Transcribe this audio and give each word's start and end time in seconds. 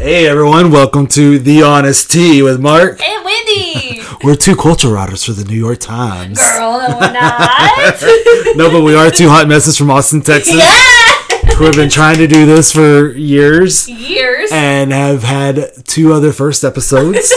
Hey 0.00 0.26
everyone, 0.26 0.70
welcome 0.70 1.06
to 1.08 1.38
The 1.38 1.62
Honest 1.62 2.10
Tea 2.10 2.40
with 2.42 2.58
Mark. 2.58 3.02
And 3.06 3.24
Wendy! 3.24 4.00
We're 4.24 4.34
two 4.34 4.56
culture 4.56 4.88
writers 4.88 5.24
for 5.24 5.32
the 5.32 5.44
New 5.44 5.56
York 5.58 5.78
Times. 5.78 6.38
Girl, 6.38 6.78
no, 6.78 6.98
we're 6.98 7.12
not. 7.12 8.02
No, 8.56 8.70
but 8.70 8.82
we 8.82 8.94
are 8.94 9.10
two 9.10 9.28
hot 9.28 9.46
messes 9.46 9.76
from 9.76 9.90
Austin, 9.90 10.22
Texas, 10.22 10.54
yeah! 10.54 11.52
who 11.54 11.64
have 11.64 11.74
been 11.74 11.90
trying 11.90 12.16
to 12.18 12.26
do 12.26 12.46
this 12.46 12.72
for 12.72 13.08
years 13.12 13.88
Years. 13.88 14.50
and 14.52 14.90
have 14.92 15.22
had 15.22 15.70
two 15.86 16.12
other 16.12 16.32
first 16.32 16.64
episodes. 16.64 17.28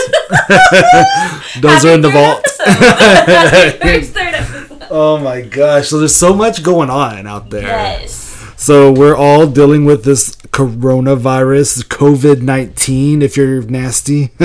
Those 1.60 1.82
Happy 1.82 1.88
are 1.88 1.92
in 1.92 2.00
the 2.00 2.10
vault. 2.10 2.46
First 3.80 4.12
third 4.12 4.34
episode. 4.34 4.86
Oh 4.90 5.18
my 5.18 5.42
gosh, 5.42 5.88
so 5.88 5.98
there's 5.98 6.16
so 6.16 6.34
much 6.34 6.62
going 6.62 6.90
on 6.90 7.26
out 7.26 7.50
there. 7.50 7.62
Yes. 7.62 8.23
So 8.64 8.90
we're 8.90 9.14
all 9.14 9.46
dealing 9.46 9.84
with 9.84 10.04
this 10.04 10.36
coronavirus, 10.36 11.84
COVID 11.84 12.40
19, 12.40 13.20
if 13.20 13.36
you're 13.36 13.60
nasty. 13.60 14.30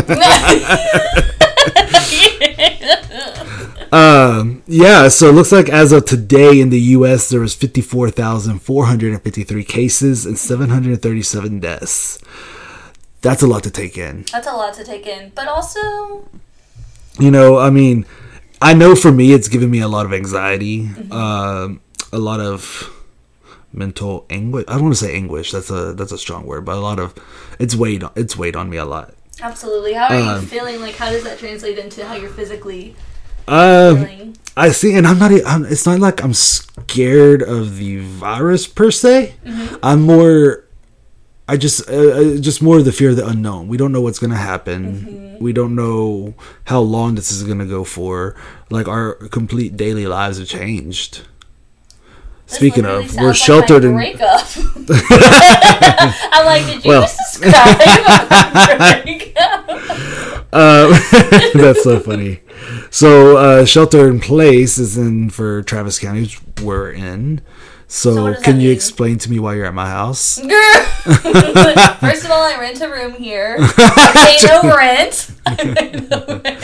Um, 3.92 4.62
yeah, 4.68 5.08
so 5.08 5.30
it 5.30 5.32
looks 5.32 5.52
like 5.52 5.68
as 5.68 5.92
of 5.92 6.06
today 6.06 6.60
in 6.60 6.70
the 6.70 6.80
U.S., 7.00 7.28
there 7.30 7.40
was 7.40 7.56
54,453 7.56 9.64
cases 9.64 10.28
and 10.28 10.38
737 10.38 11.60
deaths. 11.60 12.20
That's 13.22 13.42
a 13.42 13.48
lot 13.48 13.64
to 13.64 13.72
take 13.72 13.98
in. 13.98 14.26
That's 14.32 14.46
a 14.46 14.54
lot 14.54 14.76
to 14.76 14.84
take 14.84 15.08
in. 15.08 15.32
But 15.34 15.48
also, 15.48 16.30
You 17.18 17.32
know, 17.32 17.58
I 17.58 17.72
mean, 17.72 18.06
I 18.62 18.76
know 18.76 18.94
for 18.96 19.12
me, 19.12 19.34
it's 19.34 19.48
given 19.48 19.72
me 19.72 19.80
a 19.80 19.88
lot 19.88 20.06
of 20.06 20.14
anxiety, 20.14 20.92
um, 21.10 21.82
a 22.14 22.20
lot 22.20 22.42
of 22.42 22.94
mental 23.74 24.26
anguish. 24.30 24.66
I 24.68 24.74
don't 24.74 24.84
want 24.84 24.96
to 24.96 25.06
say 25.06 25.16
anguish. 25.16 25.52
That's 25.52 25.70
a 25.70 25.94
that's 25.94 26.12
a 26.12 26.18
strong 26.18 26.46
word, 26.46 26.66
but 26.66 26.76
a 26.76 26.80
lot 26.82 27.00
of 27.00 27.14
it's 27.60 27.76
weighed 27.76 28.04
it's 28.16 28.36
weighed 28.38 28.56
on 28.56 28.70
me 28.70 28.78
a 28.78 28.86
lot. 28.86 29.14
absolutely. 29.42 29.94
How 29.94 30.08
are 30.08 30.16
Um, 30.38 30.42
you 30.42 30.48
feeling? 30.48 30.82
Like, 30.82 30.96
how 30.96 31.10
does 31.12 31.24
that 31.24 31.40
translate 31.40 31.78
into 31.80 32.06
how 32.06 32.16
you're 32.16 32.30
physically 32.32 32.96
Um, 33.48 33.98
feeling? 33.98 34.38
I 34.58 34.70
see, 34.72 34.94
and 34.96 35.08
I'm 35.08 35.18
not. 35.20 35.32
I'm, 35.46 35.64
it's 35.66 35.86
not 35.86 36.00
like 36.00 36.22
I'm 36.24 36.34
scared 36.34 37.42
of 37.42 37.78
the 37.78 37.98
virus 38.00 38.68
per 38.68 38.92
se. 38.92 39.36
I'm 39.82 40.02
more. 40.02 40.66
I 41.48 41.58
just, 41.58 41.90
uh, 41.90 41.94
uh, 41.96 42.38
just 42.38 42.62
more 42.62 42.78
of 42.78 42.86
the 42.86 42.92
fear 42.92 43.10
of 43.10 43.16
the 43.16 43.26
unknown. 43.26 43.68
We 43.70 43.78
don't 43.78 43.92
know 43.92 44.02
what's 44.02 44.20
gonna 44.20 44.36
happen. 44.38 45.38
We 45.40 45.52
don't 45.54 45.74
know 45.74 46.36
how 46.66 46.82
long 46.82 47.16
this 47.16 47.32
is 47.32 47.42
gonna 47.44 47.66
go 47.66 47.84
for. 47.84 48.36
Like 48.70 48.88
our 48.88 49.16
complete 49.30 49.76
daily 49.78 50.06
lives 50.06 50.38
have 50.38 50.48
changed. 50.48 51.22
Speaking 52.50 52.86
of, 52.86 53.16
we're 53.16 53.34
sheltered 53.34 53.84
in. 53.86 53.94
breakup. 53.94 54.42
I'm 56.32 56.46
like, 56.46 56.66
did 56.66 56.84
you 56.84 56.90
Well. 56.90 57.02
just 57.04 57.42
describe? 57.42 59.08
Uh, 60.52 60.90
that's 61.54 61.84
so 61.84 62.00
funny. 62.00 62.42
So, 62.90 63.38
uh, 63.38 63.66
shelter 63.66 64.10
in 64.10 64.20
place 64.20 64.78
is 64.80 64.98
in 64.98 65.30
for 65.30 65.62
Travis 65.64 66.00
County, 66.00 66.22
which 66.22 66.42
we're 66.62 66.92
in. 66.92 67.42
So 67.88 68.34
So, 68.36 68.42
can 68.42 68.60
you 68.60 68.68
mean? 68.70 68.76
explain 68.76 69.18
to 69.20 69.32
me 69.32 69.40
why 69.40 69.56
you're 69.56 69.66
at 69.66 69.74
my 69.74 69.90
house? 69.90 70.40
Girl. 70.40 70.84
First 72.00 72.26
of 72.26 72.32
all, 72.32 72.44
I 72.44 72.56
rent 72.60 72.82
a 72.82 72.90
room 72.90 73.14
here. 73.14 73.58
I 73.60 74.12
pay 74.14 74.48
no 74.48 74.76
rent. 74.76 75.32
I 75.46 75.56
pay 75.56 75.92
no 76.08 76.42
rent. 76.44 76.58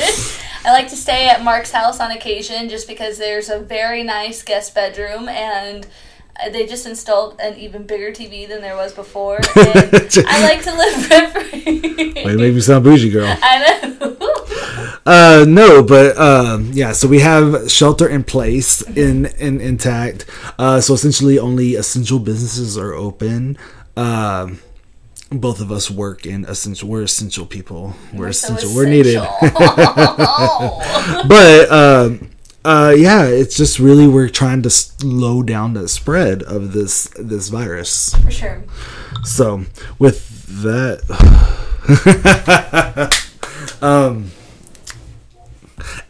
I 1.25 1.29
like 1.29 1.37
to 1.37 1.39
stay 1.39 1.41
at 1.41 1.43
Mark's 1.43 1.71
house 1.71 1.99
on 1.99 2.11
occasion 2.11 2.69
just 2.69 2.87
because 2.87 3.17
there's 3.17 3.49
a 3.49 3.59
very 3.59 4.03
nice 4.03 4.43
guest 4.43 4.75
bedroom 4.75 5.27
and 5.27 5.87
they 6.51 6.65
just 6.65 6.85
installed 6.85 7.39
an 7.39 7.57
even 7.57 7.85
bigger 7.85 8.11
TV 8.11 8.47
than 8.47 8.61
there 8.61 8.75
was 8.75 8.93
before. 8.93 9.39
And 9.55 10.25
I 10.27 10.43
like 10.43 10.63
to 10.63 10.75
live 10.75 11.09
rent 11.09 11.33
free. 11.33 12.23
Wait, 12.25 12.35
make 12.35 12.53
me 12.53 12.61
sound 12.61 12.83
bougie, 12.83 13.09
girl. 13.09 13.35
I 13.41 13.79
know. 13.81 14.17
Uh, 15.07 15.45
no, 15.47 15.83
but 15.83 16.17
um, 16.17 16.71
yeah. 16.73 16.91
So 16.91 17.07
we 17.07 17.19
have 17.19 17.69
shelter 17.71 18.07
in 18.09 18.23
place 18.23 18.81
in 18.81 19.27
in 19.38 19.61
intact. 19.61 20.25
Uh, 20.57 20.81
so 20.81 20.95
essentially, 20.95 21.38
only 21.38 21.75
essential 21.75 22.17
businesses 22.17 22.75
are 22.75 22.95
open. 22.95 23.55
Um, 23.95 24.59
both 25.31 25.59
of 25.59 25.72
us 25.72 25.90
work 25.91 26.25
in 26.25 26.46
essential. 26.46 26.88
We're 26.90 27.03
essential 27.03 27.46
people. 27.46 27.96
We're, 28.13 28.31
So 28.31 28.53
essential. 28.53 28.75
We're 28.75 28.90
needed. 28.90 29.16
but 31.28 31.72
um, 31.72 32.30
uh, 32.63 32.94
yeah, 32.97 33.25
it's 33.25 33.56
just 33.58 33.80
really 33.80 34.08
we're 34.08 34.30
trying 34.30 34.62
to 34.63 34.69
slow 34.69 35.44
down 35.44 35.74
the 35.74 35.88
spread 35.88 36.44
of 36.44 36.74
this 36.74 37.09
this 37.19 37.50
virus. 37.50 38.16
For 38.16 38.31
sure. 38.31 38.63
So 39.24 39.66
with 40.00 40.46
that, 40.63 41.02
um, 43.81 44.31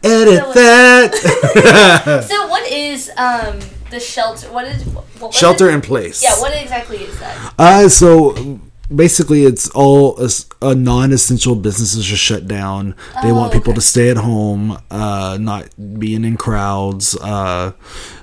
edit 0.04 0.38
So- 0.44 0.52
that 0.52 2.24
So 2.28 2.46
what 2.48 2.70
is 2.70 3.10
um 3.16 3.58
the 3.90 4.00
shelter? 4.00 4.50
What 4.52 4.64
is 4.66 4.84
what, 4.86 5.04
what 5.20 5.34
shelter 5.34 5.68
is- 5.68 5.74
in 5.74 5.80
place. 5.80 6.22
Yeah, 6.22 6.38
what 6.40 6.52
exactly 6.60 6.98
is 6.98 7.18
that? 7.20 7.54
Uh, 7.58 7.88
so 7.88 8.58
basically, 8.94 9.44
it's 9.44 9.68
all 9.70 10.18
a, 10.20 10.28
uh, 10.62 10.74
non-essential 10.74 11.54
businesses 11.56 12.10
are 12.12 12.16
shut 12.16 12.46
down. 12.46 12.94
They 13.22 13.30
Oh, 13.30 13.34
want 13.34 13.52
people 13.52 13.70
okay. 13.72 13.76
to 13.76 13.86
stay 13.86 14.10
at 14.10 14.16
home, 14.16 14.78
uh, 14.90 15.38
not 15.40 15.68
being 15.98 16.24
in 16.24 16.36
crowds. 16.36 17.16
Uh, 17.16 17.72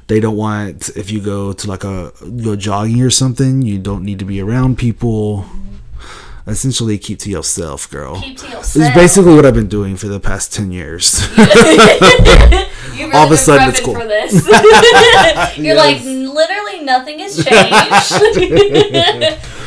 they 0.07 0.19
don't 0.19 0.35
want 0.35 0.90
if 0.96 1.12
you 1.12 1.22
go 1.22 1.53
to 1.53 1.68
like 1.69 1.84
a 1.84 2.12
go 2.44 2.56
jogging 2.56 3.01
or 3.01 3.09
something, 3.09 3.62
you 3.62 3.79
don't 3.79 4.03
need 4.03 4.19
to 4.19 4.25
be 4.25 4.41
around 4.41 4.78
people. 4.78 5.46
Essentially, 6.46 6.98
keep 6.98 7.20
to 7.20 7.30
yourself, 7.30 7.90
girl. 7.90 8.20
Keep 8.22 8.38
to 8.40 8.46
yourself. 8.48 8.76
is 8.76 8.94
basically 8.94 9.34
what 9.34 9.46
I've 9.46 9.54
been 9.54 9.70
doing 9.70 9.96
for 9.96 10.08
the 10.08 10.20
past 10.20 10.54
ten 10.54 10.72
years. 10.72 11.26
Really 12.94 13.14
all 13.16 13.26
of 13.26 13.31
a 13.31 13.38
sudden 13.38 13.70
it's 13.70 13.81
cool. 13.81 13.96
For 13.96 14.06
this. 14.06 14.34
You're 15.58 15.76
like 15.76 16.04
literally 16.04 16.84
nothing 16.84 17.20
has 17.20 17.36
changed. 17.36 17.50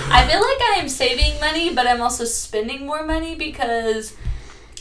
I 0.08 0.26
feel 0.28 0.40
like 0.40 0.60
I 0.60 0.76
am 0.78 0.88
saving 0.88 1.40
money, 1.40 1.74
but 1.74 1.86
I'm 1.86 2.00
also 2.00 2.24
spending 2.24 2.86
more 2.86 3.04
money 3.04 3.34
because 3.34 4.14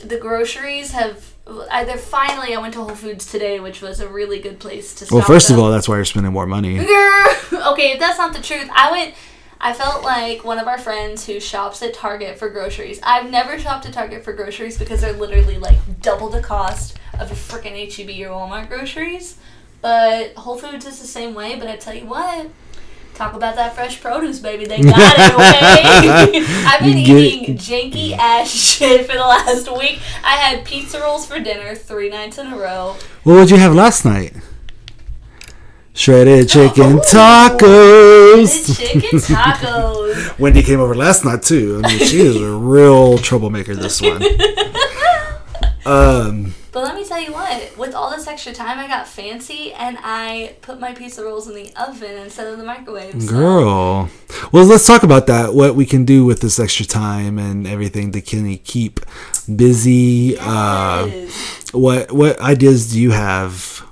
the 0.04 0.18
groceries 0.18 0.92
have. 0.92 1.34
Either 1.72 1.98
finally, 1.98 2.56
I 2.56 2.60
went 2.60 2.74
to 2.74 2.80
Whole 2.82 2.96
Foods 2.96 3.32
today, 3.32 3.60
which 3.60 3.82
was 3.82 4.00
a 4.00 4.08
really 4.08 4.40
good 4.40 4.60
place 4.60 4.96
to. 4.96 5.08
well, 5.14 5.24
first 5.24 5.52
of 5.52 5.60
all, 5.60 5.70
that's 5.72 5.88
why 5.88 5.96
you're 5.96 6.06
spending 6.06 6.34
more 6.34 6.48
money. 6.48 6.80
Okay, 6.80 7.92
if 7.92 8.00
that's 8.00 8.18
not 8.18 8.34
the 8.34 8.42
truth, 8.42 8.68
I 8.74 8.92
went. 8.92 9.14
I 9.66 9.74
felt 9.74 10.04
like 10.04 10.44
one 10.44 10.60
of 10.60 10.68
our 10.68 10.78
friends 10.78 11.26
who 11.26 11.40
shops 11.40 11.82
at 11.82 11.96
Target 11.96 12.38
for 12.38 12.50
groceries. 12.50 13.00
I've 13.02 13.32
never 13.32 13.58
shopped 13.58 13.88
at 13.88 13.94
Target 13.94 14.24
for 14.24 14.32
groceries 14.32 14.78
because 14.78 15.02
they're 15.02 15.12
literally 15.12 15.58
like 15.58 15.80
double 16.04 16.30
the 16.30 16.40
cost 16.40 17.00
of 17.20 17.30
your 17.30 17.36
freaking 17.36 17.74
HEB 17.74 18.10
or 18.30 18.36
Walmart 18.36 18.68
groceries. 18.70 19.38
But 19.82 20.34
Whole 20.36 20.56
Foods 20.60 20.86
is 20.86 21.00
the 21.00 21.08
same 21.08 21.34
way. 21.34 21.56
But 21.58 21.68
I 21.68 21.78
tell 21.78 21.96
you 21.96 22.06
what, 22.06 22.52
talk 23.16 23.34
about 23.34 23.56
that 23.56 23.74
fresh 23.74 24.00
produce, 24.00 24.38
baby. 24.38 24.66
They 24.66 24.84
got 24.84 25.16
it. 25.18 25.34
Okay, 25.34 26.46
I've 26.68 26.82
been 26.82 27.04
get- 27.04 27.18
eating 27.18 27.58
janky 27.58 28.16
ass 28.16 28.52
shit 28.78 29.08
for 29.08 29.14
the 29.14 29.20
last 29.20 29.68
week. 29.76 30.00
I 30.24 30.36
had 30.36 30.64
pizza 30.64 31.02
rolls 31.02 31.26
for 31.26 31.40
dinner 31.40 31.74
three 31.74 32.10
nights 32.10 32.38
in 32.38 32.54
a 32.54 32.56
row. 32.56 32.98
What 33.24 33.34
would 33.34 33.50
you 33.50 33.58
have 33.58 33.74
last 33.74 34.06
night? 34.06 34.34
Shredded 35.96 36.50
chicken 36.50 36.98
Ooh. 36.98 37.00
tacos. 37.00 38.44
It's 38.44 38.78
chicken 38.78 39.20
tacos. 39.20 40.38
Wendy 40.40 40.62
came 40.62 40.80
over 40.82 40.94
last 40.94 41.24
night 41.24 41.42
too. 41.42 41.82
I 41.84 41.88
mean, 41.88 42.00
she 42.06 42.20
is 42.20 42.36
a 42.36 42.52
real 42.52 43.18
troublemaker. 43.18 43.76
This 43.76 44.02
one. 44.02 44.22
Um, 45.88 46.56
But 46.72 46.84
let 46.84 46.96
me 46.96 47.06
tell 47.06 47.22
you 47.22 47.32
what, 47.32 47.78
with 47.78 47.94
all 47.94 48.10
this 48.10 48.26
extra 48.28 48.52
time, 48.52 48.80
I 48.80 48.88
got 48.88 49.08
fancy 49.08 49.72
and 49.74 50.00
I 50.02 50.56
put 50.64 50.80
my 50.80 50.94
pizza 50.94 51.24
rolls 51.24 51.48
in 51.48 51.54
the 51.54 51.72
oven 51.76 52.18
instead 52.18 52.48
of 52.48 52.58
the 52.58 52.64
microwave. 52.64 53.22
so- 53.22 53.30
girl. 53.32 54.10
Well, 54.52 54.66
let's 54.66 54.88
talk 54.88 55.04
about 55.04 55.28
that. 55.28 55.54
What 55.54 55.76
we 55.76 55.86
can 55.86 56.04
do 56.06 56.26
with 56.26 56.42
this 56.42 56.60
extra 56.60 56.88
time 56.88 57.38
and 57.38 57.68
everything 57.68 58.12
to 58.14 58.22
of 58.22 58.58
keep 58.64 59.00
busy. 59.56 60.36
Uh, 60.40 61.08
what 61.72 62.12
what 62.12 62.40
ideas 62.42 62.92
do 62.92 63.00
you 63.00 63.12
have? 63.12 63.86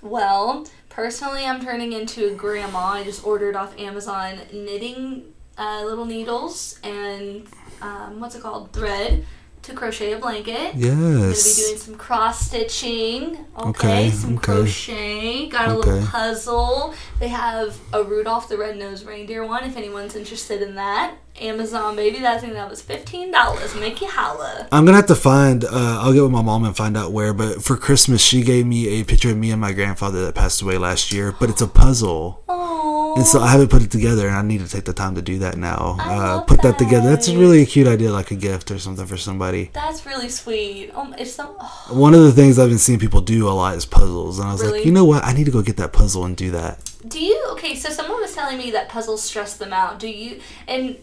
Well, 0.00 0.66
personally, 1.00 1.46
I'm 1.46 1.64
turning 1.64 1.94
into 1.94 2.26
a 2.26 2.34
grandma. 2.34 2.88
I 3.00 3.04
just 3.04 3.24
ordered 3.24 3.56
off 3.56 3.78
Amazon 3.78 4.38
knitting 4.52 5.32
uh, 5.56 5.82
little 5.86 6.04
needles 6.04 6.78
and 6.84 7.46
um, 7.80 8.20
what's 8.20 8.34
it 8.34 8.42
called? 8.42 8.70
Thread 8.74 9.24
to 9.62 9.72
crochet 9.72 10.12
a 10.12 10.18
blanket. 10.18 10.74
I'm 10.74 10.80
gonna 10.82 11.28
be 11.28 11.32
doing 11.32 11.78
some 11.78 11.94
cross 11.96 12.40
stitching. 12.40 13.38
Okay, 13.58 13.68
Okay, 13.68 14.10
some 14.10 14.34
okay. 14.36 14.44
crochet. 14.44 15.48
Got 15.48 15.68
a 15.70 15.74
little 15.78 16.06
puzzle. 16.06 16.94
They 17.18 17.28
have 17.28 17.78
a 17.94 18.02
Rudolph 18.04 18.50
the 18.50 18.58
Red-Nosed 18.58 19.06
Reindeer 19.06 19.46
one. 19.46 19.64
If 19.64 19.78
anyone's 19.78 20.16
interested 20.16 20.60
in 20.60 20.74
that, 20.74 21.14
Amazon 21.40 21.96
baby. 21.96 22.18
That 22.18 22.40
thing 22.40 22.52
that 22.54 22.68
was 22.68 22.82
fifteen 22.82 23.30
dollars. 23.30 23.74
Make 23.74 24.00
you 24.00 24.08
holla. 24.10 24.68
I'm 24.72 24.84
gonna 24.84 24.96
have 24.96 25.06
to 25.06 25.14
find. 25.14 25.64
Uh, 25.64 26.00
I'll 26.02 26.12
get 26.12 26.22
with 26.22 26.32
my 26.32 26.42
mom 26.42 26.64
and 26.64 26.76
find 26.76 26.96
out 26.96 27.12
where. 27.12 27.32
But 27.32 27.62
for 27.62 27.76
Christmas, 27.76 28.20
she 28.22 28.42
gave 28.42 28.66
me 28.66 29.00
a 29.00 29.04
picture 29.04 29.30
of 29.30 29.36
me 29.36 29.50
and 29.50 29.60
my 29.60 29.72
grandfather 29.72 30.24
that 30.26 30.34
passed 30.34 30.60
away 30.62 30.76
last 30.76 31.12
year. 31.12 31.32
But 31.38 31.48
it's 31.50 31.62
a 31.62 31.66
puzzle. 31.68 32.42
Oh. 32.48 32.66
Oh, 33.12 33.14
And 33.16 33.26
so 33.26 33.40
I 33.40 33.48
haven't 33.50 33.70
put 33.70 33.82
it 33.82 33.90
together, 33.90 34.28
and 34.28 34.36
I 34.36 34.42
need 34.42 34.60
to 34.60 34.68
take 34.68 34.84
the 34.84 34.92
time 34.92 35.16
to 35.16 35.22
do 35.22 35.40
that 35.40 35.56
now. 35.56 35.96
Uh, 35.98 36.42
put 36.42 36.62
that 36.62 36.78
together. 36.78 37.08
That's 37.10 37.26
that. 37.26 37.36
really 37.36 37.62
a 37.62 37.66
cute 37.66 37.88
idea, 37.88 38.12
like 38.12 38.30
a 38.30 38.36
gift 38.36 38.70
or 38.70 38.78
something 38.78 39.04
for 39.04 39.16
somebody. 39.16 39.70
that's 39.74 40.06
really 40.06 40.28
sweet. 40.28 40.92
Um, 40.94 41.12
it's 41.18 41.32
so. 41.34 41.56
Oh, 41.58 41.86
One 41.90 42.14
of 42.14 42.20
the 42.22 42.30
things 42.30 42.56
I've 42.56 42.68
been 42.68 42.78
seeing 42.78 43.00
people 43.00 43.20
do 43.20 43.48
a 43.48 43.50
lot 43.50 43.74
is 43.74 43.84
puzzles, 43.84 44.38
and 44.38 44.48
I 44.48 44.52
was 44.52 44.62
Really? 44.62 44.78
like, 44.78 44.86
you 44.86 44.92
know 44.92 45.04
what? 45.04 45.24
I 45.24 45.32
need 45.32 45.44
to 45.46 45.50
go 45.50 45.60
get 45.60 45.76
that 45.78 45.92
puzzle 45.92 46.24
and 46.24 46.36
do 46.36 46.52
that. 46.52 46.78
do 47.08 47.18
you? 47.18 47.44
Okay, 47.52 47.74
so 47.74 47.88
someone 47.90 48.20
was 48.20 48.32
telling 48.32 48.58
me 48.58 48.70
that 48.70 48.88
puzzles 48.88 49.24
stress 49.24 49.56
them 49.56 49.72
out. 49.72 49.98
Do 49.98 50.06
you? 50.08 50.40
And 50.68 50.96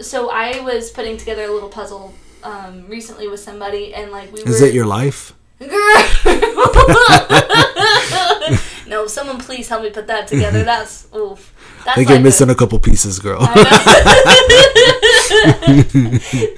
so 0.00 0.30
I 0.30 0.60
was 0.60 0.90
putting 0.90 1.16
together 1.16 1.44
a 1.44 1.52
little 1.52 1.68
puzzle 1.68 2.14
um, 2.42 2.86
recently 2.88 3.28
with 3.28 3.40
somebody, 3.40 3.94
and 3.94 4.10
like 4.12 4.32
we 4.32 4.40
Is 4.40 4.60
were. 4.60 4.66
it 4.68 4.74
your 4.74 4.86
life? 4.86 5.34
no, 8.86 9.06
someone 9.08 9.38
please 9.38 9.68
help 9.68 9.82
me 9.82 9.90
put 9.90 10.06
that 10.06 10.28
together. 10.28 10.62
That's 10.72 11.08
oof. 11.14 11.52
That's 11.84 11.88
I 11.90 11.94
think 11.96 12.08
you're 12.10 12.20
missing 12.20 12.48
a- 12.48 12.52
a 12.52 12.54
couple 12.54 12.78
pieces, 12.78 13.18
girl. 13.18 13.40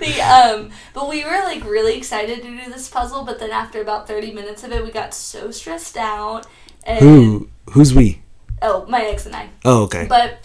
the 0.01 0.21
um 0.23 0.71
but 0.95 1.09
we 1.09 1.25
were 1.25 1.41
like 1.45 1.65
really 1.65 1.97
excited 1.97 2.43
to 2.43 2.49
do 2.49 2.71
this 2.71 2.89
puzzle 2.89 3.25
but 3.25 3.39
then 3.39 3.51
after 3.51 3.81
about 3.81 4.07
30 4.09 4.33
minutes 4.33 4.65
of 4.65 4.73
it 4.73 4.83
we 4.85 4.91
got 4.91 5.13
so 5.15 5.51
stressed 5.51 5.97
out 5.97 6.47
and 6.85 7.01
Who? 7.01 7.49
Who's 7.71 7.95
we? 7.95 8.23
oh 8.63 8.85
my 8.87 9.03
ex 9.03 9.27
and 9.27 9.35
i 9.35 9.49
Oh, 9.65 9.83
okay. 9.85 10.07
but 10.09 10.39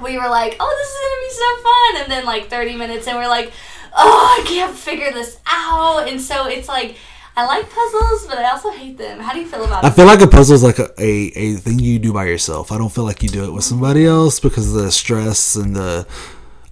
we 0.00 0.16
were 0.16 0.28
like 0.28 0.56
oh 0.60 0.76
this 0.78 0.88
is 0.88 0.98
gonna 1.04 1.22
be 1.26 1.34
so 1.34 1.62
fun 1.62 2.02
and 2.02 2.12
then 2.12 2.24
like 2.24 2.48
30 2.50 2.76
minutes 2.76 3.06
and 3.06 3.16
we're 3.16 3.28
like 3.28 3.52
oh 3.96 4.38
i 4.40 4.46
can't 4.46 4.74
figure 4.74 5.12
this 5.12 5.38
out 5.46 6.08
and 6.08 6.20
so 6.20 6.46
it's 6.46 6.68
like 6.68 6.96
i 7.36 7.46
like 7.46 7.68
puzzles 7.70 8.26
but 8.26 8.38
i 8.38 8.50
also 8.50 8.70
hate 8.70 8.96
them 8.98 9.18
how 9.20 9.32
do 9.32 9.40
you 9.40 9.46
feel 9.46 9.64
about 9.64 9.82
that? 9.82 9.88
I 9.88 9.90
it 9.92 9.96
feel 9.96 10.06
like 10.06 10.20
a 10.20 10.26
puzzle 10.26 10.54
is 10.54 10.62
like 10.62 10.78
a, 10.78 10.90
a, 10.98 11.32
a 11.34 11.54
thing 11.56 11.78
you 11.78 11.98
do 11.98 12.12
by 12.12 12.26
yourself. 12.26 12.70
I 12.72 12.78
don't 12.78 12.92
feel 12.92 13.04
like 13.04 13.22
you 13.22 13.28
do 13.28 13.44
it 13.44 13.52
with 13.52 13.64
somebody 13.64 14.04
else 14.06 14.40
because 14.40 14.74
of 14.74 14.82
the 14.82 14.90
stress 14.90 15.56
and 15.56 15.74
the. 15.76 16.06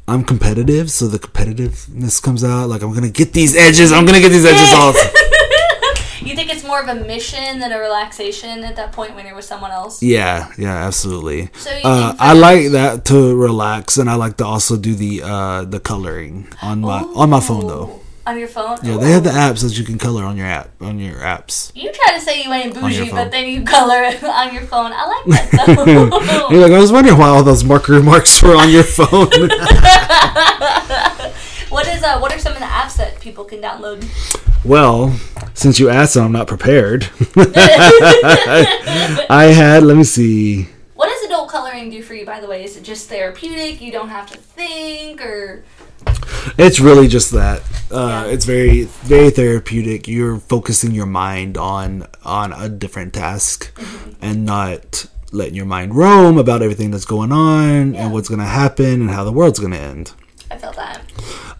I'm 0.08 0.22
competitive, 0.22 0.88
so 0.90 1.08
the 1.08 1.18
competitiveness 1.18 2.22
comes 2.22 2.44
out. 2.44 2.68
Like 2.68 2.82
I'm 2.82 2.92
gonna 2.94 3.10
get 3.10 3.32
these 3.32 3.56
edges. 3.56 3.92
I'm 3.92 4.06
gonna 4.06 4.20
get 4.20 4.30
these 4.30 4.44
edges 4.44 4.72
off. 4.72 4.94
you 6.26 6.34
think 6.34 6.50
it's 6.52 6.64
more 6.64 6.80
of 6.80 6.88
a 6.88 6.94
mission 6.94 7.58
than 7.60 7.72
a 7.72 7.78
relaxation 7.78 8.64
at 8.64 8.76
that 8.76 8.92
point 8.92 9.14
when 9.14 9.26
you're 9.26 9.34
with 9.36 9.44
someone 9.44 9.70
else 9.70 10.02
Yeah, 10.02 10.50
yeah, 10.58 10.86
absolutely. 10.86 11.50
So 11.56 11.70
you 11.70 11.80
uh, 11.84 12.08
think 12.10 12.20
I 12.20 12.32
like 12.32 12.72
that 12.72 13.04
to 13.06 13.36
relax, 13.36 13.96
and 13.96 14.08
I 14.10 14.14
like 14.14 14.36
to 14.38 14.44
also 14.44 14.76
do 14.76 14.94
the 14.94 15.22
uh, 15.22 15.64
the 15.64 15.80
coloring 15.80 16.48
on 16.62 16.80
my 16.80 17.00
on 17.14 17.30
my 17.30 17.40
phone 17.40 17.66
though. 17.66 18.00
On 18.26 18.36
your 18.36 18.48
phone 18.48 18.76
Yeah, 18.82 18.96
they 18.96 19.12
have 19.12 19.22
the 19.22 19.30
apps 19.30 19.62
that 19.62 19.78
you 19.78 19.84
can 19.84 19.98
color 19.98 20.24
on 20.24 20.36
your 20.36 20.48
app 20.48 20.70
on 20.82 20.98
your 20.98 21.14
apps. 21.20 21.70
You 21.76 21.92
try 21.92 22.12
to 22.16 22.20
say 22.20 22.42
you 22.42 22.52
ain't 22.52 22.74
bougie, 22.74 23.08
but 23.12 23.30
then 23.30 23.46
you 23.48 23.62
color 23.62 24.02
it 24.02 24.20
on 24.42 24.52
your 24.52 24.64
phone. 24.64 24.90
I 24.92 25.06
like 25.06 25.24
that 25.52 25.66
though. 25.86 26.50
You're 26.50 26.62
like, 26.62 26.72
I 26.72 26.78
was 26.80 26.90
wondering 26.90 27.16
why 27.18 27.28
all 27.28 27.44
those 27.44 27.62
marker 27.62 28.02
marks 28.10 28.42
were 28.42 28.56
on 28.56 28.68
your 28.70 28.82
phone. 28.82 29.30
what 31.70 31.86
is 31.86 32.02
uh? 32.02 32.18
What 32.18 32.32
are 32.34 32.38
some 32.40 32.52
of 32.54 32.58
the 32.58 32.64
apps 32.64 32.96
that 32.96 33.20
people 33.20 33.44
can 33.44 33.60
download? 33.60 34.02
Well, 34.66 35.12
since 35.54 35.78
you 35.80 35.88
asked, 35.88 36.16
and 36.16 36.24
I'm 36.24 36.32
not 36.32 36.46
prepared. 36.46 37.08
I 37.36 39.52
had. 39.54 39.82
Let 39.82 39.96
me 39.96 40.04
see. 40.04 40.68
What 40.94 41.08
does 41.08 41.22
adult 41.24 41.50
coloring 41.50 41.90
do 41.90 42.02
for 42.02 42.14
you? 42.14 42.26
By 42.26 42.40
the 42.40 42.48
way, 42.48 42.64
is 42.64 42.76
it 42.76 42.82
just 42.82 43.08
therapeutic? 43.08 43.80
You 43.80 43.92
don't 43.92 44.08
have 44.08 44.26
to 44.30 44.38
think, 44.38 45.24
or 45.24 45.64
It's 46.58 46.80
really 46.80 47.08
just 47.08 47.30
that. 47.32 47.60
Uh, 47.90 48.24
Yeah. 48.26 48.32
It's 48.32 48.44
very, 48.44 48.84
very 49.04 49.30
therapeutic. 49.30 50.08
You're 50.08 50.38
focusing 50.38 50.92
your 50.92 51.06
mind 51.06 51.56
on 51.56 52.06
on 52.24 52.52
a 52.52 52.68
different 52.68 53.12
task, 53.14 53.72
and 54.20 54.44
not 54.44 55.06
letting 55.32 55.54
your 55.54 55.66
mind 55.66 55.94
roam 55.94 56.38
about 56.38 56.62
everything 56.62 56.90
that's 56.92 57.04
going 57.04 57.32
on 57.32 57.94
Yeah. 57.94 58.04
and 58.04 58.12
what's 58.12 58.28
going 58.28 58.40
to 58.40 58.46
happen 58.46 59.00
and 59.02 59.10
how 59.10 59.24
the 59.24 59.32
world's 59.32 59.58
going 59.58 59.72
to 59.72 59.78
end. 59.78 60.12
I 60.50 60.56
felt 60.56 60.76
that. 60.76 61.00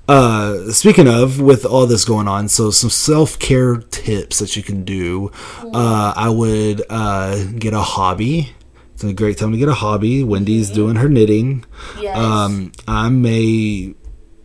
Uh, 0.08 0.70
speaking 0.70 1.08
of, 1.08 1.40
with 1.40 1.64
all 1.64 1.86
this 1.86 2.04
going 2.04 2.28
on, 2.28 2.48
so 2.48 2.70
some 2.70 2.90
self 2.90 3.38
care 3.38 3.76
tips 3.76 4.38
that 4.38 4.54
you 4.56 4.62
can 4.62 4.84
do. 4.84 5.32
Uh, 5.62 6.12
I 6.16 6.28
would 6.30 6.82
uh, 6.88 7.44
get 7.58 7.74
a 7.74 7.80
hobby. 7.80 8.52
It's 8.94 9.04
a 9.04 9.12
great 9.12 9.36
time 9.36 9.52
to 9.52 9.58
get 9.58 9.68
a 9.68 9.74
hobby. 9.74 10.24
Wendy's 10.24 10.70
doing 10.70 10.96
her 10.96 11.08
knitting. 11.08 11.64
Yes. 12.00 12.16
Um, 12.16 12.72
I 12.88 13.08
may, 13.10 13.94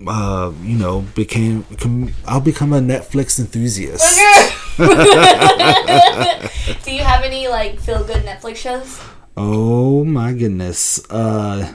uh, 0.05 0.51
you 0.63 0.77
know, 0.77 1.01
became 1.15 1.63
com- 1.77 2.13
I'll 2.27 2.41
become 2.41 2.73
a 2.73 2.79
Netflix 2.79 3.39
enthusiast. 3.39 4.19
do 4.77 4.83
you 6.91 7.03
have 7.03 7.23
any 7.23 7.47
like 7.47 7.79
feel 7.79 8.03
good 8.03 8.23
Netflix 8.23 8.57
shows? 8.57 9.01
Oh 9.37 10.03
my 10.03 10.33
goodness. 10.33 11.09
Uh, 11.09 11.73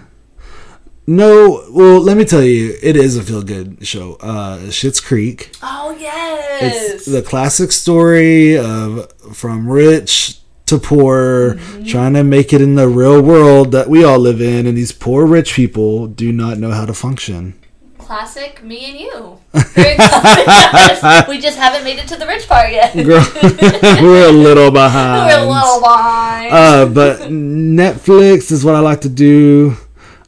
no, 1.07 1.65
well, 1.71 2.01
let 2.01 2.17
me 2.17 2.25
tell 2.25 2.43
you, 2.43 2.75
it 2.83 2.97
is 2.97 3.17
a 3.17 3.23
feel 3.23 3.43
good 3.43 3.87
show. 3.87 4.15
Uh, 4.21 4.59
Schitt's 4.71 5.01
Creek. 5.01 5.51
Oh 5.63 5.97
yes. 5.99 6.95
It's 6.95 7.07
the 7.07 7.23
classic 7.23 7.71
story 7.73 8.59
of 8.59 9.13
from 9.35 9.69
rich 9.69 10.39
to 10.67 10.79
poor, 10.79 11.55
Mm-hmm. 11.55 11.85
trying 11.85 12.15
to 12.15 12.25
make 12.25 12.53
it 12.53 12.61
in 12.61 12.75
the 12.75 12.89
real 12.89 13.23
world 13.23 13.71
that 13.73 13.89
we 13.89 14.03
all 14.03 14.19
live 14.19 14.41
in, 14.41 14.67
and 14.67 14.77
these 14.77 14.91
poor 14.91 15.25
rich 15.27 15.55
people 15.55 16.09
do 16.09 16.33
not 16.33 16.59
know 16.59 16.73
how 16.73 16.85
to 16.85 16.93
function. 16.95 17.55
Classic 17.99 18.63
me 18.65 18.91
and 18.91 19.01
you. 19.01 19.39
We 21.29 21.39
just 21.39 21.59
haven't 21.59 21.85
made 21.85 21.99
it 21.99 22.09
to 22.09 22.17
the 22.17 22.27
rich 22.27 22.49
part 22.49 22.71
yet. 22.73 22.95
Girl, 23.05 23.25
we're 24.03 24.29
a 24.29 24.33
little 24.33 24.71
behind. 24.71 25.27
We're 25.29 25.47
a 25.47 25.51
little 25.53 25.81
behind. 25.81 26.53
Uh, 26.53 26.87
but 26.87 27.21
Netflix 27.31 28.51
is 28.53 28.65
what 28.65 28.75
I 28.75 28.81
like 28.81 29.01
to 29.03 29.09
do. 29.09 29.77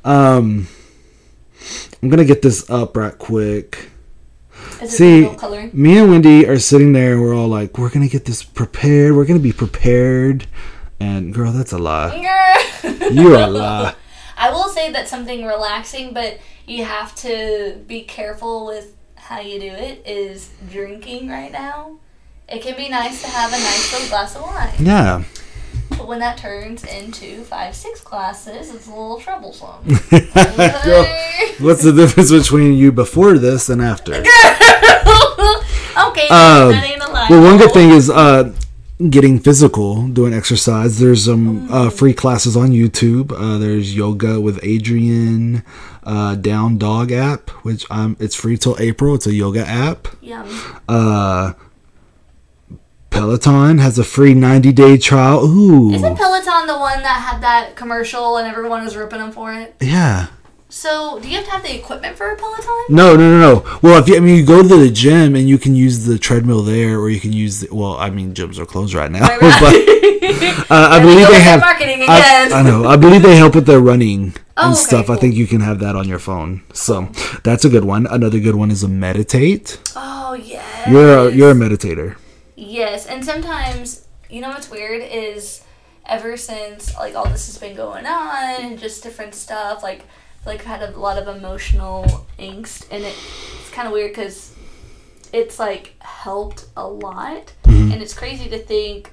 Um, 0.05 0.69
I'm 2.03 2.09
gonna 2.09 2.25
get 2.25 2.43
this 2.43 2.69
up 2.71 2.97
right 2.97 3.17
quick. 3.17 3.91
See, 4.87 5.29
me 5.73 5.99
and 5.99 6.11
Wendy 6.11 6.47
are 6.47 6.59
sitting 6.59 6.93
there, 6.93 7.15
and 7.15 7.23
we're 7.23 7.35
all 7.35 7.49
like, 7.49 7.79
"We're 7.79 7.91
gonna 7.91 8.09
get 8.09 8.25
this 8.25 8.43
prepared. 8.43 9.15
We're 9.17 9.25
gonna 9.25 9.41
be 9.41 9.53
prepared." 9.53 10.47
And 11.00 11.33
girl, 11.35 11.53
that's 11.53 11.73
a 11.73 11.79
lie. 11.79 12.15
You're 13.11 13.35
a 13.35 13.47
lie. 13.47 13.95
I 14.37 14.50
will 14.50 14.69
say 14.69 14.93
that's 14.93 15.11
something 15.11 15.45
relaxing, 15.45 16.15
but 16.15 16.39
you 16.67 16.85
have 16.85 17.15
to 17.17 17.79
be 17.87 18.03
careful 18.03 18.67
with 18.67 18.95
how 19.17 19.41
you 19.41 19.59
do 19.59 19.67
it. 19.67 20.03
Is 20.06 20.50
drinking 20.71 21.29
right 21.29 21.50
now. 21.53 21.97
It 22.49 22.62
can 22.62 22.77
be 22.77 22.89
nice 22.89 23.21
to 23.23 23.29
have 23.29 23.50
a 23.50 23.59
nice 23.59 23.93
little 23.93 24.09
glass 24.09 24.35
of 24.37 24.43
wine, 24.43 24.73
Yeah. 24.79 25.23
But 25.99 26.06
when 26.06 26.21
that 26.21 26.39
turns 26.39 26.85
into 26.85 27.43
five, 27.45 27.75
six 27.75 28.00
classes, 28.00 28.73
it's 28.75 28.87
a 28.87 28.91
little 28.91 29.19
troublesome. 29.21 29.83
Girl, 30.11 31.05
what's 31.61 31.83
the 31.83 31.93
difference 31.95 32.31
between 32.31 32.75
you 32.75 32.93
before 32.93 33.37
this 33.39 33.69
and 33.69 33.83
after? 33.83 34.15
okay, 34.15 34.25
Um, 36.28 36.71
that 36.73 36.85
ain't 36.90 37.02
a 37.02 37.11
lie. 37.12 37.26
Well, 37.28 37.43
one 37.43 37.59
good 37.59 37.73
thing 37.73 37.90
is 37.90 38.09
uh, 38.11 38.52
getting 39.11 39.38
physical, 39.38 40.07
doing 40.09 40.33
exercise. 40.33 40.99
There's 40.99 41.25
some 41.25 41.69
Mm. 41.69 41.71
uh, 41.73 41.90
free 41.90 42.14
classes 42.14 42.57
on 42.57 42.71
YouTube. 42.71 43.33
Uh, 43.33 43.59
there's 43.59 43.95
yoga 43.97 44.40
with 44.40 44.61
Adriene, 44.62 45.62
uh, 46.05 46.35
Down 46.37 46.78
Dog 46.78 47.12
app, 47.12 47.50
which 47.64 47.85
um, 47.90 48.17
it's 48.21 48.35
free 48.35 48.57
till 48.57 48.76
April. 48.78 49.14
It's 49.14 49.26
a 49.26 49.35
yoga 49.35 49.67
app. 49.67 50.09
Yum. 50.21 50.47
Uh, 50.88 51.52
Peloton 53.11 53.79
has 53.79 53.99
a 53.99 54.05
free 54.05 54.35
90 54.35 54.73
day 54.73 54.97
trial. 54.99 55.45
Ooh, 55.45 55.91
Isn't 55.93 56.17
Peloton 56.17 56.67
the 56.67 56.79
one 56.79 57.03
that 57.03 57.21
had 57.33 57.41
that 57.43 57.75
commercial 57.77 58.37
and 58.37 58.47
everyone 58.47 58.85
was 58.85 58.97
ripping 58.97 59.19
them 59.19 59.33
for 59.33 59.53
it? 59.55 59.75
yeah. 59.81 60.29
So, 60.71 61.19
do 61.19 61.31
you 61.31 61.37
have 61.37 61.47
to 61.47 61.50
have 61.53 61.62
the 61.62 61.75
equipment 61.75 62.19
for 62.19 62.31
a 62.31 62.37
Peloton? 62.37 62.69
No, 62.91 63.17
no, 63.17 63.31
no, 63.31 63.41
no. 63.41 63.79
Well, 63.81 63.99
if 64.03 64.07
you, 64.07 64.19
I 64.19 64.21
mean, 64.21 64.37
you 64.37 64.45
go 64.45 64.61
to 64.61 64.69
the 64.77 64.91
gym 64.91 65.35
and 65.35 65.49
you 65.49 65.57
can 65.57 65.75
use 65.75 66.05
the 66.05 66.19
treadmill 66.19 66.61
there, 66.62 66.99
or 67.00 67.09
you 67.09 67.19
can 67.21 67.33
use 67.33 67.61
the. 67.61 67.75
Well, 67.75 67.97
I 67.97 68.11
mean, 68.11 68.35
gyms 68.35 68.59
are 68.59 68.67
closed 68.67 68.93
right 68.93 69.11
now, 69.11 69.21
Right, 69.27 69.41
right. 69.41 69.61
but 70.69 70.71
uh, 70.71 70.88
I 70.91 71.00
believe 71.00 71.27
they 71.29 71.41
have. 71.41 71.61
marketing 71.61 72.03
I, 72.07 72.19
again. 72.19 72.53
I 72.53 72.61
know. 72.62 72.87
I 72.87 72.99
believe 72.99 73.23
they 73.23 73.37
help 73.37 73.55
with 73.55 73.65
their 73.65 73.81
running 73.81 74.35
Oh, 74.59 74.67
and 74.67 74.73
okay, 74.75 74.83
stuff. 74.83 75.09
I 75.09 75.17
think 75.17 75.37
you 75.37 75.47
can 75.47 75.62
have 75.62 75.79
that 75.79 75.97
on 75.97 76.07
your 76.07 76.19
phone. 76.19 76.62
So 76.75 77.09
that's 77.45 77.65
a 77.65 77.71
good 77.71 77.85
one. 77.87 78.07
Another 78.07 78.38
good 78.38 78.55
one 78.57 78.71
is 78.71 78.83
a 78.83 78.88
meditate. 78.88 79.81
Oh 79.97 80.35
yes. 80.35 80.87
You're 80.91 81.29
a, 81.29 81.33
you're 81.33 81.50
a 81.53 81.55
meditator. 81.55 82.17
Yes, 82.61 83.07
and 83.07 83.25
sometimes 83.25 84.05
you 84.29 84.41
know 84.41 84.49
what's 84.49 84.69
weird 84.69 85.00
is 85.00 85.62
ever 86.05 86.37
since 86.37 86.95
like 86.97 87.15
all 87.15 87.25
this 87.29 87.47
has 87.47 87.57
been 87.57 87.77
going 87.77 88.05
on 88.05 88.62
and 88.62 88.79
just 88.79 89.03
different 89.03 89.35
stuff 89.35 89.83
like 89.83 90.03
like 90.45 90.61
I've 90.61 90.67
had 90.67 90.83
a 90.83 90.99
lot 90.99 91.19
of 91.19 91.35
emotional 91.35 92.27
angst 92.38 92.87
and 92.91 93.05
it, 93.05 93.15
it's 93.61 93.71
kind 93.71 93.87
of 93.87 93.93
weird 93.93 94.11
because 94.11 94.55
it's 95.33 95.59
like 95.59 95.95
helped 96.00 96.67
a 96.77 96.87
lot 96.87 97.53
Mm-hmm. 97.65 97.93
and 97.93 98.03
it's 98.03 98.15
crazy 98.15 98.49
to 98.50 98.59
think 98.59 99.12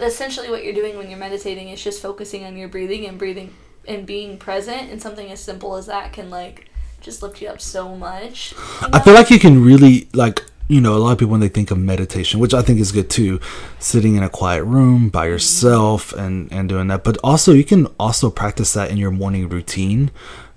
essentially 0.00 0.48
what 0.50 0.62
you're 0.62 0.74
doing 0.74 0.96
when 0.96 1.10
you're 1.10 1.18
meditating 1.18 1.70
is 1.70 1.82
just 1.82 2.00
focusing 2.00 2.44
on 2.44 2.56
your 2.56 2.68
breathing 2.68 3.06
and 3.06 3.18
breathing 3.18 3.52
and 3.88 4.06
being 4.06 4.36
present 4.38 4.90
and 4.90 5.00
something 5.02 5.30
as 5.32 5.40
simple 5.40 5.74
as 5.74 5.86
that 5.86 6.12
can 6.12 6.30
like 6.30 6.70
just 7.00 7.22
lift 7.22 7.40
you 7.42 7.48
up 7.48 7.60
so 7.60 7.94
much 7.96 8.52
you 8.52 8.88
I 8.92 9.00
feel 9.00 9.14
like 9.14 9.30
you 9.30 9.38
can 9.38 9.64
really 9.64 10.08
like 10.12 10.44
you 10.68 10.80
know, 10.80 10.96
a 10.96 10.98
lot 10.98 11.12
of 11.12 11.18
people 11.18 11.32
when 11.32 11.40
they 11.40 11.48
think 11.48 11.70
of 11.70 11.78
meditation, 11.78 12.40
which 12.40 12.54
I 12.54 12.62
think 12.62 12.80
is 12.80 12.92
good 12.92 13.08
too, 13.08 13.40
sitting 13.78 14.16
in 14.16 14.22
a 14.22 14.28
quiet 14.28 14.64
room 14.64 15.08
by 15.08 15.24
mm-hmm. 15.24 15.32
yourself 15.32 16.12
and 16.12 16.52
and 16.52 16.68
doing 16.68 16.88
that. 16.88 17.04
But 17.04 17.18
also, 17.22 17.52
you 17.52 17.64
can 17.64 17.86
also 17.98 18.30
practice 18.30 18.72
that 18.72 18.90
in 18.90 18.96
your 18.96 19.10
morning 19.10 19.48
routine 19.48 20.10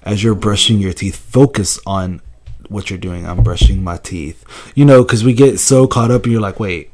as 0.03 0.23
you're 0.23 0.35
brushing 0.35 0.79
your 0.79 0.93
teeth. 0.93 1.15
Focus 1.15 1.79
on 1.85 2.21
what 2.69 2.89
you're 2.89 2.99
doing. 2.99 3.25
I'm 3.25 3.43
brushing 3.43 3.83
my 3.83 3.97
teeth. 3.97 4.43
You 4.75 4.85
know, 4.85 5.03
because 5.03 5.23
we 5.23 5.33
get 5.33 5.59
so 5.59 5.87
caught 5.87 6.11
up, 6.11 6.23
and 6.23 6.31
you're 6.31 6.41
like, 6.41 6.59
wait. 6.59 6.91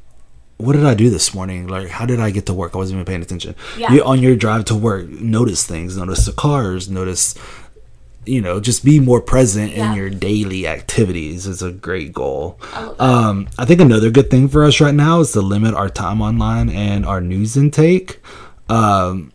What 0.58 0.72
did 0.72 0.86
I 0.86 0.94
do 0.94 1.10
this 1.10 1.34
morning? 1.34 1.68
Like, 1.68 1.90
how 1.90 2.06
did 2.06 2.22
I 2.22 2.32
get 2.32 2.46
to 2.46 2.54
work? 2.54 2.76
I 2.76 2.78
wasn't 2.78 2.96
even 2.96 3.06
paying 3.06 3.22
attention. 3.22 3.56
Yeah. 3.78 3.92
You 3.92 4.06
on 4.06 4.22
your 4.22 4.38
drive 4.38 4.64
to 4.66 4.76
work, 4.76 5.10
notice 5.10 5.68
things, 5.68 5.98
notice 5.98 6.26
the 6.26 6.32
cars, 6.32 6.90
notice 6.90 7.36
you 8.26 8.42
know 8.42 8.60
just 8.60 8.84
be 8.86 9.00
more 9.00 9.22
present 9.22 9.74
Yeah. 9.74 9.92
in 9.92 9.98
your 9.98 10.10
daily 10.10 10.68
activities 10.68 11.46
is 11.48 11.62
a 11.62 11.72
great 11.72 12.14
goal. 12.14 12.60
I 12.74 12.94
um 13.00 13.48
i 13.58 13.66
think 13.66 13.82
another 13.82 14.10
good 14.10 14.30
thing 14.30 14.48
for 14.48 14.64
us 14.64 14.80
right 14.82 14.94
now 14.96 15.20
is 15.22 15.32
to 15.34 15.42
limit 15.42 15.74
our 15.76 15.90
time 15.90 16.22
online 16.22 16.70
and 16.70 17.06
our 17.06 17.22
news 17.22 17.56
intake. 17.58 18.20
Um 18.70 19.32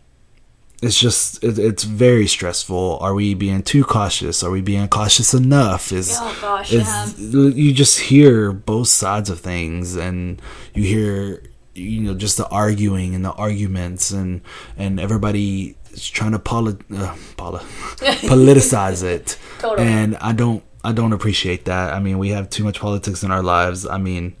it's 0.81 0.99
just 0.99 1.43
it, 1.43 1.59
it's 1.59 1.83
very 1.83 2.25
stressful. 2.25 2.97
Are 3.01 3.13
we 3.13 3.35
being 3.35 3.61
too 3.61 3.83
cautious? 3.83 4.43
Are 4.43 4.49
we 4.49 4.61
being 4.61 4.87
cautious 4.87 5.33
enough? 5.33 5.91
Is 5.91 6.17
Oh 6.19 6.37
gosh, 6.41 6.73
it's 6.73 7.19
yeah. 7.19 7.49
you 7.49 7.71
just 7.71 7.99
hear 7.99 8.51
both 8.51 8.87
sides 8.87 9.29
of 9.29 9.39
things 9.39 9.95
and 9.95 10.41
you 10.73 10.83
hear 10.83 11.43
you 11.75 12.01
know 12.01 12.15
just 12.15 12.35
the 12.37 12.47
arguing 12.49 13.13
and 13.15 13.23
the 13.23 13.31
arguments 13.33 14.11
and 14.11 14.41
and 14.75 14.99
everybody 14.99 15.77
is 15.93 16.09
trying 16.09 16.31
to 16.31 16.39
poli- 16.39 16.77
uh, 16.95 17.15
poli- 17.37 17.59
politicize 18.27 19.03
it 19.03 19.37
Totally. 19.59 19.87
and 19.87 20.17
i 20.17 20.31
don't 20.31 20.63
i 20.83 20.91
don't 20.91 21.13
appreciate 21.13 21.65
that 21.65 21.93
i 21.93 21.99
mean 21.99 22.17
we 22.17 22.29
have 22.29 22.49
too 22.49 22.63
much 22.63 22.79
politics 22.79 23.23
in 23.23 23.31
our 23.31 23.43
lives 23.43 23.85
i 23.85 23.97
mean 23.97 24.35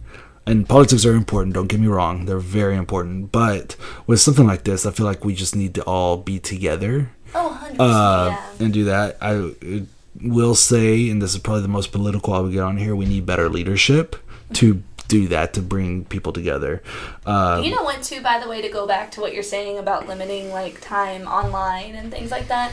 and 0.45 0.67
politics 0.67 1.05
are 1.05 1.13
important 1.13 1.53
don't 1.53 1.67
get 1.67 1.79
me 1.79 1.87
wrong 1.87 2.25
they're 2.25 2.39
very 2.39 2.75
important 2.75 3.31
but 3.31 3.75
with 4.07 4.19
something 4.19 4.47
like 4.47 4.63
this 4.63 4.85
i 4.85 4.91
feel 4.91 5.05
like 5.05 5.23
we 5.23 5.33
just 5.35 5.55
need 5.55 5.73
to 5.75 5.81
all 5.83 6.17
be 6.17 6.39
together 6.39 7.11
Oh, 7.33 7.57
100%. 7.71 7.75
uh, 7.79 8.29
yeah. 8.31 8.65
and 8.65 8.73
do 8.73 8.83
that. 8.83 9.15
I 9.21 9.53
will 10.21 10.53
say, 10.53 11.09
and 11.09 11.21
this 11.21 11.33
is 11.33 11.39
probably 11.39 11.61
the 11.61 11.69
most 11.69 11.93
political 11.93 12.33
I 12.33 12.39
would 12.41 12.51
get 12.51 12.59
on 12.61 12.75
here. 12.75 12.93
We 12.93 13.05
need 13.05 13.25
better 13.25 13.47
leadership 13.47 14.17
to 14.55 14.83
do 15.11 15.27
that 15.27 15.53
to 15.53 15.61
bring 15.61 16.05
people 16.05 16.31
together. 16.31 16.81
Uh, 17.25 17.61
You 17.63 17.75
know 17.75 17.83
what, 17.83 18.01
too, 18.01 18.21
by 18.21 18.39
the 18.39 18.47
way, 18.47 18.61
to 18.61 18.69
go 18.69 18.87
back 18.87 19.11
to 19.11 19.21
what 19.21 19.33
you're 19.33 19.43
saying 19.43 19.77
about 19.77 20.07
limiting 20.07 20.51
like 20.51 20.79
time 20.79 21.27
online 21.27 21.95
and 21.95 22.09
things 22.09 22.31
like 22.31 22.47
that. 22.47 22.71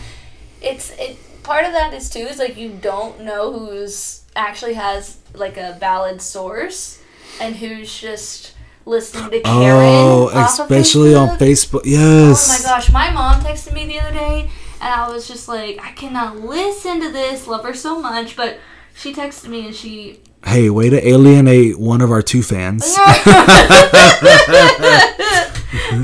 It's 0.62 0.90
it 0.98 1.18
part 1.42 1.64
of 1.64 1.72
that 1.72 1.92
is 1.94 2.10
too 2.10 2.20
is 2.32 2.38
like 2.38 2.56
you 2.56 2.68
don't 2.70 3.20
know 3.20 3.52
who's 3.58 4.22
actually 4.36 4.74
has 4.74 5.16
like 5.34 5.56
a 5.56 5.76
valid 5.80 6.20
source 6.20 7.00
and 7.40 7.56
who's 7.56 7.90
just 8.00 8.54
listening 8.84 9.30
to 9.30 9.40
Karen. 9.40 9.82
oh, 9.84 10.28
especially 10.34 11.14
on 11.14 11.38
Facebook. 11.38 11.82
Facebook. 11.82 11.82
Yes. 11.84 12.48
Oh 12.48 12.52
my 12.58 12.68
gosh, 12.70 12.92
my 12.92 13.10
mom 13.10 13.40
texted 13.42 13.72
me 13.72 13.86
the 13.86 13.98
other 14.00 14.12
day 14.12 14.50
and 14.80 14.94
I 14.94 15.08
was 15.08 15.26
just 15.26 15.48
like, 15.48 15.78
I 15.82 15.92
cannot 15.92 16.38
listen 16.38 17.00
to 17.00 17.10
this, 17.10 17.46
love 17.46 17.64
her 17.64 17.74
so 17.74 17.98
much, 18.00 18.36
but 18.36 18.58
she 18.94 19.12
texted 19.14 19.48
me 19.48 19.66
and 19.66 19.74
she 19.74 20.20
Hey, 20.44 20.70
way 20.70 20.88
to 20.88 21.06
alienate 21.06 21.78
one 21.78 22.00
of 22.00 22.10
our 22.10 22.22
two 22.22 22.42
fans. 22.42 22.96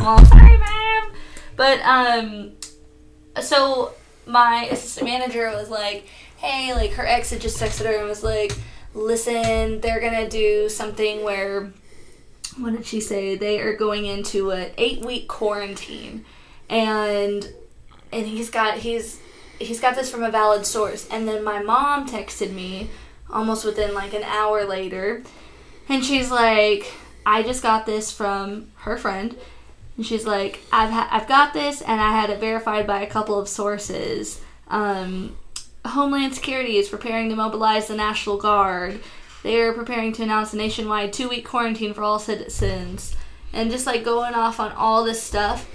well, 0.00 0.24
sorry, 0.26 0.58
ma'am. 0.58 1.12
But 1.56 1.80
um, 1.82 2.52
so 3.40 3.94
my 4.26 4.68
assistant 4.70 5.06
manager 5.06 5.48
was 5.50 5.70
like, 5.70 6.06
"Hey, 6.36 6.74
like 6.74 6.92
her 6.92 7.06
ex 7.06 7.30
had 7.30 7.40
just 7.40 7.60
texted 7.60 7.86
her 7.86 7.96
and 7.96 8.08
was 8.08 8.24
like, 8.24 8.52
listen, 8.94 9.80
they're 9.80 10.00
gonna 10.00 10.28
do 10.28 10.68
something 10.68 11.22
where, 11.22 11.72
what 12.58 12.72
did 12.72 12.86
she 12.86 13.00
say? 13.00 13.36
They 13.36 13.60
are 13.60 13.74
going 13.76 14.06
into 14.06 14.50
an 14.50 14.70
eight 14.78 15.04
week 15.04 15.28
quarantine, 15.28 16.24
and 16.68 17.52
and 18.12 18.26
he's 18.26 18.50
got 18.50 18.78
he's 18.78 19.20
he's 19.58 19.80
got 19.80 19.96
this 19.96 20.10
from 20.10 20.22
a 20.22 20.30
valid 20.30 20.64
source. 20.66 21.08
And 21.10 21.28
then 21.28 21.42
my 21.44 21.62
mom 21.62 22.08
texted 22.08 22.52
me 22.52 22.90
almost 23.34 23.64
within 23.64 23.92
like 23.92 24.14
an 24.14 24.22
hour 24.22 24.64
later, 24.64 25.22
and 25.88 26.02
she's 26.04 26.30
like, 26.30 26.90
I 27.26 27.42
just 27.42 27.62
got 27.62 27.84
this 27.84 28.10
from 28.10 28.70
her 28.76 28.96
friend. 28.96 29.36
And 29.96 30.04
she's 30.04 30.26
like, 30.26 30.60
I've, 30.72 30.90
ha- 30.90 31.08
I've 31.10 31.28
got 31.28 31.52
this, 31.52 31.80
and 31.80 32.00
I 32.00 32.12
had 32.12 32.30
it 32.30 32.40
verified 32.40 32.86
by 32.86 33.02
a 33.02 33.06
couple 33.06 33.38
of 33.38 33.48
sources. 33.48 34.40
Um, 34.68 35.36
Homeland 35.84 36.34
Security 36.34 36.78
is 36.78 36.88
preparing 36.88 37.28
to 37.28 37.36
mobilize 37.36 37.86
the 37.86 37.94
National 37.94 38.36
Guard. 38.36 39.00
They 39.42 39.60
are 39.60 39.72
preparing 39.72 40.12
to 40.14 40.22
announce 40.22 40.52
a 40.52 40.56
nationwide 40.56 41.12
two 41.12 41.28
week 41.28 41.44
quarantine 41.44 41.94
for 41.94 42.02
all 42.02 42.18
citizens. 42.18 43.14
And 43.52 43.70
just 43.70 43.86
like 43.86 44.02
going 44.02 44.34
off 44.34 44.58
on 44.58 44.72
all 44.72 45.04
this 45.04 45.22
stuff. 45.22 45.68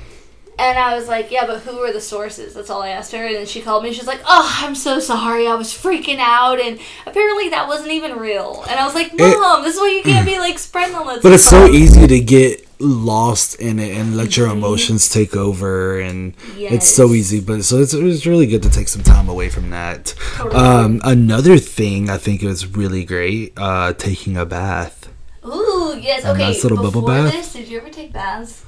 And 0.59 0.77
I 0.77 0.93
was 0.95 1.07
like, 1.07 1.31
yeah, 1.31 1.47
but 1.47 1.61
who 1.61 1.77
are 1.79 1.93
the 1.93 2.01
sources? 2.01 2.53
That's 2.53 2.69
all 2.69 2.81
I 2.81 2.89
asked 2.89 3.13
her. 3.13 3.25
And 3.25 3.35
then 3.37 3.45
she 3.45 3.61
called 3.61 3.81
me. 3.81 3.93
She's 3.93 4.05
like, 4.07 4.19
oh, 4.25 4.57
I'm 4.61 4.75
so 4.75 4.99
sorry. 4.99 5.47
I 5.47 5.55
was 5.55 5.69
freaking 5.73 6.17
out. 6.19 6.59
And 6.59 6.79
apparently 7.05 7.47
that 7.49 7.67
wasn't 7.69 7.91
even 7.91 8.17
real. 8.19 8.65
And 8.69 8.77
I 8.77 8.85
was 8.85 8.93
like, 8.93 9.17
Mom, 9.17 9.63
this 9.63 9.75
is 9.75 9.79
why 9.79 9.87
you 9.89 10.03
can't 10.03 10.25
be 10.25 10.37
like 10.37 10.59
spreading 10.59 10.95
all 10.95 11.05
that 11.05 11.23
But 11.23 11.31
it's 11.31 11.45
so 11.45 11.67
easy 11.67 12.07
to 12.07 12.19
get 12.19 12.67
lost 12.81 13.55
in 13.55 13.79
it 13.79 13.95
and 13.97 14.17
let 14.17 14.35
your 14.37 14.47
emotions 14.47 15.09
take 15.09 15.35
over, 15.35 15.99
and 15.99 16.33
it's 16.57 16.87
so 16.87 17.13
easy. 17.13 17.39
But 17.41 17.63
so 17.63 17.77
it's, 17.77 17.93
it's 17.93 18.25
really 18.25 18.47
good 18.47 18.63
to 18.63 18.69
take 18.69 18.87
some 18.89 19.03
time 19.03 19.27
away 19.29 19.49
from 19.49 19.69
that. 19.69 20.13
Totally. 20.35 20.55
Um, 20.55 21.01
another 21.03 21.57
thing 21.57 22.09
I 22.09 22.17
think 22.17 22.43
is 22.43 22.67
really 22.67 23.03
great: 23.05 23.53
uh, 23.57 23.93
taking 23.93 24.35
a 24.37 24.45
bath. 24.45 25.09
Ooh, 25.45 25.97
yes. 25.99 26.23
A 26.25 26.31
Okay. 26.31 26.39
nice 26.39 26.63
little 26.63 26.77
Before 26.77 27.01
bubble 27.01 27.07
bath. 27.07 27.31
this, 27.33 27.53
did 27.53 27.67
you 27.69 27.77
ever 27.79 27.89
take 27.89 28.11
baths? 28.13 28.63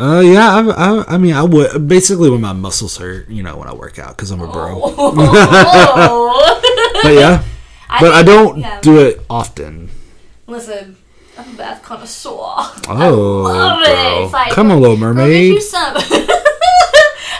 Uh, 0.00 0.20
yeah, 0.24 0.54
I, 0.54 0.60
I, 0.60 1.14
I 1.14 1.18
mean, 1.18 1.34
I 1.34 1.42
would 1.42 1.88
basically 1.88 2.30
when 2.30 2.40
my 2.40 2.52
muscles 2.52 2.96
hurt, 2.98 3.28
you 3.28 3.42
know, 3.42 3.56
when 3.56 3.66
I 3.66 3.74
work 3.74 3.98
out 3.98 4.16
because 4.16 4.30
I'm 4.30 4.40
a 4.40 4.46
bro. 4.46 4.80
Oh. 4.84 6.54
But 7.02 7.14
yeah, 7.14 7.44
but 8.00 8.12
I 8.12 8.22
don't 8.22 8.58
yeah. 8.58 8.80
do 8.80 8.98
it 8.98 9.20
often. 9.30 9.88
Listen, 10.46 10.96
I'm 11.38 11.54
a 11.54 11.56
bath 11.56 11.82
connoisseur. 11.82 12.30
Oh, 12.30 13.42
love 13.44 13.82
it. 13.82 13.86
bro. 13.86 14.30
Like, 14.32 14.52
come 14.52 14.70
on, 14.72 14.80
little 14.80 14.96
mermaid. 14.96 15.62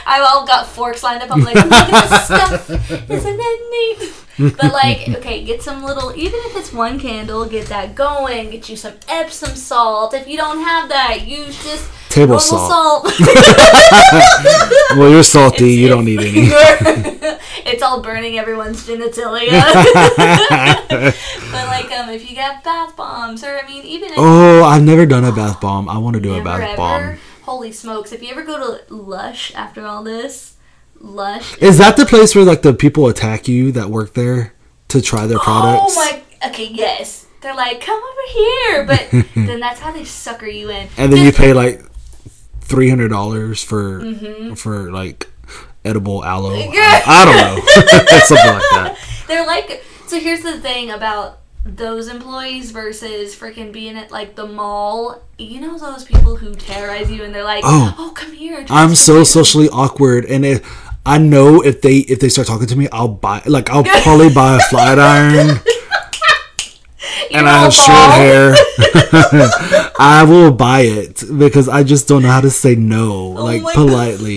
I've 0.09 0.23
all 0.27 0.45
got 0.45 0.67
forks 0.67 1.03
lined 1.03 1.21
up. 1.21 1.31
I'm 1.31 1.41
like, 1.41 1.55
look 1.55 1.71
at 1.71 2.09
this 2.09 2.25
stuff. 2.25 2.69
Isn't 3.09 3.37
that 3.37 3.67
neat? 3.71 4.13
But 4.57 4.71
like, 4.73 5.07
okay, 5.17 5.43
get 5.43 5.61
some 5.61 5.83
little, 5.83 6.15
even 6.15 6.39
if 6.45 6.55
it's 6.55 6.71
one 6.73 6.99
candle, 6.99 7.45
get 7.45 7.67
that 7.67 7.93
going. 7.93 8.49
Get 8.51 8.69
you 8.69 8.75
some 8.77 8.93
Epsom 9.07 9.55
salt. 9.55 10.13
If 10.13 10.27
you 10.27 10.37
don't 10.37 10.61
have 10.61 10.89
that, 10.89 11.27
use 11.27 11.61
just 11.63 11.89
Table 12.09 12.39
salt. 12.39 12.71
salt. 12.71 13.13
Well, 14.97 15.09
you're 15.11 15.23
salty. 15.23 15.73
you 15.73 15.87
don't 15.87 16.05
need 16.05 16.19
any. 16.21 16.49
it's 17.69 17.83
all 17.83 18.01
burning 18.01 18.39
everyone's 18.39 18.87
genitalia. 18.87 19.61
but 20.87 21.65
like, 21.67 21.91
um, 21.91 22.09
if 22.09 22.29
you 22.29 22.35
got 22.35 22.63
bath 22.63 22.95
bombs, 22.95 23.43
or 23.43 23.59
I 23.59 23.67
mean, 23.67 23.83
even 23.85 24.09
if 24.09 24.15
Oh, 24.17 24.63
I've 24.63 24.83
never 24.83 25.05
done 25.05 25.25
a 25.25 25.31
bath 25.31 25.61
bomb. 25.61 25.87
I 25.89 25.97
want 25.97 26.15
to 26.15 26.19
do 26.21 26.33
a 26.33 26.43
bath 26.43 26.61
ever. 26.61 26.77
bomb. 26.77 27.17
Holy 27.49 27.71
smokes! 27.71 28.11
If 28.11 28.21
you 28.21 28.29
ever 28.29 28.43
go 28.43 28.77
to 28.77 28.93
Lush 28.93 29.51
after 29.55 29.83
all 29.87 30.03
this, 30.03 30.57
Lush. 30.99 31.57
Is 31.57 31.79
that 31.79 31.97
the 31.97 32.05
place 32.05 32.35
where 32.35 32.45
like 32.45 32.61
the 32.61 32.75
people 32.75 33.07
attack 33.07 33.47
you 33.47 33.71
that 33.71 33.89
work 33.89 34.13
there 34.13 34.53
to 34.89 35.01
try 35.01 35.25
their 35.25 35.39
products? 35.39 35.95
Oh 35.97 36.21
my. 36.41 36.47
Okay, 36.49 36.67
yes. 36.67 37.25
They're 37.41 37.55
like, 37.55 37.81
come 37.81 37.99
over 37.99 38.33
here, 38.33 38.83
but 38.85 39.25
then 39.35 39.59
that's 39.59 39.79
how 39.79 39.91
they 39.91 40.03
sucker 40.05 40.45
you 40.45 40.69
in. 40.69 40.89
And 40.95 41.11
then 41.11 41.25
you 41.25 41.31
pay 41.31 41.53
like 41.53 41.81
three 42.61 42.87
hundred 42.87 43.07
dollars 43.07 43.63
for 43.63 43.99
Mm-hmm. 44.01 44.53
for 44.53 44.91
like 44.91 45.27
edible 45.83 46.23
aloe. 46.23 46.53
I, 46.53 47.01
I 47.07 47.25
don't 47.25 47.35
know, 47.35 47.65
something 48.25 48.53
like 48.53 48.63
that. 48.73 48.97
They're 49.27 49.47
like. 49.47 49.83
So 50.05 50.19
here's 50.19 50.41
the 50.43 50.59
thing 50.59 50.91
about 50.91 51.39
those 51.75 52.07
employees 52.07 52.71
versus 52.71 53.35
freaking 53.35 53.71
being 53.71 53.97
at 53.97 54.11
like 54.11 54.35
the 54.35 54.45
mall. 54.45 55.21
You 55.37 55.61
know 55.61 55.77
those 55.77 56.03
people 56.03 56.35
who 56.35 56.55
terrorize 56.55 57.11
you 57.11 57.23
and 57.23 57.33
they're 57.33 57.43
like, 57.43 57.63
Oh. 57.65 57.95
oh, 57.97 58.11
come 58.15 58.33
here. 58.33 58.65
I'm 58.69 58.95
so 58.95 59.19
me." 59.19 59.25
socially 59.25 59.69
awkward, 59.69 60.25
and 60.25 60.45
if 60.45 60.89
I 61.05 61.17
know 61.17 61.61
if 61.61 61.81
they 61.81 61.97
if 61.97 62.19
they 62.19 62.29
start 62.29 62.47
talking 62.47 62.67
to 62.67 62.75
me, 62.75 62.87
I'll 62.91 63.07
buy 63.07 63.41
like 63.45 63.69
I'll 63.69 63.83
probably 63.83 64.29
buy 64.33 64.55
a 64.57 64.59
flat 64.59 64.99
iron. 64.99 65.59
And 67.31 67.47
I 67.47 67.63
have 67.63 67.73
short 67.73 68.11
hair. 68.11 68.53
I 69.99 70.25
will 70.27 70.51
buy 70.51 70.81
it 70.81 71.23
because 71.37 71.69
I 71.69 71.83
just 71.83 72.07
don't 72.07 72.23
know 72.23 72.29
how 72.29 72.41
to 72.41 72.49
say 72.49 72.75
no, 72.75 73.11
oh 73.37 73.43
like 73.43 73.61
Oh 73.61 73.65
my 73.65 73.73
politely. 73.73 74.35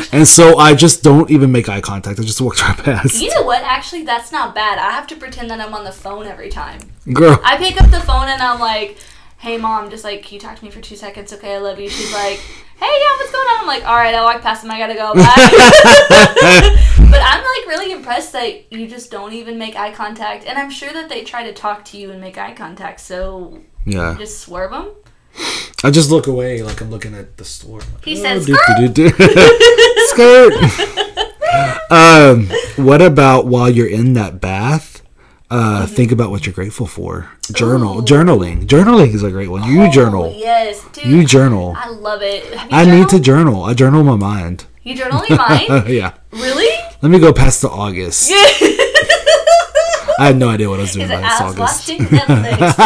and 0.12 0.26
so 0.26 0.58
I 0.58 0.74
just 0.74 1.02
don't 1.02 1.30
even 1.30 1.52
make 1.52 1.68
eye 1.68 1.80
contact. 1.80 2.18
I 2.18 2.22
just 2.22 2.40
walk 2.40 2.58
right 2.68 2.76
past. 2.78 3.20
You 3.20 3.32
know 3.34 3.42
what? 3.42 3.62
Actually, 3.62 4.04
that's 4.04 4.32
not 4.32 4.54
bad. 4.54 4.78
I 4.78 4.90
have 4.92 5.06
to 5.08 5.16
pretend 5.16 5.50
that 5.50 5.60
I'm 5.60 5.74
on 5.74 5.84
the 5.84 5.92
phone 5.92 6.26
every 6.26 6.48
time. 6.48 6.80
Girl, 7.12 7.38
I 7.44 7.56
pick 7.56 7.80
up 7.80 7.90
the 7.90 8.00
phone 8.00 8.28
and 8.28 8.40
I'm 8.40 8.60
like, 8.60 8.98
"Hey, 9.38 9.56
mom, 9.58 9.90
just 9.90 10.04
like, 10.04 10.22
can 10.22 10.34
you 10.34 10.40
talk 10.40 10.56
to 10.58 10.64
me 10.64 10.70
for 10.70 10.80
two 10.80 10.96
seconds? 10.96 11.32
Okay, 11.32 11.54
I 11.54 11.58
love 11.58 11.78
you." 11.80 11.88
She's 11.88 12.12
like, 12.12 12.38
"Hey, 12.78 12.86
yeah, 13.00 13.16
what's 13.18 13.32
going 13.32 13.46
on?" 13.48 13.60
I'm 13.62 13.66
like, 13.66 13.84
"All 13.84 13.96
right, 13.96 14.14
I 14.14 14.22
walk 14.22 14.40
past 14.42 14.64
him. 14.64 14.70
I 14.70 14.78
gotta 14.78 14.94
go." 14.94 15.12
Bye. 15.14 16.76
but 17.10 17.20
I'm 17.22 17.42
like 17.42 17.66
really 17.68 17.92
impressed 17.92 18.32
that 18.32 18.72
you 18.72 18.86
just 18.86 19.10
don't 19.10 19.32
even 19.32 19.58
make 19.58 19.76
eye 19.76 19.92
contact, 19.92 20.44
and 20.46 20.58
I'm 20.58 20.70
sure 20.70 20.92
that 20.92 21.08
they 21.08 21.22
try 21.24 21.44
to 21.44 21.52
talk 21.52 21.84
to 21.86 21.96
you 21.98 22.10
and 22.12 22.20
make 22.20 22.38
eye 22.38 22.52
contact. 22.54 23.00
So 23.00 23.60
Yeah. 23.84 24.14
just 24.18 24.40
swerve 24.40 24.70
them. 24.70 24.92
I 25.84 25.90
just 25.90 26.10
look 26.10 26.26
away 26.26 26.62
like 26.62 26.80
I'm 26.80 26.90
looking 26.90 27.14
at 27.14 27.36
the 27.36 27.44
store. 27.44 27.80
Like, 27.80 28.04
He 28.04 28.18
oh, 28.18 28.22
says, 28.22 28.46
do, 28.46 28.56
do, 28.76 28.88
do, 28.88 29.10
do. 29.10 29.10
skirt. 30.12 30.52
um, 31.90 32.46
what 32.76 33.02
about 33.02 33.46
while 33.46 33.68
you're 33.68 33.88
in 33.88 34.12
that 34.14 34.40
bath? 34.40 35.02
Uh, 35.50 35.86
think 35.86 36.12
about 36.12 36.30
what 36.30 36.46
you're 36.46 36.54
grateful 36.54 36.86
for. 36.86 37.30
Journal, 37.52 37.98
Ooh. 37.98 38.02
journaling. 38.02 38.64
Journaling 38.64 39.12
is 39.12 39.22
a 39.22 39.30
great 39.30 39.48
one. 39.48 39.70
You 39.70 39.82
Oh, 39.82 39.90
journal. 39.90 40.32
Yes, 40.34 40.82
dude. 40.92 41.04
You 41.04 41.26
journal. 41.26 41.74
I 41.76 41.88
love 41.90 42.22
it. 42.22 42.46
I 42.72 42.86
need 42.86 43.10
to 43.10 43.20
journal. 43.20 43.64
I 43.64 43.74
journal 43.74 44.02
my 44.02 44.16
mind. 44.16 44.64
You 44.82 44.94
journal 44.96 45.22
your 45.28 45.36
mind? 45.36 45.68
yeah. 45.88 46.14
really? 46.32 46.74
Let 47.02 47.10
me 47.10 47.18
go 47.18 47.32
past 47.34 47.60
the 47.60 47.68
August. 47.68 48.30
I 50.22 50.26
had 50.26 50.38
no 50.38 50.50
idea 50.50 50.70
what 50.70 50.78
I 50.78 50.82
was 50.82 50.92
doing 50.92 51.08
last 51.08 51.40
I 51.40 51.44
was 51.46 51.58
August. 51.58 51.88
watching 51.88 52.06
Netflix 52.06 52.76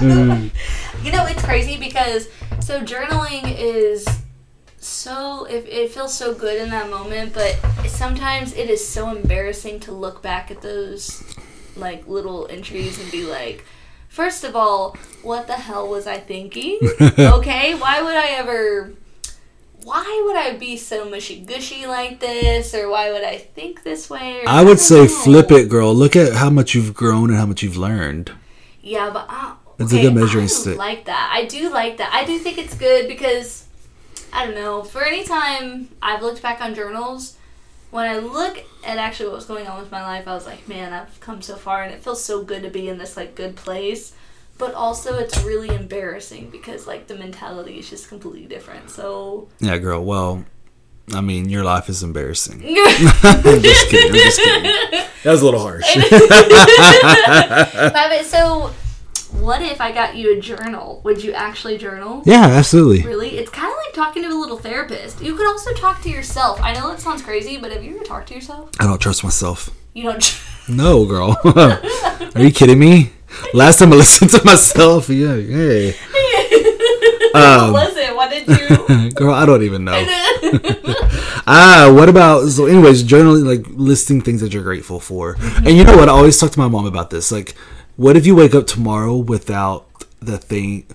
today. 0.00 0.50
you 1.04 1.12
know, 1.12 1.24
it's 1.26 1.44
crazy 1.44 1.76
because 1.76 2.28
so 2.58 2.80
journaling 2.80 3.54
is 3.56 4.04
so 4.78 5.44
it, 5.44 5.68
it 5.68 5.92
feels 5.92 6.12
so 6.12 6.34
good 6.34 6.60
in 6.60 6.70
that 6.70 6.90
moment, 6.90 7.32
but 7.32 7.54
sometimes 7.86 8.54
it 8.54 8.68
is 8.68 8.86
so 8.86 9.14
embarrassing 9.14 9.78
to 9.80 9.92
look 9.92 10.20
back 10.20 10.50
at 10.50 10.62
those 10.62 11.22
like 11.76 12.08
little 12.08 12.48
entries 12.48 13.00
and 13.00 13.08
be 13.12 13.24
like, 13.24 13.64
first 14.08 14.42
of 14.42 14.56
all, 14.56 14.96
what 15.22 15.46
the 15.46 15.52
hell 15.52 15.88
was 15.88 16.08
I 16.08 16.18
thinking? 16.18 16.80
okay, 17.00 17.76
why 17.76 18.02
would 18.02 18.16
I 18.16 18.30
ever? 18.32 18.94
Why 19.84 20.22
would 20.26 20.36
I 20.36 20.56
be 20.56 20.76
so 20.76 21.08
mushy 21.08 21.40
gushy 21.40 21.86
like 21.86 22.18
this, 22.20 22.74
or 22.74 22.88
why 22.88 23.12
would 23.12 23.22
I 23.24 23.36
think 23.38 23.82
this 23.82 24.08
way? 24.10 24.40
Or, 24.40 24.48
I 24.48 24.64
would 24.64 24.80
say 24.80 25.02
know. 25.02 25.08
flip 25.08 25.50
it, 25.52 25.68
girl. 25.68 25.94
Look 25.94 26.16
at 26.16 26.32
how 26.34 26.50
much 26.50 26.74
you've 26.74 26.94
grown 26.94 27.30
and 27.30 27.38
how 27.38 27.46
much 27.46 27.62
you've 27.62 27.76
learned. 27.76 28.32
Yeah, 28.82 29.10
but 29.10 29.26
uh, 29.28 29.54
It's 29.78 29.92
a 29.92 29.96
okay, 29.96 30.04
good 30.04 30.14
measuring 30.14 30.44
I 30.44 30.48
stick. 30.48 30.78
like 30.78 31.04
that. 31.04 31.30
I 31.34 31.44
do 31.46 31.70
like 31.70 31.98
that. 31.98 32.12
I 32.12 32.24
do 32.24 32.38
think 32.38 32.58
it's 32.58 32.74
good 32.74 33.08
because 33.08 33.66
I 34.32 34.46
don't 34.46 34.54
know. 34.54 34.82
For 34.82 35.02
any 35.04 35.24
time 35.24 35.88
I've 36.02 36.22
looked 36.22 36.42
back 36.42 36.60
on 36.60 36.74
journals, 36.74 37.36
when 37.90 38.06
I 38.08 38.18
look 38.18 38.58
at 38.84 38.98
actually 38.98 39.28
what 39.28 39.36
was 39.36 39.46
going 39.46 39.66
on 39.66 39.78
with 39.80 39.90
my 39.92 40.02
life, 40.02 40.26
I 40.26 40.34
was 40.34 40.46
like, 40.46 40.66
man, 40.68 40.92
I've 40.92 41.20
come 41.20 41.42
so 41.42 41.56
far, 41.56 41.82
and 41.82 41.92
it 41.94 42.02
feels 42.02 42.24
so 42.24 42.42
good 42.42 42.62
to 42.62 42.70
be 42.70 42.88
in 42.88 42.98
this 42.98 43.16
like 43.16 43.34
good 43.34 43.54
place. 43.56 44.14
But 44.56 44.74
also, 44.74 45.18
it's 45.18 45.42
really 45.42 45.74
embarrassing 45.74 46.50
because 46.50 46.86
like 46.86 47.08
the 47.08 47.16
mentality 47.16 47.78
is 47.78 47.90
just 47.90 48.08
completely 48.08 48.46
different. 48.46 48.90
So 48.90 49.48
Yeah, 49.58 49.78
girl. 49.78 50.04
Well, 50.04 50.44
I 51.12 51.20
mean, 51.20 51.48
your 51.48 51.64
life 51.64 51.88
is 51.88 52.02
embarrassing. 52.02 52.62
I'm 52.64 53.60
just 53.62 53.88
kidding. 53.90 54.10
I'm 54.10 54.16
just 54.16 54.40
kidding. 54.40 54.62
That 55.24 55.32
was 55.32 55.42
a 55.42 55.44
little 55.44 55.60
harsh. 55.60 55.84
but 57.92 58.24
so, 58.24 58.70
what 59.40 59.60
if 59.60 59.80
I 59.80 59.92
got 59.92 60.16
you 60.16 60.38
a 60.38 60.40
journal? 60.40 61.00
Would 61.04 61.22
you 61.22 61.32
actually 61.32 61.76
journal? 61.76 62.22
yeah, 62.24 62.44
absolutely. 62.44 63.02
Really? 63.02 63.36
It's 63.38 63.50
kind 63.50 63.70
of 63.70 63.76
like 63.84 63.92
talking 63.92 64.22
to 64.22 64.28
a 64.28 64.38
little 64.38 64.58
therapist. 64.58 65.20
You 65.20 65.34
could 65.34 65.46
also 65.46 65.72
talk 65.72 66.00
to 66.02 66.10
yourself. 66.10 66.60
I 66.62 66.72
know 66.72 66.90
that 66.90 67.00
sounds 67.00 67.22
crazy, 67.22 67.58
but 67.58 67.72
have 67.72 67.82
you 67.84 67.96
ever 67.96 68.04
talked 68.04 68.28
to 68.28 68.34
yourself? 68.34 68.70
I 68.78 68.86
don't 68.86 69.00
trust 69.00 69.24
myself. 69.24 69.70
You 69.92 70.04
don't. 70.04 70.40
No, 70.68 71.04
girl. 71.04 71.38
Are 71.44 72.40
you 72.40 72.50
kidding 72.50 72.78
me? 72.78 73.12
Last 73.52 73.78
time 73.78 73.92
I 73.92 73.96
listened 73.96 74.30
to 74.32 74.44
myself, 74.44 75.08
yeah, 75.08 75.36
hey. 75.36 75.92
what 77.32 77.72
was 77.72 77.96
it? 77.96 78.14
What 78.14 78.30
did 78.30 78.46
you? 78.48 79.10
Girl, 79.14 79.34
I 79.34 79.46
don't 79.46 79.62
even 79.62 79.84
know. 79.84 80.06
Ah, 81.46 81.92
what 81.94 82.08
about 82.08 82.48
so? 82.48 82.64
Anyways, 82.64 83.04
journaling, 83.04 83.44
like 83.44 83.66
listing 83.68 84.22
things 84.22 84.40
that 84.40 84.54
you're 84.54 84.62
grateful 84.62 84.98
for, 84.98 85.36
and 85.56 85.76
you 85.76 85.84
know 85.84 85.94
what? 85.94 86.08
I 86.08 86.12
always 86.12 86.38
talk 86.38 86.52
to 86.52 86.58
my 86.58 86.68
mom 86.68 86.86
about 86.86 87.10
this. 87.10 87.30
Like, 87.30 87.54
what 87.96 88.16
if 88.16 88.24
you 88.24 88.34
wake 88.34 88.54
up 88.54 88.66
tomorrow 88.66 89.14
without 89.14 89.86
the 90.20 90.38
thing, 90.38 90.86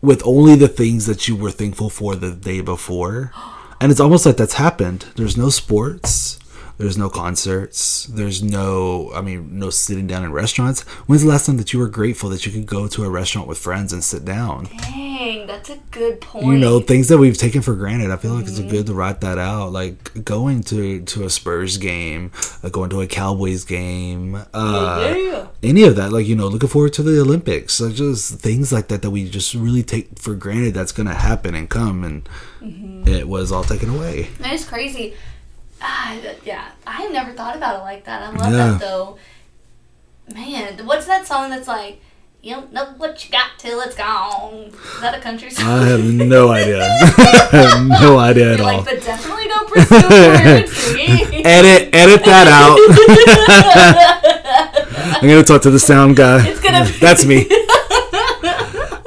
with 0.00 0.22
only 0.24 0.54
the 0.54 0.68
things 0.68 1.06
that 1.06 1.26
you 1.26 1.34
were 1.34 1.50
thankful 1.50 1.90
for 1.90 2.14
the 2.14 2.30
day 2.30 2.60
before? 2.60 3.32
And 3.80 3.90
it's 3.90 4.00
almost 4.00 4.24
like 4.24 4.36
that's 4.36 4.54
happened. 4.54 5.06
There's 5.16 5.36
no 5.36 5.50
sports. 5.50 6.37
There's 6.78 6.96
no 6.96 7.10
concerts. 7.10 8.04
There's 8.06 8.42
no, 8.42 9.10
I 9.14 9.20
mean, 9.20 9.58
no 9.58 9.68
sitting 9.70 10.06
down 10.06 10.24
in 10.24 10.32
restaurants. 10.32 10.82
When's 11.06 11.22
the 11.22 11.28
last 11.28 11.46
time 11.46 11.56
that 11.56 11.72
you 11.72 11.80
were 11.80 11.88
grateful 11.88 12.30
that 12.30 12.46
you 12.46 12.52
could 12.52 12.66
go 12.66 12.86
to 12.86 13.04
a 13.04 13.10
restaurant 13.10 13.48
with 13.48 13.58
friends 13.58 13.92
and 13.92 14.02
sit 14.04 14.24
down? 14.24 14.68
Dang, 14.82 15.46
that's 15.46 15.70
a 15.70 15.78
good 15.90 16.20
point. 16.20 16.46
you 16.46 16.56
know 16.58 16.78
things 16.80 17.08
that 17.08 17.18
we've 17.18 17.36
taken 17.36 17.60
for 17.60 17.74
granted 17.74 18.10
i 18.10 18.16
feel 18.16 18.32
like 18.34 18.46
it's 18.46 18.60
good 18.60 18.86
to 18.86 18.94
write 18.94 19.20
that 19.20 19.36
out 19.36 19.72
like 19.72 20.24
going 20.24 20.62
to 20.62 21.00
to 21.02 21.24
a 21.24 21.30
spurs 21.30 21.76
game 21.76 22.30
uh, 22.62 22.68
going 22.68 22.88
to 22.88 23.00
a 23.00 23.06
cowboys 23.06 23.64
game 23.64 24.36
uh 24.54 25.14
yeah. 25.16 25.46
any 25.62 25.82
of 25.82 25.96
that 25.96 26.12
like 26.12 26.26
you 26.26 26.36
know 26.36 26.46
looking 26.46 26.68
forward 26.68 26.92
to 26.92 27.02
the 27.02 27.20
olympics 27.20 27.74
so 27.74 27.90
just 27.90 28.34
things 28.40 28.72
like 28.72 28.88
that 28.88 29.02
that 29.02 29.10
we 29.10 29.28
just 29.28 29.54
really 29.54 29.82
take 29.82 30.18
for 30.18 30.34
granted 30.34 30.72
that's 30.72 30.92
gonna 30.92 31.14
happen 31.14 31.54
and 31.54 31.68
come 31.68 32.04
and 32.04 32.28
it 33.08 33.28
was 33.28 33.50
all 33.50 33.64
taken 33.64 33.88
away 33.90 34.28
That 34.38 34.52
is 34.52 34.64
crazy. 34.64 35.14
Ah, 35.80 36.16
yeah, 36.44 36.68
I 36.86 37.02
have 37.02 37.12
never 37.12 37.32
thought 37.32 37.56
about 37.56 37.76
it 37.80 37.82
like 37.82 38.04
that. 38.04 38.22
I 38.22 38.30
love 38.30 38.52
Yeah. 38.52 38.56
that 38.72 38.80
though. 38.80 39.16
Man, 40.34 40.84
what's 40.86 41.06
that 41.06 41.26
song 41.26 41.50
that's 41.50 41.68
like, 41.68 42.00
you 42.42 42.54
don't 42.54 42.72
know 42.72 42.86
what 42.98 43.24
you 43.24 43.30
got 43.30 43.50
till 43.58 43.80
it's 43.80 43.94
gone? 43.96 44.70
Is 44.94 45.00
that 45.00 45.14
a 45.16 45.20
country 45.20 45.50
song? 45.50 45.66
i 45.68 45.84
have 45.86 46.04
no 46.04 46.50
idea 46.50 46.78
no 48.00 48.18
idea 48.18 48.52
at 48.52 48.58
You're 48.58 48.66
all 48.68 48.76
like, 48.76 48.84
but 48.84 49.02
definitely 49.02 49.48
don't 49.48 49.68
pursue 49.72 51.42
edit 51.44 51.94
edit 51.94 52.24
that 52.24 52.46
out 52.46 52.78
i'm 55.22 55.28
gonna 55.28 55.42
talk 55.42 55.62
to 55.62 55.70
the 55.70 55.78
sound 55.78 56.16
guy 56.16 56.46
It's 56.46 56.60
gonna 56.60 56.84
be- 56.84 56.98
that's 56.98 57.24
me 57.24 57.48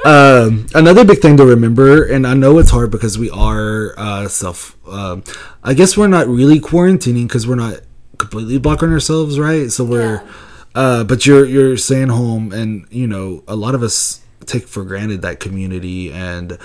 um, 0.04 0.66
another 0.74 1.04
big 1.04 1.20
thing 1.20 1.36
to 1.36 1.44
remember, 1.46 2.04
and 2.04 2.26
I 2.26 2.34
know 2.34 2.58
it's 2.58 2.70
hard 2.70 2.90
because 2.90 3.18
we 3.18 3.30
are 3.30 3.94
uh, 3.96 4.28
self. 4.28 4.76
Um, 4.88 5.22
I 5.62 5.74
guess 5.74 5.96
we're 5.96 6.08
not 6.08 6.26
really 6.28 6.58
quarantining 6.60 7.28
because 7.28 7.46
we're 7.46 7.54
not 7.56 7.80
completely 8.18 8.58
blocking 8.58 8.90
ourselves, 8.90 9.38
right? 9.38 9.70
So 9.70 9.84
we're, 9.84 10.16
Yeah. 10.16 10.30
uh, 10.74 11.04
but 11.04 11.26
you're 11.26 11.44
you're 11.44 11.76
staying 11.76 12.08
home, 12.08 12.52
and 12.52 12.86
you 12.90 13.06
know 13.06 13.42
a 13.46 13.56
lot 13.56 13.74
of 13.74 13.82
us 13.82 14.20
take 14.46 14.66
for 14.66 14.84
granted 14.84 15.22
that 15.22 15.40
community 15.40 16.12
and. 16.12 16.58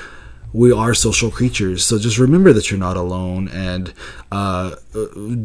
We 0.53 0.71
are 0.71 0.93
social 0.93 1.29
creatures, 1.29 1.85
so 1.85 1.99
just 1.99 2.17
remember 2.17 2.53
that 2.53 2.71
you're 2.71 2.79
not 2.79 2.95
alone, 2.95 3.49
and 3.49 3.93
uh, 4.31 4.75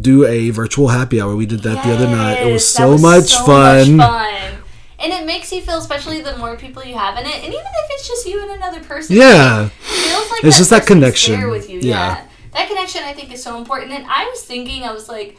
do 0.00 0.24
a 0.24 0.50
virtual 0.50 0.88
happy 0.88 1.20
hour. 1.20 1.34
We 1.34 1.44
did 1.44 1.64
that 1.64 1.84
the 1.84 1.92
other 1.92 2.06
night. 2.06 2.46
It 2.46 2.52
was 2.52 2.66
so, 2.66 2.92
was 2.92 3.02
much, 3.02 3.24
so 3.24 3.44
fun. 3.44 3.96
much 3.96 4.08
fun. 4.08 4.61
And 5.02 5.12
it 5.12 5.26
makes 5.26 5.52
you 5.52 5.60
feel, 5.60 5.78
especially 5.78 6.20
the 6.20 6.36
more 6.36 6.56
people 6.56 6.84
you 6.84 6.94
have 6.94 7.18
in 7.18 7.26
it, 7.26 7.34
and 7.34 7.46
even 7.46 7.54
if 7.82 7.90
it's 7.90 8.06
just 8.06 8.26
you 8.26 8.40
and 8.42 8.52
another 8.52 8.80
person, 8.80 9.16
Yeah, 9.16 9.66
it 9.66 9.70
feels 9.70 10.30
like 10.30 10.44
It's 10.44 10.58
just 10.58 10.70
that 10.70 10.86
connection. 10.86 11.40
there 11.40 11.48
with 11.50 11.68
you. 11.68 11.80
Yeah. 11.80 11.88
Yeah. 12.18 12.26
that 12.52 12.68
connection 12.68 13.02
I 13.04 13.12
think 13.12 13.32
is 13.32 13.42
so 13.42 13.58
important. 13.58 13.90
And 13.92 14.06
I 14.06 14.26
was 14.26 14.42
thinking, 14.44 14.84
I 14.84 14.92
was 14.92 15.08
like, 15.08 15.38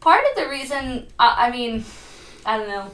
part 0.00 0.24
of 0.30 0.42
the 0.42 0.48
reason, 0.50 1.06
I, 1.18 1.46
I 1.46 1.50
mean, 1.50 1.84
I 2.44 2.58
don't 2.58 2.68
know. 2.68 2.90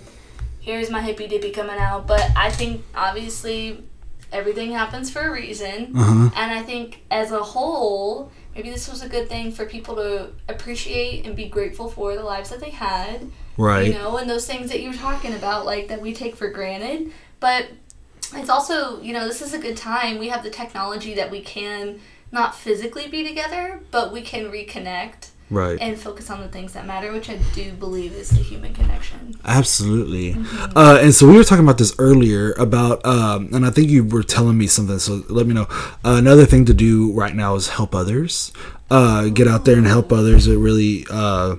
Here's 0.61 0.90
my 0.90 1.00
hippy 1.00 1.26
dippy 1.26 1.52
coming 1.52 1.78
out, 1.78 2.06
but 2.06 2.22
I 2.37 2.50
think 2.50 2.85
obviously 2.94 3.83
everything 4.30 4.72
happens 4.72 5.11
for 5.11 5.20
a 5.20 5.30
reason, 5.33 5.96
uh-huh. 5.96 6.30
and 6.37 6.52
I 6.52 6.62
think 6.62 7.02
as 7.11 7.33
a 7.33 7.42
whole. 7.42 8.30
Maybe 8.54 8.68
this 8.70 8.88
was 8.90 9.00
a 9.00 9.09
good 9.09 9.28
thing 9.28 9.52
for 9.52 9.64
people 9.64 9.94
to 9.94 10.33
appreciate 10.48 11.24
and 11.24 11.37
be 11.37 11.48
grateful 11.48 11.88
for 11.88 12.16
the 12.16 12.24
lives 12.24 12.50
that 12.50 12.59
they 12.59 12.70
had 12.70 13.30
right. 13.56 13.86
you 13.86 13.94
know, 13.94 14.16
and 14.16 14.28
those 14.28 14.46
things 14.46 14.70
that 14.70 14.80
you 14.80 14.90
were 14.90 14.96
talking 14.96 15.34
about, 15.34 15.66
like 15.66 15.88
that 15.88 16.00
we 16.00 16.12
take 16.14 16.36
for 16.36 16.48
granted. 16.50 17.12
But 17.40 17.68
it's 18.34 18.50
also, 18.50 19.00
you 19.00 19.12
know, 19.12 19.26
this 19.26 19.42
is 19.42 19.54
a 19.54 19.58
good 19.58 19.76
time. 19.76 20.18
We 20.18 20.28
have 20.28 20.42
the 20.42 20.50
technology 20.50 21.14
that 21.14 21.30
we 21.30 21.40
can 21.40 22.00
not 22.32 22.54
physically 22.54 23.08
be 23.08 23.26
together, 23.26 23.80
but 23.90 24.12
we 24.12 24.22
can 24.22 24.50
reconnect 24.50 25.30
Right. 25.50 25.78
and 25.80 25.98
focus 25.98 26.30
on 26.30 26.40
the 26.40 26.46
things 26.46 26.74
that 26.74 26.86
matter, 26.86 27.12
which 27.12 27.28
I 27.28 27.36
do 27.54 27.72
believe 27.72 28.12
is 28.12 28.30
the 28.30 28.36
human 28.36 28.72
connection. 28.72 29.34
Absolutely. 29.44 30.36
Uh, 30.76 31.00
and 31.02 31.12
so 31.12 31.26
we 31.26 31.36
were 31.36 31.42
talking 31.42 31.64
about 31.64 31.78
this 31.78 31.92
earlier 31.98 32.52
about, 32.52 33.04
um, 33.04 33.48
and 33.52 33.66
I 33.66 33.70
think 33.70 33.88
you 33.90 34.04
were 34.04 34.22
telling 34.22 34.56
me 34.56 34.68
something. 34.68 35.00
So 35.00 35.24
let 35.28 35.48
me 35.48 35.54
know. 35.54 35.66
Uh, 36.04 36.14
another 36.18 36.46
thing 36.46 36.66
to 36.66 36.74
do 36.74 37.12
right 37.14 37.34
now 37.34 37.56
is 37.56 37.70
help 37.70 37.96
others. 37.96 38.52
Uh, 38.92 39.28
get 39.28 39.48
out 39.48 39.64
there 39.64 39.76
and 39.76 39.88
help 39.88 40.12
others. 40.12 40.46
It 40.46 40.56
really 40.56 41.04
uh, 41.10 41.56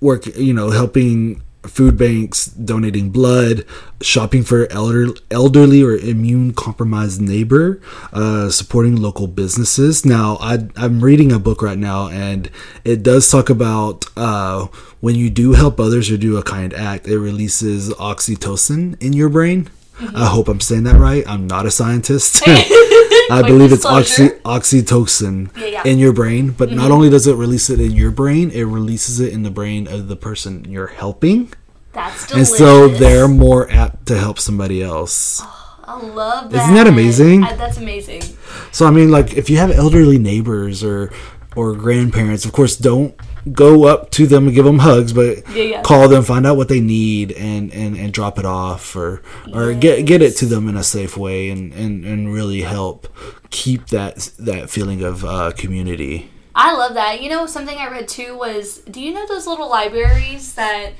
work. 0.00 0.26
You 0.36 0.54
know, 0.54 0.70
helping 0.70 1.42
food 1.68 1.96
banks, 1.98 2.46
donating 2.46 3.10
blood, 3.10 3.64
shopping 4.00 4.42
for 4.42 4.70
elder, 4.70 5.08
elderly 5.30 5.82
or 5.82 5.96
immune 5.96 6.52
compromised 6.52 7.20
neighbor, 7.20 7.80
uh, 8.12 8.50
supporting 8.50 8.96
local 8.96 9.26
businesses. 9.26 10.04
Now, 10.04 10.38
I, 10.40 10.68
I'm 10.76 11.02
reading 11.02 11.32
a 11.32 11.38
book 11.38 11.62
right 11.62 11.78
now, 11.78 12.08
and 12.08 12.50
it 12.84 13.02
does 13.02 13.30
talk 13.30 13.50
about 13.50 14.06
uh, 14.16 14.66
when 15.00 15.14
you 15.14 15.30
do 15.30 15.52
help 15.52 15.78
others 15.80 16.10
or 16.10 16.16
do 16.16 16.36
a 16.36 16.42
kind 16.42 16.72
act, 16.74 17.06
it 17.06 17.18
releases 17.18 17.90
oxytocin 17.94 19.00
in 19.02 19.12
your 19.12 19.28
brain. 19.28 19.68
I 19.98 20.26
hope 20.26 20.48
I'm 20.48 20.60
saying 20.60 20.84
that 20.84 20.96
right. 20.96 21.24
I'm 21.26 21.46
not 21.46 21.66
a 21.66 21.70
scientist. 21.70 22.42
I 22.46 23.42
believe 23.44 23.72
it's 23.72 23.84
oxy, 23.84 24.28
oxytocin 24.44 25.56
Yeah, 25.56 25.66
yeah. 25.66 25.82
in 25.84 25.98
your 25.98 26.12
brain, 26.12 26.50
but 26.50 26.70
not 26.70 26.84
mm-hmm. 26.84 26.92
only 26.92 27.10
does 27.10 27.26
it 27.26 27.34
release 27.34 27.70
it 27.70 27.80
in 27.80 27.92
your 27.92 28.10
brain, 28.10 28.50
it 28.50 28.64
releases 28.64 29.20
it 29.20 29.32
in 29.32 29.42
the 29.42 29.50
brain 29.50 29.88
of 29.88 30.08
the 30.08 30.16
person 30.16 30.64
you're 30.64 30.86
helping. 30.88 31.52
That's 31.92 32.26
delicious. 32.26 32.50
And 32.50 32.58
so 32.58 32.88
they're 32.88 33.26
more 33.26 33.70
apt 33.70 34.06
to 34.06 34.18
help 34.18 34.38
somebody 34.38 34.82
else. 34.82 35.40
Oh, 35.42 35.78
I 35.84 36.06
love 36.06 36.50
that. 36.50 36.62
Isn't 36.64 36.74
that 36.74 36.86
amazing? 36.86 37.44
I- 37.44 37.56
that's 37.56 37.78
amazing. 37.78 38.22
So 38.70 38.86
I 38.86 38.90
mean, 38.90 39.10
like 39.10 39.34
if 39.34 39.48
you 39.48 39.56
have 39.56 39.70
elderly 39.70 40.18
neighbors 40.18 40.84
or 40.84 41.10
or 41.56 41.74
grandparents, 41.74 42.44
of 42.44 42.52
course, 42.52 42.76
don't 42.76 43.14
go 43.52 43.84
up 43.84 44.10
to 44.12 44.26
them 44.26 44.46
and 44.46 44.54
give 44.54 44.64
them 44.64 44.80
hugs, 44.80 45.12
but 45.12 45.48
Yeah, 45.54 45.62
yeah. 45.62 45.82
call 45.82 46.08
them, 46.08 46.22
find 46.24 46.46
out 46.46 46.56
what 46.56 46.68
they 46.68 46.80
need, 46.80 47.32
and 47.32 47.72
and, 47.72 47.96
and 47.96 48.12
drop 48.12 48.38
it 48.38 48.44
off, 48.44 48.94
or 48.96 49.22
or 49.52 49.72
get 49.74 50.04
get 50.06 50.22
it 50.22 50.36
to 50.38 50.46
them 50.46 50.68
in 50.68 50.76
a 50.76 50.82
safe 50.84 51.16
way, 51.16 51.50
and 51.50 51.72
and 51.72 52.04
and 52.04 52.32
really 52.32 52.62
help 52.62 53.08
keep 53.50 53.86
that 53.88 54.30
that 54.38 54.70
feeling 54.70 55.02
of 55.02 55.24
uh, 55.24 55.52
community. 55.56 56.30
I 56.54 56.72
love 56.74 56.94
that. 56.94 57.22
You 57.22 57.28
know, 57.28 57.46
something 57.46 57.76
I 57.76 57.88
read 57.90 58.08
too 58.08 58.36
was 58.36 58.78
do 58.78 59.00
you 59.00 59.12
know 59.12 59.26
those 59.26 59.46
little 59.46 59.68
libraries 59.68 60.54
that 60.54 60.92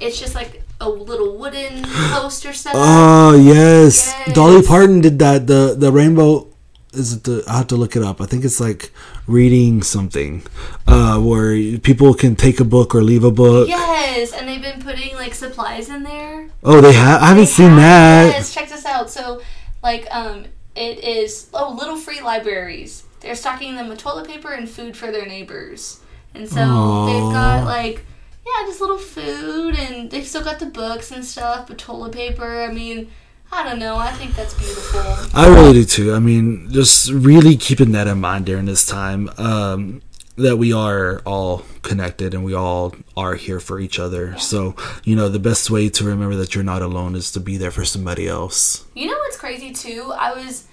it's 0.00 0.18
just 0.18 0.34
like 0.34 0.62
a 0.80 0.88
little 0.88 1.36
wooden 1.38 1.84
poster 1.84 2.52
set? 2.52 2.74
Oh 2.76 3.36
yes. 3.36 4.12
Yes. 4.26 4.34
Dolly 4.34 4.62
Parton 4.62 5.00
did 5.00 5.18
that. 5.20 5.46
The 5.46 5.74
the 5.78 5.92
rainbow 5.92 6.47
is 6.92 7.12
it 7.12 7.24
the 7.24 7.44
I 7.48 7.58
have 7.58 7.66
to 7.68 7.76
look 7.76 7.96
it 7.96 8.02
up. 8.02 8.20
I 8.20 8.26
think 8.26 8.44
it's 8.44 8.60
like 8.60 8.92
reading 9.26 9.82
something, 9.82 10.42
uh, 10.86 11.20
where 11.20 11.78
people 11.78 12.14
can 12.14 12.36
take 12.36 12.60
a 12.60 12.64
book 12.64 12.94
or 12.94 13.02
leave 13.02 13.24
a 13.24 13.30
book. 13.30 13.68
Yes, 13.68 14.32
and 14.32 14.48
they've 14.48 14.62
been 14.62 14.82
putting 14.82 15.14
like 15.14 15.34
supplies 15.34 15.88
in 15.88 16.02
there. 16.02 16.48
Oh, 16.64 16.80
they 16.80 16.92
have. 16.92 17.22
I 17.22 17.26
haven't 17.26 17.44
They 17.44 17.46
seen 17.46 17.70
have- 17.70 17.78
that. 17.78 18.32
Yes, 18.32 18.54
check 18.54 18.68
this 18.68 18.86
out. 18.86 19.10
So, 19.10 19.42
like, 19.82 20.06
um, 20.10 20.46
it 20.74 21.04
is 21.04 21.48
oh, 21.54 21.74
little 21.78 21.96
free 21.96 22.20
libraries. 22.20 23.04
They're 23.20 23.34
stocking 23.34 23.74
them 23.76 23.88
with 23.88 23.98
toilet 23.98 24.28
paper 24.28 24.52
and 24.52 24.68
food 24.68 24.96
for 24.96 25.10
their 25.10 25.26
neighbors, 25.26 26.00
and 26.34 26.48
so 26.48 27.06
they've 27.06 27.32
got 27.32 27.64
like 27.64 28.04
yeah, 28.46 28.66
just 28.66 28.80
little 28.80 28.98
food, 28.98 29.78
and 29.78 30.10
they've 30.10 30.26
still 30.26 30.44
got 30.44 30.58
the 30.58 30.66
books 30.66 31.10
and 31.10 31.24
stuff, 31.24 31.66
but 31.66 31.78
toilet 31.78 32.12
paper. 32.12 32.62
I 32.62 32.72
mean, 32.72 33.10
I 33.50 33.64
don't 33.64 33.78
know. 33.78 33.96
I 33.96 34.12
think 34.12 34.34
that's 34.34 34.54
beautiful. 34.54 35.00
I 35.34 35.48
really 35.48 35.72
do 35.72 35.84
too. 35.84 36.14
I 36.14 36.18
mean, 36.18 36.68
just 36.70 37.10
really 37.10 37.56
keeping 37.56 37.92
that 37.92 38.06
in 38.06 38.20
mind 38.20 38.46
during 38.46 38.66
this 38.66 38.84
time. 38.86 39.30
Um, 39.38 40.02
that 40.38 40.56
we 40.56 40.72
are 40.72 41.20
all 41.26 41.64
connected 41.82 42.32
and 42.32 42.44
we 42.44 42.54
all 42.54 42.94
are 43.16 43.34
here 43.34 43.58
for 43.58 43.80
each 43.80 43.98
other. 43.98 44.38
So, 44.38 44.76
you 45.02 45.16
know, 45.16 45.28
the 45.28 45.40
best 45.40 45.68
way 45.68 45.88
to 45.88 46.04
remember 46.04 46.36
that 46.36 46.54
you're 46.54 46.62
not 46.64 46.80
alone 46.80 47.16
is 47.16 47.32
to 47.32 47.40
be 47.40 47.56
there 47.56 47.72
for 47.72 47.84
somebody 47.84 48.28
else. 48.28 48.84
You 48.94 49.08
know 49.08 49.18
what's 49.18 49.36
crazy 49.36 49.72
too? 49.72 50.12
I 50.16 50.32
was, 50.32 50.68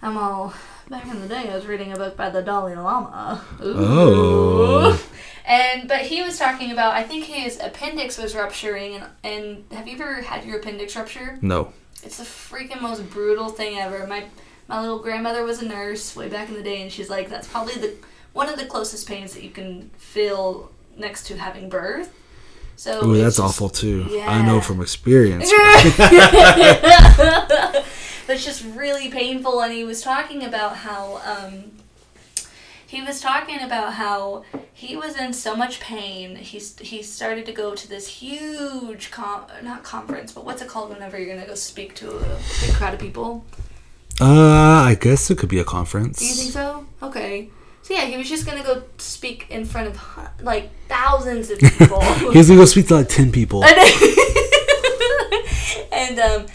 I'm 0.00 0.16
all 0.16 0.54
back 0.88 1.06
in 1.06 1.20
the 1.20 1.28
day. 1.28 1.50
I 1.50 1.56
was 1.56 1.66
reading 1.66 1.92
a 1.92 1.96
book 1.96 2.16
by 2.16 2.30
the 2.30 2.42
Dalai 2.42 2.76
Lama. 2.76 3.44
Ooh. 3.60 3.74
Oh. 3.76 5.06
And 5.50 5.88
but 5.88 6.02
he 6.02 6.22
was 6.22 6.38
talking 6.38 6.70
about. 6.70 6.94
I 6.94 7.02
think 7.02 7.24
his 7.24 7.58
appendix 7.60 8.16
was 8.16 8.36
rupturing. 8.36 8.96
And, 8.96 9.04
and 9.24 9.64
have 9.72 9.88
you 9.88 9.94
ever 9.94 10.22
had 10.22 10.44
your 10.44 10.60
appendix 10.60 10.94
rupture? 10.94 11.38
No. 11.42 11.72
It's 12.04 12.18
the 12.18 12.24
freaking 12.24 12.80
most 12.80 13.10
brutal 13.10 13.48
thing 13.48 13.76
ever. 13.76 14.06
My 14.06 14.26
my 14.68 14.80
little 14.80 15.00
grandmother 15.00 15.42
was 15.42 15.60
a 15.60 15.66
nurse 15.66 16.14
way 16.14 16.28
back 16.28 16.48
in 16.48 16.54
the 16.54 16.62
day, 16.62 16.82
and 16.82 16.92
she's 16.92 17.10
like, 17.10 17.28
that's 17.28 17.48
probably 17.48 17.74
the 17.74 17.96
one 18.32 18.48
of 18.48 18.58
the 18.58 18.64
closest 18.64 19.08
pains 19.08 19.34
that 19.34 19.42
you 19.42 19.50
can 19.50 19.90
feel 19.98 20.70
next 20.96 21.26
to 21.26 21.36
having 21.36 21.68
birth. 21.68 22.14
So 22.76 23.04
Ooh, 23.04 23.16
that's 23.16 23.36
just- 23.36 23.40
awful 23.40 23.68
too. 23.68 24.06
Yeah. 24.08 24.30
I 24.30 24.46
know 24.46 24.60
from 24.60 24.80
experience. 24.80 25.50
That's 28.30 28.44
just 28.44 28.64
really 28.76 29.10
painful. 29.10 29.60
And 29.60 29.72
he 29.72 29.82
was 29.82 30.02
talking 30.02 30.44
about 30.44 30.76
how 30.76 31.20
um, 31.24 31.72
he 32.90 33.00
was 33.02 33.20
talking 33.20 33.60
about 33.60 33.92
how 33.92 34.42
he 34.72 34.96
was 34.96 35.16
in 35.16 35.32
so 35.32 35.54
much 35.54 35.78
pain. 35.78 36.34
He's 36.34 36.76
he 36.80 37.04
started 37.04 37.46
to 37.46 37.52
go 37.52 37.76
to 37.76 37.88
this 37.88 38.08
huge 38.08 39.12
com 39.12 39.44
not 39.62 39.84
conference, 39.84 40.32
but 40.32 40.44
what's 40.44 40.60
it 40.60 40.66
called 40.66 40.90
whenever 40.90 41.16
you're 41.16 41.32
gonna 41.32 41.46
go 41.46 41.54
speak 41.54 41.94
to 41.96 42.10
a 42.10 42.38
big 42.60 42.74
crowd 42.74 42.94
of 42.94 42.98
people? 42.98 43.44
Uh, 44.20 44.82
I 44.90 44.96
guess 45.00 45.30
it 45.30 45.38
could 45.38 45.48
be 45.48 45.60
a 45.60 45.64
conference. 45.64 46.18
Do 46.18 46.26
you 46.26 46.34
think 46.34 46.50
so? 46.50 46.84
Okay. 47.00 47.48
So 47.82 47.94
yeah, 47.94 48.06
he 48.06 48.16
was 48.16 48.28
just 48.28 48.44
gonna 48.44 48.64
go 48.64 48.82
speak 48.98 49.46
in 49.50 49.64
front 49.64 49.86
of 49.86 49.96
like 50.42 50.70
thousands 50.88 51.48
of 51.50 51.60
people. 51.60 52.00
He's 52.32 52.48
gonna 52.48 52.60
go 52.60 52.64
speak 52.64 52.88
to 52.88 52.96
like 52.96 53.08
ten 53.08 53.30
people. 53.30 53.62
and 55.92 56.18
um, 56.18 56.46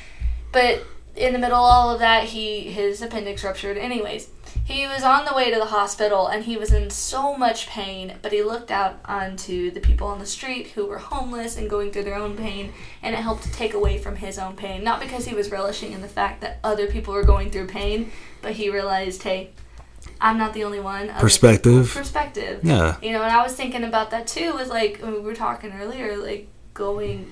but 0.52 0.84
in 1.16 1.32
the 1.32 1.40
middle 1.40 1.56
of 1.56 1.64
all 1.64 1.92
of 1.92 2.00
that, 2.00 2.26
he 2.26 2.62
his 2.64 3.02
appendix 3.02 3.42
ruptured. 3.42 3.78
Anyways, 3.78 4.28
he 4.66 4.88
was 4.88 5.04
on 5.04 5.26
the 5.26 5.34
way 5.34 5.52
to 5.52 5.60
the 5.60 5.66
hospital 5.66 6.26
and 6.28 6.44
he 6.44 6.58
was 6.58 6.74
in 6.74 6.90
so 6.90 7.38
much 7.38 7.68
pain. 7.68 8.16
But 8.24 8.32
he 8.32 8.42
looked 8.42 8.72
out 8.72 9.00
onto 9.06 9.70
the 9.70 9.80
people 9.80 10.08
on 10.08 10.18
the 10.18 10.26
street 10.26 10.70
who 10.70 10.88
were 10.88 10.98
homeless 10.98 11.56
and 11.56 11.70
going 11.70 11.92
through 11.92 12.06
their 12.06 12.16
own 12.16 12.36
pain, 12.36 12.74
and 13.04 13.14
it 13.14 13.20
helped 13.20 13.44
to 13.44 13.52
take 13.52 13.76
away 13.76 14.00
from 14.00 14.16
his 14.16 14.40
own 14.40 14.56
pain. 14.56 14.84
Not 14.84 15.00
because 15.00 15.26
he 15.26 15.36
was 15.36 15.52
relishing 15.52 15.92
in 15.92 16.02
the 16.02 16.08
fact 16.08 16.42
that 16.42 16.60
other 16.64 16.88
people 16.88 17.14
were 17.14 17.24
going 17.24 17.52
through 17.52 17.68
pain, 17.68 18.12
but 18.42 18.54
he 18.54 18.70
realized, 18.70 19.24
hey. 19.24 19.52
I'm 20.22 20.38
not 20.38 20.54
the 20.54 20.64
only 20.64 20.80
one. 20.80 21.10
Perspective. 21.10 21.92
Perspective. 21.92 22.62
Yeah. 22.64 22.98
You 23.02 23.12
know, 23.12 23.22
and 23.22 23.32
I 23.32 23.44
was 23.44 23.54
thinking 23.54 23.84
about 23.84 24.12
that 24.12 24.28
too. 24.28 24.54
Was 24.54 24.70
like 24.70 25.00
when 25.02 25.14
we 25.14 25.20
were 25.20 25.36
talking 25.36 25.72
earlier, 25.74 26.16
like 26.16 26.48
going 26.74 27.32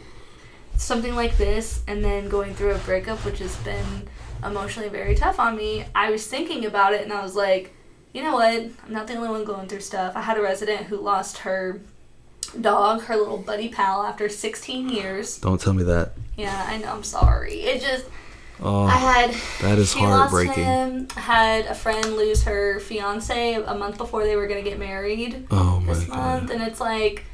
something 0.75 1.15
like 1.15 1.37
this 1.37 1.83
and 1.87 2.03
then 2.03 2.29
going 2.29 2.53
through 2.55 2.71
a 2.71 2.79
breakup, 2.79 3.19
which 3.25 3.39
has 3.39 3.55
been 3.57 4.07
emotionally 4.45 4.89
very 4.89 5.15
tough 5.15 5.39
on 5.39 5.55
me. 5.55 5.85
I 5.95 6.11
was 6.11 6.25
thinking 6.27 6.65
about 6.65 6.93
it 6.93 7.01
and 7.03 7.11
I 7.13 7.21
was 7.23 7.35
like, 7.35 7.73
you 8.13 8.21
know 8.23 8.33
what? 8.33 8.53
I'm 8.53 8.73
not 8.89 9.07
the 9.07 9.15
only 9.15 9.29
one 9.29 9.43
going 9.43 9.67
through 9.67 9.79
stuff. 9.81 10.15
I 10.15 10.21
had 10.21 10.37
a 10.37 10.41
resident 10.41 10.87
who 10.87 10.97
lost 10.97 11.39
her 11.39 11.81
dog, 12.59 13.03
her 13.03 13.15
little 13.15 13.37
buddy 13.39 13.69
pal, 13.69 14.03
after 14.03 14.29
16 14.29 14.89
years. 14.89 15.37
Don't 15.39 15.59
tell 15.59 15.73
me 15.73 15.83
that. 15.83 16.13
Yeah, 16.37 16.65
I 16.69 16.77
know. 16.77 16.91
I'm 16.91 17.03
sorry. 17.03 17.61
It 17.61 17.81
just. 17.81 18.05
Oh, 18.61 18.83
I 18.83 18.93
Oh, 18.93 18.97
had 18.97 19.33
that 19.61 19.79
is 19.79 19.91
she 19.93 19.99
lost 19.99 20.31
heartbreaking. 20.31 20.63
him. 20.63 21.07
Had 21.15 21.65
a 21.65 21.73
friend 21.73 22.15
lose 22.15 22.43
her 22.43 22.79
fiance 22.79 23.55
a 23.55 23.73
month 23.75 23.97
before 23.97 24.23
they 24.23 24.35
were 24.35 24.47
gonna 24.47 24.61
get 24.61 24.77
married 24.79 25.47
Oh 25.49 25.79
my 25.79 25.93
this 25.93 26.07
month, 26.07 26.47
god. 26.47 26.51
and 26.51 26.61
it's 26.63 26.79
like, 26.79 27.25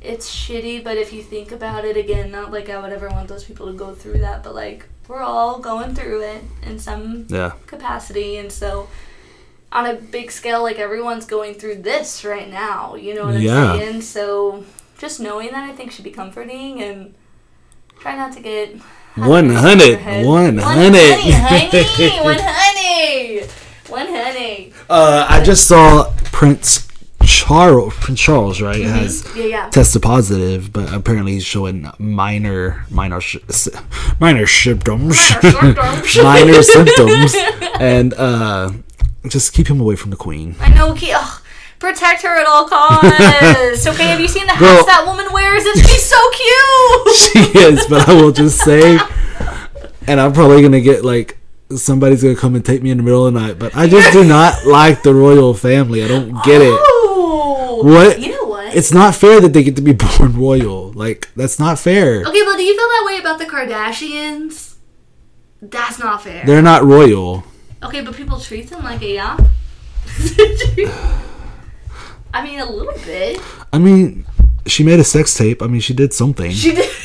it's 0.00 0.32
shitty. 0.34 0.82
But 0.84 0.96
if 0.98 1.12
you 1.12 1.22
think 1.22 1.50
about 1.50 1.84
it 1.84 1.96
again, 1.96 2.30
not 2.30 2.52
like 2.52 2.68
I 2.70 2.78
would 2.80 2.92
ever 2.92 3.08
want 3.08 3.28
those 3.28 3.42
people 3.44 3.66
to 3.66 3.72
go 3.72 3.92
through 3.92 4.18
that, 4.18 4.44
but 4.44 4.54
like 4.54 4.86
we're 5.12 5.20
all 5.22 5.58
going 5.58 5.94
through 5.94 6.22
it 6.22 6.42
in 6.62 6.78
some 6.78 7.26
Yeah. 7.28 7.52
capacity, 7.66 8.38
and 8.38 8.50
so 8.50 8.88
on 9.70 9.86
a 9.86 9.94
big 9.94 10.30
scale, 10.30 10.62
like 10.62 10.78
everyone's 10.78 11.26
going 11.26 11.54
through 11.54 11.76
this 11.76 12.24
right 12.24 12.50
now. 12.50 12.94
You 12.94 13.14
know 13.14 13.26
what 13.26 13.34
I'm 13.36 13.40
Yeah. 13.42 13.78
saying? 13.78 14.02
So 14.02 14.64
just 14.98 15.20
knowing 15.20 15.50
that, 15.52 15.68
I 15.68 15.72
think 15.72 15.92
should 15.92 16.04
be 16.04 16.10
comforting, 16.10 16.82
and 16.82 17.14
try 18.00 18.16
not 18.16 18.32
to 18.32 18.40
get. 18.40 18.76
One 19.14 19.50
hungry 19.50 19.56
hundred. 19.56 19.84
in 19.84 19.90
your 19.90 19.98
head. 19.98 20.26
One 20.26 20.56
One 20.56 20.58
hundred. 20.58 21.00
honey, 21.20 22.20
one 22.24 22.38
honey, 22.40 23.40
one 23.88 24.06
honey. 24.06 24.72
Uh, 24.88 25.26
I 25.28 25.42
just 25.42 25.68
saw 25.68 26.10
Prince 26.32 26.88
Charles. 27.44 27.94
Prince 27.94 28.20
Charles, 28.20 28.60
right, 28.62 28.76
Mm-hmm. 28.80 28.94
has 28.94 29.26
Yeah, 29.36 29.44
yeah. 29.44 29.70
tested 29.70 30.02
positive, 30.02 30.72
but 30.72 30.92
apparently 30.92 31.32
he's 31.32 31.44
showing 31.44 31.90
minor, 31.98 32.84
minor, 32.90 33.20
sh- 33.20 33.36
minor 34.20 34.46
symptoms, 34.46 35.18
symptoms. 35.18 36.18
minor 36.22 36.62
symptoms, 36.62 37.34
and 37.80 38.14
uh, 38.14 38.70
just 39.28 39.52
keep 39.52 39.68
him 39.68 39.80
away 39.80 39.96
from 39.96 40.10
the 40.10 40.16
Queen. 40.16 40.54
I 40.60 40.68
know. 40.74 40.94
Ke- 40.94 41.14
ugh, 41.14 41.42
protect 41.78 42.22
her 42.22 42.40
at 42.40 42.46
all 42.46 42.68
costs. 42.68 43.86
okay, 43.86 44.06
have 44.08 44.20
you 44.20 44.28
seen 44.28 44.46
the 44.46 44.54
Girl. 44.58 44.68
hats 44.68 44.86
that 44.86 45.04
woman 45.06 45.26
wears? 45.32 45.64
And 45.64 45.78
she's 45.78 46.04
so 46.04 46.20
cute. 46.30 47.16
She 47.22 47.58
is, 47.58 47.86
but 47.86 48.08
I 48.08 48.14
will 48.14 48.32
just 48.32 48.58
say, 48.58 48.98
and 50.06 50.20
I'm 50.20 50.32
probably 50.32 50.62
gonna 50.62 50.80
get 50.80 51.04
like 51.04 51.38
somebody's 51.76 52.22
gonna 52.22 52.36
come 52.36 52.54
and 52.54 52.64
take 52.64 52.82
me 52.82 52.90
in 52.90 52.96
the 52.98 53.02
middle 53.02 53.26
of 53.26 53.32
the 53.34 53.40
night, 53.40 53.58
but 53.58 53.74
I 53.76 53.86
just 53.88 54.12
do 54.12 54.24
not 54.24 54.64
like 54.66 55.02
the 55.02 55.14
royal 55.14 55.54
family. 55.54 56.02
I 56.04 56.08
don't 56.08 56.32
get 56.44 56.60
it. 56.62 56.80
What? 57.84 58.20
You 58.20 58.30
know 58.30 58.44
what? 58.44 58.74
It's 58.74 58.92
not 58.92 59.14
fair 59.14 59.40
that 59.40 59.52
they 59.52 59.62
get 59.62 59.76
to 59.76 59.82
be 59.82 59.92
born 60.18 60.36
royal. 60.36 60.92
Like 60.92 61.28
that's 61.36 61.58
not 61.58 61.78
fair. 61.78 62.20
okay, 62.22 62.42
but 62.44 62.56
do 62.56 62.62
you 62.62 62.76
feel 62.76 62.88
that 62.88 63.04
way 63.06 63.18
about 63.18 63.38
the 63.38 63.46
Kardashians? 63.46 64.76
That's 65.60 65.98
not 65.98 66.22
fair. 66.22 66.44
They're 66.44 66.62
not 66.62 66.82
royal. 66.84 67.44
okay, 67.82 68.00
but 68.00 68.14
people 68.16 68.38
treat 68.40 68.68
them 68.70 68.82
like 68.82 69.02
a 69.02 69.14
yeah. 69.14 69.36
I 72.34 72.42
mean, 72.42 72.60
a 72.60 72.70
little 72.70 72.94
bit. 73.04 73.40
I 73.72 73.78
mean, 73.78 74.24
she 74.66 74.82
made 74.84 74.98
a 74.98 75.04
sex 75.04 75.34
tape. 75.34 75.62
I 75.62 75.66
mean, 75.66 75.80
she 75.80 75.92
did 75.94 76.12
something. 76.12 76.50
She 76.50 76.74
did. 76.74 76.90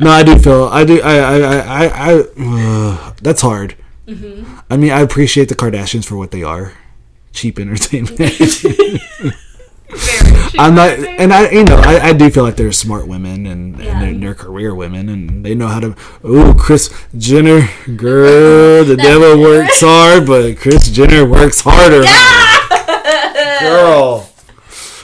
No, 0.00 0.10
I 0.10 0.22
do 0.22 0.38
feel. 0.38 0.64
I 0.64 0.84
do. 0.84 1.00
I. 1.02 1.16
I. 1.18 1.38
I. 1.38 1.86
I, 1.86 1.88
I 1.88 2.24
uh, 2.38 3.12
that's 3.22 3.40
hard. 3.40 3.76
Mm-hmm. 4.06 4.58
I 4.70 4.76
mean, 4.76 4.90
I 4.92 5.00
appreciate 5.00 5.48
the 5.48 5.54
Kardashians 5.54 6.04
for 6.04 6.16
what 6.16 6.30
they 6.30 6.42
are. 6.42 6.74
Cheap 7.36 7.58
entertainment. 7.58 8.18
I'm 10.58 10.74
not, 10.74 10.98
and 10.98 11.32
I, 11.34 11.50
you 11.50 11.64
know, 11.64 11.76
I, 11.76 12.08
I 12.08 12.12
do 12.14 12.30
feel 12.30 12.42
like 12.44 12.56
they're 12.56 12.72
smart 12.72 13.06
women 13.06 13.46
and, 13.46 13.78
Yeah. 13.78 13.92
and 14.00 14.02
they're, 14.02 14.14
they're 14.28 14.34
career 14.34 14.74
women 14.74 15.08
and 15.10 15.44
they 15.44 15.54
know 15.54 15.66
how 15.68 15.80
to. 15.80 15.94
Oh, 16.24 16.54
Kris 16.58 16.88
Jenner, 17.16 17.68
girl, 17.96 18.84
the 18.84 18.96
devil 18.96 19.38
works 19.40 19.80
hard, 19.82 20.26
but 20.26 20.56
Kris 20.58 20.88
Jenner 20.90 21.24
works 21.26 21.60
harder. 21.62 22.04
Girl, 23.60 24.28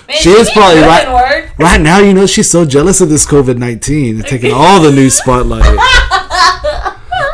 Man, 0.08 0.16
she 0.18 0.30
is 0.30 0.50
probably 0.50 0.80
right- 0.80 1.08
Work. 1.12 1.58
right 1.58 1.80
now, 1.80 1.98
you 1.98 2.12
know, 2.14 2.26
she's 2.26 2.50
so 2.50 2.64
jealous 2.64 3.00
of 3.02 3.08
this 3.08 3.26
COVID 3.26 3.56
nineteen, 3.58 4.16
They're 4.18 4.28
taking 4.28 4.52
all 4.52 4.80
the 4.80 4.90
news 4.90 5.14
spotlight. 5.18 5.64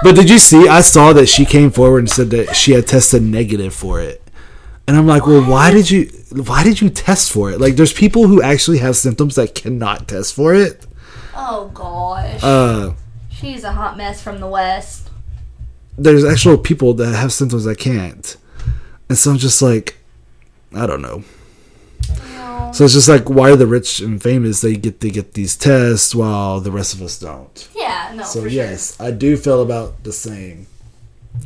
But 0.02 0.14
did 0.14 0.28
you 0.30 0.38
see? 0.38 0.68
I 0.68 0.80
saw 0.80 1.12
that 1.12 1.26
she 1.28 1.44
came 1.44 1.70
forward 1.70 2.00
and 2.00 2.10
said 2.10 2.30
that 2.30 2.54
she 2.54 2.72
had 2.72 2.86
tested 2.86 3.22
negative 3.22 3.74
for 3.74 4.00
it. 4.00 4.22
And 4.88 4.96
I'm 4.96 5.06
like, 5.06 5.26
well, 5.26 5.42
why 5.48 5.70
did 5.70 5.90
you 5.90 6.06
why 6.32 6.64
did 6.64 6.80
you 6.80 6.88
test 6.88 7.30
for 7.30 7.50
it? 7.52 7.60
Like 7.60 7.76
there's 7.76 7.92
people 7.92 8.26
who 8.26 8.40
actually 8.42 8.78
have 8.78 8.96
symptoms 8.96 9.34
that 9.36 9.54
cannot 9.54 10.08
test 10.08 10.34
for 10.34 10.54
it. 10.54 10.86
Oh 11.36 11.70
gosh. 11.74 12.40
Uh 12.42 12.94
She's 13.30 13.62
a 13.64 13.72
hot 13.72 13.96
mess 13.96 14.20
from 14.22 14.40
the 14.40 14.48
west. 14.48 15.10
there's 15.96 16.24
actual 16.24 16.58
people 16.58 16.94
that 16.94 17.14
have 17.14 17.32
symptoms 17.32 17.64
that 17.64 17.78
can't. 17.78 18.36
And 19.08 19.16
so 19.18 19.30
I'm 19.32 19.38
just 19.38 19.60
like 19.62 19.98
I 20.74 20.86
don't 20.86 21.02
know. 21.02 21.22
No. 22.32 22.70
So 22.74 22.84
it's 22.84 22.94
just 22.94 23.08
like 23.08 23.28
why 23.28 23.50
are 23.50 23.56
the 23.56 23.66
rich 23.66 24.00
and 24.00 24.22
famous 24.22 24.60
they 24.62 24.74
get 24.76 25.00
they 25.00 25.10
get 25.10 25.34
these 25.34 25.54
tests 25.56 26.14
while 26.14 26.60
the 26.60 26.70
rest 26.72 26.94
of 26.94 27.02
us 27.02 27.18
don't. 27.18 27.68
Yeah, 27.76 28.12
no, 28.14 28.22
So 28.24 28.44
yes, 28.46 28.98
I 29.00 29.10
do 29.10 29.36
feel 29.36 29.60
about 29.62 30.02
the 30.04 30.12
same 30.12 30.66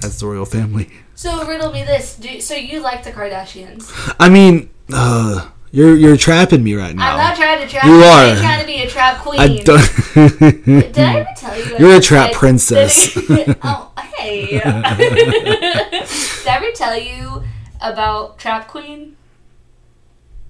as 0.03 0.21
the 0.21 0.27
royal 0.27 0.47
family. 0.47 0.91
So 1.23 1.47
riddle 1.47 1.71
me 1.71 1.85
this: 1.85 2.17
Do, 2.17 2.41
so 2.41 2.57
you 2.57 2.81
like 2.81 3.05
the 3.05 3.13
Kardashians? 3.13 3.93
I 4.19 4.29
mean, 4.29 4.71
uh 4.93 5.49
you're 5.71 5.95
you're 5.95 6.17
trapping 6.17 6.65
me 6.65 6.75
right 6.75 6.97
now. 6.97 7.13
I'm 7.13 7.17
not 7.17 7.37
trying 7.37 7.61
to 7.61 7.69
trap. 7.69 7.85
You 7.85 7.99
you. 7.99 8.03
are. 8.03 8.25
I'm 8.25 8.39
trying 8.39 8.61
to 8.61 8.67
be 8.67 8.83
a 8.83 8.89
trap 8.89 9.19
queen. 9.23 9.39
I 9.39 9.59
don't. 9.59 10.65
Did 10.65 10.99
I 10.99 11.21
ever 11.21 11.29
tell 11.37 11.57
you? 11.57 11.79
You're 11.79 11.99
a 11.99 12.01
trap 12.01 12.31
said- 12.31 12.37
princess. 12.37 13.17
oh, 13.63 13.93
hey. 14.17 14.49
Did 14.49 14.63
I 14.67 16.57
ever 16.57 16.73
tell 16.75 16.99
you 16.99 17.45
about 17.81 18.39
Trap 18.41 18.67
Queen? 18.67 19.17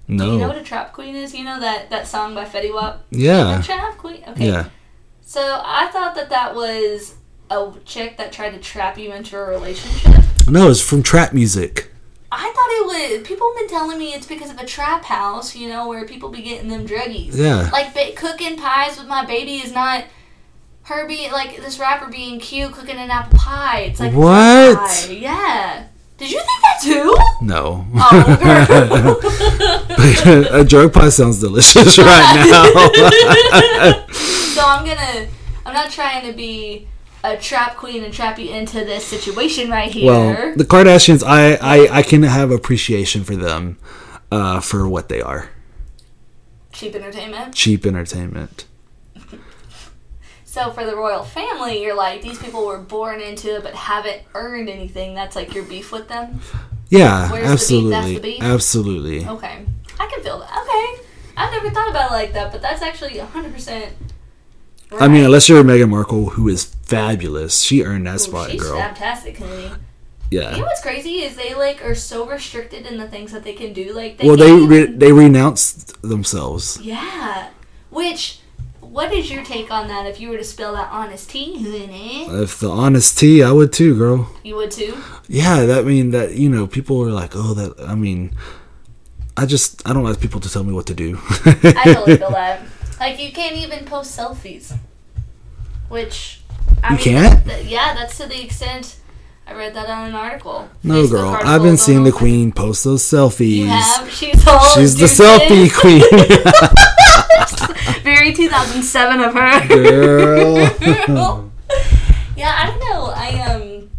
Do 0.07 0.25
you 0.25 0.39
know 0.39 0.47
what 0.47 0.57
a 0.57 0.63
trap 0.63 0.91
queen 0.91 1.15
is? 1.15 1.35
You 1.35 1.43
know 1.43 1.59
that, 1.59 1.91
that 1.91 2.07
song 2.07 2.33
by 2.33 2.45
Fetty 2.45 2.73
Wap? 2.73 3.05
Yeah. 3.11 3.61
Trap 3.61 3.97
queen? 3.99 4.23
Okay. 4.27 4.47
Yeah. 4.47 4.69
So 5.21 5.61
I 5.63 5.89
thought 5.91 6.15
that 6.15 6.31
that 6.31 6.55
was 6.55 7.13
a 7.51 7.71
chick 7.85 8.17
that 8.17 8.31
tried 8.31 8.51
to 8.51 8.59
trap 8.59 8.97
you 8.97 9.13
into 9.13 9.37
a 9.37 9.45
relationship. 9.45 10.23
No, 10.47 10.69
it's 10.69 10.81
from 10.81 11.03
trap 11.03 11.33
music. 11.33 11.89
I 12.31 12.51
thought 12.51 12.69
it 13.11 13.19
was. 13.19 13.27
People 13.27 13.47
have 13.51 13.57
been 13.59 13.69
telling 13.69 13.97
me 13.99 14.13
it's 14.13 14.25
because 14.25 14.49
of 14.49 14.57
a 14.57 14.65
trap 14.65 15.03
house, 15.05 15.55
you 15.55 15.69
know, 15.69 15.87
where 15.87 16.05
people 16.05 16.29
be 16.29 16.41
getting 16.41 16.67
them 16.69 16.87
druggies. 16.87 17.35
Yeah. 17.37 17.69
Like 17.71 17.93
ba- 17.93 18.13
cooking 18.15 18.57
pies 18.57 18.97
with 18.97 19.07
my 19.07 19.23
baby 19.25 19.57
is 19.57 19.71
not 19.71 20.05
her 20.83 21.07
being 21.07 21.31
like 21.31 21.55
this 21.57 21.79
rapper 21.79 22.09
being 22.09 22.39
cute 22.39 22.71
cooking 22.73 22.97
an 22.97 23.09
apple 23.11 23.37
pie. 23.37 23.81
It's 23.81 23.99
like 23.99 24.13
What? 24.13 24.77
pie. 24.77 25.11
Yeah. 25.11 25.85
Did 26.17 26.31
you 26.31 26.39
think 26.39 26.61
that 26.61 26.79
too? 26.81 27.15
No. 27.45 27.85
Oh, 27.95 28.37
a 30.59 30.63
drug 30.63 30.93
pie 30.93 31.09
sounds 31.09 31.39
delicious 31.39 31.97
right 31.97 32.35
now. 32.49 34.05
so 34.11 34.61
I'm 34.65 34.85
gonna. 34.85 35.27
I'm 35.65 35.73
not 35.73 35.89
trying 35.91 36.25
to 36.27 36.33
be 36.33 36.87
a 37.23 37.37
trap 37.37 37.75
queen 37.77 38.03
and 38.03 38.13
trap 38.13 38.37
you 38.37 38.49
into 38.49 38.83
this 38.85 39.05
situation 39.05 39.69
right 39.69 39.91
here. 39.91 40.05
well, 40.11 40.53
the 40.55 40.65
Kardashians, 40.65 41.23
I, 41.25 41.55
I, 41.55 41.99
I 41.99 42.01
can 42.03 42.23
have 42.23 42.51
appreciation 42.51 43.23
for 43.23 43.35
them 43.35 43.77
uh, 44.31 44.59
for 44.59 44.87
what 44.89 45.07
they 45.09 45.21
are 45.21 45.49
Cheap 46.73 46.95
entertainment. 46.95 47.53
cheap 47.53 47.85
entertainment. 47.85 48.65
So 50.45 50.69
for 50.71 50.85
the 50.85 50.95
royal 50.95 51.23
family, 51.23 51.81
you're 51.81 51.95
like 51.95 52.21
these 52.21 52.37
people 52.37 52.65
were 52.65 52.77
born 52.77 53.21
into 53.21 53.55
it 53.55 53.63
but 53.63 53.73
haven't 53.73 54.21
earned 54.35 54.69
anything. 54.69 55.15
That's 55.15 55.35
like 55.35 55.55
your 55.55 55.63
beef 55.63 55.91
with 55.91 56.07
them. 56.09 56.41
Yeah, 56.89 57.31
Where's 57.31 57.67
the 57.67 57.79
beef? 57.81 57.89
That's 57.89 58.05
absolutely. 58.05 58.13
the 58.15 58.19
beef? 58.21 58.43
Absolutely. 58.43 59.27
Okay, 59.27 59.65
I 59.99 60.07
can 60.07 60.21
feel 60.21 60.39
that. 60.39 60.51
Okay, 60.61 61.03
I've 61.37 61.51
never 61.51 61.69
thought 61.71 61.89
about 61.89 62.11
it 62.11 62.13
like 62.13 62.33
that, 62.33 62.51
but 62.51 62.61
that's 62.61 62.83
actually 62.83 63.17
100. 63.17 63.51
percent 63.53 63.93
I 64.99 65.07
mean, 65.07 65.25
unless 65.25 65.49
you're 65.49 65.63
Meghan 65.63 65.89
Markle, 65.89 66.29
who 66.31 66.47
is 66.49 66.72
fabulous, 66.83 67.61
she 67.61 67.83
earned 67.83 68.07
that 68.07 68.21
spot, 68.21 68.51
she's 68.51 68.61
girl. 68.61 68.77
fantastic, 68.77 69.37
honey. 69.37 69.71
Yeah. 70.31 70.51
You 70.51 70.57
know 70.61 70.65
what's 70.65 70.81
crazy 70.81 71.21
is 71.21 71.35
they 71.35 71.53
like 71.53 71.83
are 71.85 71.93
so 71.95 72.25
restricted 72.27 72.85
in 72.87 72.97
the 72.97 73.07
things 73.07 73.31
that 73.33 73.43
they 73.43 73.53
can 73.53 73.71
do. 73.73 73.93
Like 73.93 74.17
they 74.17 74.27
Well, 74.27 74.37
they 74.37 74.51
re- 74.51 74.85
they 74.91 75.11
renounced 75.11 76.01
themselves. 76.01 76.79
yeah. 76.81 77.49
Which, 77.91 78.39
what 78.81 79.13
is 79.13 79.29
your 79.31 79.43
take 79.43 79.69
on 79.69 79.87
that? 79.89 80.07
If 80.07 80.19
you 80.19 80.29
were 80.29 80.37
to 80.37 80.43
spill 80.43 80.73
that 80.73 80.89
honest 80.91 81.29
tea, 81.29 81.61
honey, 81.61 82.25
If 82.41 82.59
the 82.59 82.69
honest 82.71 83.17
tea, 83.19 83.43
I 83.43 83.51
would 83.51 83.71
too, 83.71 83.95
girl. 83.95 84.31
you 84.43 84.55
would 84.55 84.71
too. 84.71 84.97
Yeah, 85.27 85.65
that 85.67 85.85
mean 85.85 86.09
that 86.11 86.33
you 86.33 86.49
know 86.49 86.65
people 86.65 86.99
are 87.03 87.11
like, 87.11 87.33
oh, 87.35 87.53
that. 87.53 87.79
I 87.87 87.93
mean, 87.93 88.35
I 89.37 89.45
just 89.45 89.87
I 89.87 89.93
don't 89.93 90.03
like 90.03 90.19
people 90.19 90.39
to 90.39 90.49
tell 90.49 90.63
me 90.63 90.73
what 90.73 90.87
to 90.87 90.95
do. 90.95 91.19
I 91.45 91.93
totally 91.93 92.17
feel 92.17 92.31
that. 92.41 92.61
Like 92.99 93.19
you 93.23 93.31
can't 93.31 93.55
even 93.57 93.85
post 93.85 94.17
selfies, 94.17 94.75
which 95.89 96.41
I 96.83 96.89
You 96.89 96.95
mean, 96.95 97.03
can't? 97.23 97.45
th- 97.45 97.65
yeah, 97.67 97.93
that's 97.93 98.17
to 98.17 98.25
the 98.27 98.43
extent. 98.43 98.97
I 99.45 99.53
read 99.53 99.73
that 99.75 99.89
on 99.89 100.07
an 100.07 100.15
article. 100.15 100.69
No, 100.83 101.03
Facebook 101.03 101.11
girl, 101.11 101.27
article 101.29 101.51
I've 101.53 101.61
been 101.61 101.75
seeing 101.77 102.03
the 102.05 102.11
queen 102.13 102.51
post 102.53 102.83
those 102.85 103.03
selfies. 103.03 103.49
You 103.55 103.65
have. 103.67 104.09
She's 104.19 104.47
all. 104.47 104.59
She's 104.75 104.95
the 104.95 105.05
selfie 105.05 105.69
queen, 105.81 106.01
Very 108.03 108.33
2007 108.33 109.19
of 109.21 109.33
her. 109.33 109.67
girl. 109.67 111.51
yeah, 112.37 112.53
I 112.57 112.65
don't 112.67 112.79
know. 112.79 113.11
I 113.15 113.41
um, 113.53 113.89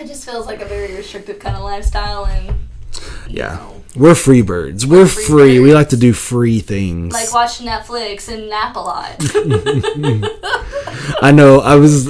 it 0.00 0.06
just 0.06 0.24
feels 0.24 0.46
like 0.46 0.60
a 0.60 0.64
very 0.64 0.94
restrictive 0.94 1.38
kind 1.38 1.56
of 1.56 1.62
lifestyle, 1.62 2.26
and 2.26 2.54
Yeah. 3.28 3.56
know, 3.56 3.82
We're 3.96 4.16
free 4.16 4.42
birds. 4.42 4.84
We're 4.86 5.06
free 5.06 5.24
free. 5.24 5.60
We 5.60 5.72
like 5.72 5.90
to 5.90 5.96
do 5.96 6.12
free 6.12 6.58
things. 6.60 7.12
like 7.12 7.32
watch 7.32 7.58
Netflix 7.60 8.28
and 8.32 8.50
nap 8.50 8.74
a 8.74 8.80
lot. 8.80 9.16
I 11.22 11.30
know. 11.32 11.60
I 11.60 11.76
was. 11.76 12.08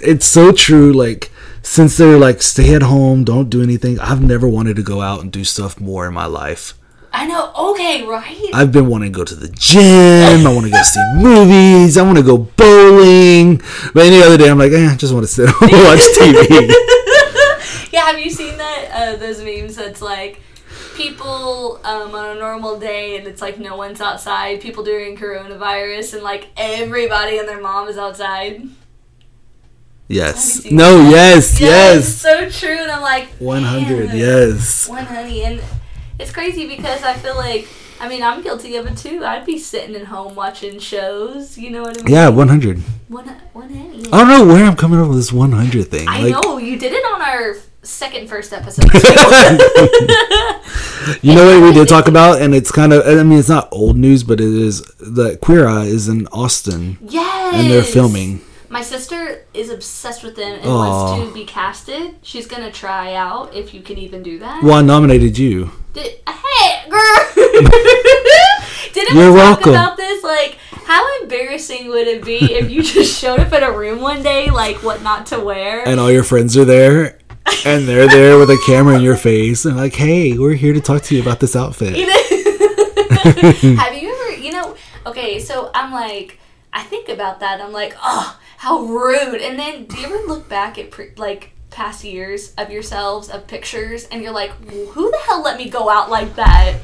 It's 0.00 0.26
so 0.26 0.52
true. 0.52 0.92
Like 0.92 1.30
since 1.62 1.96
they're 1.96 2.18
like 2.18 2.40
stay 2.40 2.74
at 2.74 2.82
home, 2.82 3.24
don't 3.24 3.50
do 3.50 3.62
anything. 3.62 3.98
I've 3.98 4.22
never 4.22 4.48
wanted 4.48 4.76
to 4.76 4.82
go 4.82 5.00
out 5.00 5.22
and 5.22 5.32
do 5.32 5.42
stuff 5.44 5.80
more 5.80 6.06
in 6.06 6.14
my 6.14 6.26
life. 6.26 6.74
I 7.12 7.26
know. 7.26 7.52
Okay, 7.72 8.06
right. 8.06 8.50
I've 8.54 8.70
been 8.70 8.86
wanting 8.86 9.12
to 9.12 9.16
go 9.18 9.24
to 9.24 9.34
the 9.34 9.48
gym. 9.48 10.46
I 10.46 10.52
want 10.54 10.66
to 10.66 10.72
go 10.72 10.82
see 10.82 11.02
movies. 11.16 11.98
I 11.98 12.02
want 12.02 12.18
to 12.18 12.22
go 12.22 12.38
bowling. 12.38 13.56
But 13.92 14.06
any 14.06 14.22
other 14.22 14.36
day, 14.36 14.48
I'm 14.48 14.58
like, 14.58 14.72
eh, 14.72 14.90
I 14.92 14.96
just 14.96 15.12
want 15.12 15.26
to 15.26 15.32
sit 15.32 15.48
and 15.48 15.72
watch 15.72 16.00
TV. 16.20 16.72
yeah, 17.92 18.06
have 18.06 18.20
you 18.20 18.30
seen 18.30 18.56
that? 18.58 18.90
Uh, 18.92 19.16
those 19.16 19.42
memes 19.42 19.74
that's 19.76 20.00
like 20.02 20.40
people 20.98 21.80
um, 21.84 22.14
on 22.14 22.36
a 22.36 22.38
normal 22.40 22.78
day 22.78 23.16
and 23.16 23.26
it's 23.26 23.40
like 23.40 23.58
no 23.58 23.76
one's 23.76 24.00
outside. 24.02 24.60
People 24.60 24.82
during 24.84 25.16
coronavirus 25.16 26.14
and 26.14 26.22
like 26.22 26.48
everybody 26.56 27.38
and 27.38 27.48
their 27.48 27.60
mom 27.62 27.88
is 27.88 27.96
outside. 27.96 28.62
Yes. 30.08 30.64
No. 30.70 30.98
that? 30.98 31.10
Yes. 31.10 31.60
Yeah, 31.60 31.68
Yes. 31.68 32.14
so 32.14 32.48
true. 32.50 32.76
And 32.82 32.90
I'm 32.90 33.02
like, 33.02 33.28
100. 33.38 34.12
Yes. 34.14 34.88
One 34.88 35.04
honey, 35.04 35.44
and 35.44 35.60
it's 36.18 36.32
crazy 36.32 36.66
because 36.66 37.02
I 37.02 37.14
feel 37.14 37.36
like 37.36 37.68
I 38.00 38.08
mean 38.08 38.22
I'm 38.22 38.42
guilty 38.42 38.76
of 38.76 38.86
it 38.86 38.96
too. 38.96 39.24
I'd 39.24 39.44
be 39.46 39.58
sitting 39.58 39.94
at 39.96 40.06
home 40.06 40.34
watching 40.34 40.78
shows. 40.78 41.56
You 41.58 41.70
know 41.70 41.82
what 41.82 41.98
I 42.00 42.02
mean? 42.02 42.14
Yeah. 42.14 42.28
100. 42.30 42.78
One 43.08 43.28
one 43.52 43.68
honey. 43.72 44.06
I 44.12 44.18
don't 44.18 44.28
know 44.28 44.46
where 44.52 44.64
I'm 44.64 44.76
coming 44.76 44.98
up 44.98 45.08
with 45.08 45.18
this 45.18 45.32
100 45.32 45.88
thing. 45.88 46.08
I 46.08 46.22
Like, 46.22 46.32
know 46.32 46.58
you 46.58 46.78
did 46.78 46.92
it 46.92 47.04
on 47.04 47.20
our 47.22 47.54
second 47.88 48.28
first 48.28 48.52
episode. 48.52 48.88
You 51.22 51.34
know 51.34 51.46
what 51.46 51.62
we 51.62 51.72
did 51.72 51.88
talk 51.88 52.06
about, 52.06 52.42
and 52.42 52.54
it's 52.54 52.70
kind 52.70 52.92
of, 52.92 53.06
I 53.06 53.22
mean, 53.22 53.38
it's 53.38 53.48
not 53.48 53.68
old 53.72 53.96
news, 53.96 54.22
but 54.24 54.40
it 54.40 54.52
is 54.52 54.82
that 55.00 55.40
Queer 55.40 55.66
Eye 55.66 55.86
is 55.86 56.06
in 56.06 56.26
Austin, 56.28 56.98
yes. 57.00 57.54
and 57.54 57.70
they're 57.70 57.82
filming. 57.82 58.42
My 58.68 58.82
sister 58.82 59.46
is 59.54 59.70
obsessed 59.70 60.22
with 60.22 60.36
them 60.36 60.58
and 60.60 60.66
Aw. 60.66 61.16
wants 61.16 61.28
to 61.28 61.34
be 61.34 61.46
casted. 61.46 62.16
She's 62.22 62.46
gonna 62.46 62.70
try 62.70 63.14
out 63.14 63.54
if 63.54 63.72
you 63.72 63.80
can 63.80 63.96
even 63.96 64.22
do 64.22 64.38
that. 64.40 64.62
Well, 64.62 64.74
I 64.74 64.82
nominated 64.82 65.38
you. 65.38 65.70
Did, 65.94 66.20
hey, 66.28 66.90
girl. 66.90 67.28
Didn't 68.92 69.16
You're 69.16 69.32
we 69.32 69.38
talk 69.38 69.64
welcome. 69.64 69.70
about 69.70 69.96
this? 69.96 70.22
Like, 70.22 70.58
how 70.70 71.22
embarrassing 71.22 71.88
would 71.88 72.06
it 72.06 72.24
be 72.24 72.54
if 72.54 72.70
you 72.70 72.82
just 72.82 73.18
showed 73.18 73.40
up 73.40 73.52
in 73.52 73.62
a 73.62 73.72
room 73.72 74.00
one 74.00 74.22
day, 74.22 74.50
like 74.50 74.82
what 74.82 75.02
not 75.02 75.26
to 75.26 75.40
wear? 75.40 75.86
And 75.88 75.98
all 75.98 76.10
your 76.10 76.24
friends 76.24 76.56
are 76.56 76.64
there, 76.66 77.17
and 77.64 77.86
they're 77.86 78.08
there 78.08 78.38
with 78.38 78.50
a 78.50 78.62
camera 78.66 78.96
in 78.96 79.02
your 79.02 79.16
face, 79.16 79.64
and 79.64 79.76
like, 79.76 79.94
hey, 79.94 80.36
we're 80.38 80.54
here 80.54 80.72
to 80.72 80.80
talk 80.80 81.02
to 81.02 81.14
you 81.14 81.22
about 81.22 81.40
this 81.40 81.56
outfit. 81.56 81.96
You 81.96 82.06
know? 82.06 82.14
Have 83.78 83.94
you 83.94 84.12
ever, 84.12 84.40
you 84.40 84.52
know, 84.52 84.76
okay, 85.06 85.38
so 85.38 85.70
I'm 85.74 85.92
like, 85.92 86.38
I 86.72 86.82
think 86.82 87.08
about 87.08 87.40
that. 87.40 87.60
I'm 87.60 87.72
like, 87.72 87.96
oh, 88.02 88.38
how 88.58 88.82
rude. 88.82 89.40
And 89.40 89.58
then 89.58 89.84
do 89.84 89.98
you 89.98 90.06
ever 90.06 90.26
look 90.26 90.48
back 90.48 90.78
at 90.78 90.90
pre- 90.90 91.12
like 91.16 91.52
past 91.70 92.04
years 92.04 92.54
of 92.56 92.70
yourselves, 92.70 93.28
of 93.28 93.46
pictures, 93.46 94.06
and 94.06 94.22
you're 94.22 94.32
like, 94.32 94.50
who 94.70 95.10
the 95.10 95.18
hell 95.26 95.42
let 95.42 95.58
me 95.58 95.68
go 95.68 95.88
out 95.88 96.10
like 96.10 96.34
that? 96.36 96.76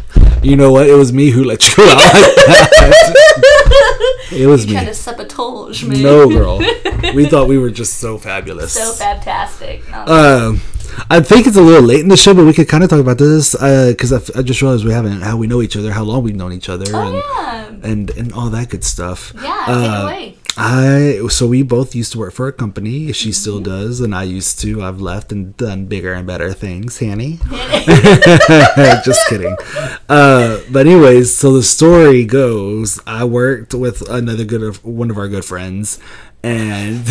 You 0.44 0.57
know 0.57 0.72
what? 0.72 0.87
It 0.88 0.94
was 0.94 1.12
me 1.12 1.30
who 1.30 1.42
let 1.44 1.66
you 1.68 1.76
go 1.76 1.85
out 1.90 1.96
like 1.96 2.12
that. 2.12 2.74
It 4.33 4.46
was 4.46 4.64
You 4.64 4.72
me. 4.72 4.76
Kind 4.76 4.88
of 4.88 4.96
sabotage 4.96 5.85
me. 5.85 6.02
No, 6.02 6.28
girl. 6.28 6.59
We 7.14 7.26
thought 7.26 7.48
we 7.48 7.59
were 7.59 7.70
just 7.70 7.98
so 7.98 8.18
fabulous. 8.18 8.72
so 8.72 8.92
fantastic. 8.92 9.88
No. 9.90 10.04
Um, 10.04 10.61
I 11.11 11.20
think 11.20 11.46
it's 11.46 11.57
a 11.57 11.62
little 11.62 11.83
late 11.83 12.00
in 12.00 12.09
the 12.09 12.16
show, 12.16 12.35
but 12.35 12.44
we 12.44 12.52
could 12.52 12.68
kind 12.68 12.85
of 12.85 12.90
talk 12.90 13.00
about 13.00 13.18
this 13.18 13.52
because 13.52 14.12
I, 14.12 14.38
I 14.38 14.42
just 14.42 14.61
realized 14.62 14.85
we 14.85 14.92
haven't 14.92 15.22
how 15.22 15.37
we 15.37 15.46
know 15.46 15.62
each 15.62 15.76
other, 15.76 15.92
how 15.92 16.02
long 16.02 16.22
we've 16.22 16.37
known 16.37 16.52
each 16.52 16.68
other, 16.68 16.85
and, 16.85 16.94
oh 16.94 17.33
yeah. 17.83 17.90
and 17.90 18.11
and 18.11 18.33
all 18.33 18.50
that 18.50 18.68
good 18.68 18.85
stuff. 18.85 19.33
Yeah. 19.35 19.64
Uh, 19.66 19.80
take 19.80 19.85
it 19.90 20.02
away. 20.02 20.37
I 20.56 21.26
so 21.30 21.46
we 21.48 21.62
both 21.62 21.94
used 21.94 22.12
to 22.12 22.18
work 22.18 22.32
for 22.32 22.46
a 22.46 22.52
company. 22.52 23.12
She 23.12 23.32
still 23.32 23.54
Mm-hmm. 23.60 23.64
does, 23.64 24.00
and 24.00 24.14
I 24.14 24.22
used 24.22 24.60
to. 24.60 24.82
I've 24.82 25.00
left 25.00 25.32
and 25.32 25.56
done 25.56 25.86
bigger 25.86 26.12
and 26.12 26.26
better 26.26 26.52
things, 26.52 26.98
Hanny. 26.98 27.38
Just 29.04 29.26
kidding. 29.28 29.56
Uh, 30.08 30.60
but 30.70 30.86
anyways, 30.86 31.36
so 31.36 31.52
the 31.52 31.62
story 31.62 32.24
goes: 32.24 33.00
I 33.06 33.24
worked 33.24 33.74
with 33.74 34.08
another 34.08 34.44
good 34.44 34.62
of 34.62 34.84
one 34.84 35.10
of 35.10 35.18
our 35.18 35.28
good 35.28 35.44
friends, 35.44 35.98
and 36.42 37.04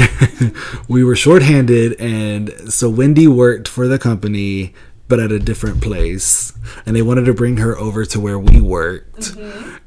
we 0.88 1.04
were 1.04 1.16
shorthanded, 1.16 2.00
and 2.00 2.50
so 2.72 2.90
Wendy 2.90 3.28
worked 3.28 3.68
for 3.68 3.88
the 3.88 4.00
company. 4.00 4.74
But 5.14 5.20
at 5.20 5.32
a 5.32 5.38
different 5.38 5.80
place, 5.84 6.54
and 6.88 6.96
they 6.96 7.04
wanted 7.04 7.26
to 7.26 7.36
bring 7.36 7.58
her 7.58 7.78
over 7.78 8.04
to 8.04 8.20
where 8.20 8.40
we 8.40 8.60
worked. 8.60 9.36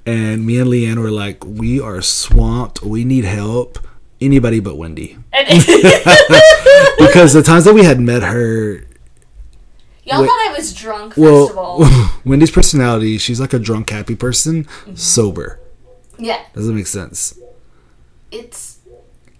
And 0.06 0.46
me 0.46 0.56
and 0.60 0.70
Leanne 0.70 0.98
were 0.98 1.10
like, 1.10 1.44
"We 1.44 1.80
are 1.80 2.00
swamped. 2.00 2.84
We 2.84 3.04
need 3.04 3.24
help. 3.24 3.80
Anybody 4.20 4.60
but 4.60 4.76
Wendy." 4.76 5.18
Because 6.98 7.32
the 7.32 7.42
times 7.42 7.64
that 7.64 7.74
we 7.74 7.82
had 7.82 7.98
met 7.98 8.22
her, 8.22 8.84
Y'all 10.04 10.20
Wait. 10.20 10.28
thought 10.28 10.48
I 10.48 10.54
was 10.56 10.72
drunk. 10.72 11.14
First 11.14 11.50
of 11.50 11.58
all. 11.58 11.80
well, 11.80 12.20
Wendy's 12.24 12.52
personality, 12.52 13.18
she's 13.18 13.40
like 13.40 13.52
a 13.52 13.58
drunk, 13.58 13.90
happy 13.90 14.14
person, 14.14 14.64
sober. 14.94 15.58
yeah. 16.18 16.44
Doesn't 16.54 16.76
make 16.76 16.86
sense. 16.86 17.36
It's. 18.30 18.78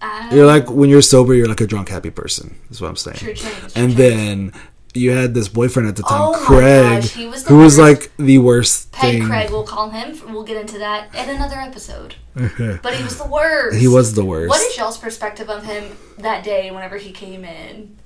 Uh, 0.01 0.29
You're 0.33 0.47
like 0.47 0.69
when 0.69 0.89
you're 0.89 1.01
sober, 1.01 1.33
you're 1.33 1.47
like 1.47 1.61
a 1.61 1.65
drunk, 1.67 1.87
happy 1.87 2.09
person. 2.09 2.59
Is 2.69 2.81
what 2.81 2.89
I'm 2.89 2.97
saying. 2.97 3.17
True 3.19 3.33
change. 3.33 3.55
And 3.73 3.73
change. 3.73 3.95
then 3.95 4.51
you 4.93 5.11
had 5.11 5.33
this 5.33 5.47
boyfriend 5.47 5.87
at 5.87 5.95
the 5.95 6.03
time, 6.03 6.21
Oh 6.21 6.43
Craig, 6.45 7.01
gosh, 7.01 7.13
he 7.13 7.27
was 7.27 7.43
the 7.43 7.49
who 7.49 7.57
was 7.59 7.77
like 7.77 8.11
the 8.17 8.37
worst 8.39 8.91
Peg 8.91 9.19
thing. 9.19 9.27
Craig, 9.27 9.49
we'll 9.51 9.63
call 9.63 9.89
him. 9.89 10.19
We'll 10.33 10.43
get 10.43 10.57
into 10.57 10.77
that 10.79 11.13
in 11.15 11.29
another 11.29 11.57
episode. 11.57 12.15
But 12.33 12.93
he 12.95 13.03
was 13.03 13.17
the 13.17 13.27
worst. 13.27 13.77
he 13.77 13.87
was 13.87 14.13
the 14.13 14.23
worst. 14.25 14.49
What 14.49 14.61
is 14.61 14.77
y'all's 14.77 14.97
perspective 14.97 15.49
of 15.49 15.63
him 15.65 15.97
that 16.19 16.43
day 16.43 16.69
whenever 16.71 16.97
he 16.97 17.11
came 17.11 17.43
in? 17.43 17.97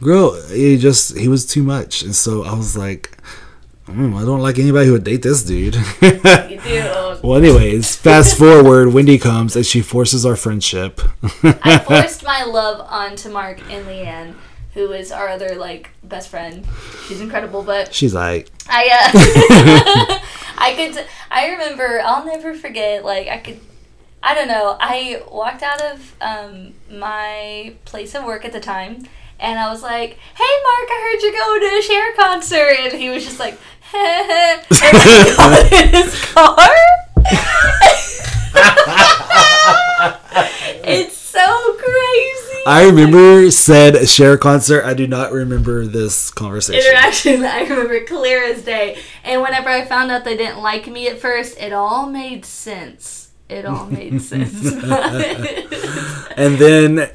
Girl, 0.00 0.40
he 0.48 0.76
just 0.76 1.16
he 1.16 1.28
was 1.28 1.46
too 1.46 1.62
much, 1.62 2.02
and 2.02 2.14
so 2.14 2.44
I 2.44 2.52
was 2.54 2.76
like, 2.76 3.16
mm, 3.86 4.14
I 4.14 4.24
don't 4.26 4.40
like 4.40 4.58
anybody 4.58 4.86
who 4.86 4.92
would 4.92 5.04
date 5.04 5.22
this 5.22 5.42
dude. 5.42 5.74
You 6.02 6.60
do. 6.60 7.18
well, 7.22 7.36
anyways, 7.36 7.96
fast 7.96 8.36
forward, 8.38 8.92
Wendy 8.92 9.16
comes 9.18 9.56
and 9.56 9.64
she 9.64 9.80
forces 9.80 10.26
our 10.26 10.36
friendship. 10.36 11.00
I 11.42 11.78
forced 11.78 12.22
my 12.26 12.44
love 12.44 12.86
onto 12.90 13.30
Mark 13.30 13.60
and 13.70 13.86
Leanne, 13.86 14.34
who 14.76 14.92
is 14.92 15.10
our 15.10 15.26
other 15.28 15.56
like 15.56 15.90
best 16.04 16.28
friend. 16.28 16.64
She's 17.08 17.22
incredible, 17.22 17.62
but 17.62 17.94
She's 17.94 18.12
like, 18.12 18.50
I 18.68 18.90
uh, 18.92 19.10
I 20.58 20.74
could 20.76 21.02
I 21.30 21.48
remember 21.48 22.02
I'll 22.04 22.26
never 22.26 22.52
forget 22.54 23.02
like 23.02 23.26
I 23.26 23.38
could 23.38 23.58
I 24.22 24.34
don't 24.34 24.48
know 24.48 24.76
I 24.78 25.22
walked 25.32 25.62
out 25.62 25.80
of 25.80 26.14
um, 26.20 26.74
my 26.90 27.72
place 27.86 28.14
of 28.14 28.24
work 28.24 28.44
at 28.44 28.52
the 28.52 28.60
time 28.60 29.08
and 29.40 29.58
I 29.58 29.70
was 29.70 29.82
like 29.82 30.10
hey 30.10 30.54
Mark 30.64 30.90
I 30.90 31.00
heard 31.02 31.22
you're 31.22 31.32
going 31.32 31.60
to 31.62 31.78
a 31.78 31.82
Cher 31.82 32.12
concert 32.14 32.76
and 32.80 32.92
he 33.00 33.08
was 33.08 33.24
just 33.24 33.38
like 33.38 33.58
and 33.94 34.28
then 34.28 34.60
got 34.68 35.72
in 35.72 35.88
his 35.88 36.14
car 36.32 36.56
it's 40.84 41.25
so 41.36 41.74
crazy 41.76 42.62
I 42.66 42.86
remember 42.86 43.50
said 43.52 44.08
Cher 44.08 44.36
concert. 44.36 44.84
I 44.84 44.94
do 44.94 45.06
not 45.06 45.30
remember 45.32 45.86
this 45.86 46.30
conversation. 46.30 46.82
interaction 46.84 47.44
I 47.44 47.60
remember 47.62 48.04
clear 48.04 48.42
as 48.42 48.62
day. 48.64 48.98
And 49.22 49.40
whenever 49.40 49.68
I 49.68 49.84
found 49.84 50.10
out 50.10 50.24
they 50.24 50.36
didn't 50.36 50.60
like 50.62 50.88
me 50.88 51.06
at 51.08 51.20
first, 51.20 51.58
it 51.60 51.72
all 51.72 52.06
made 52.06 52.44
sense. 52.44 53.30
It 53.48 53.64
all 53.66 53.86
made 53.86 54.20
sense. 54.30 54.64
And 56.36 56.58
then, 56.58 57.08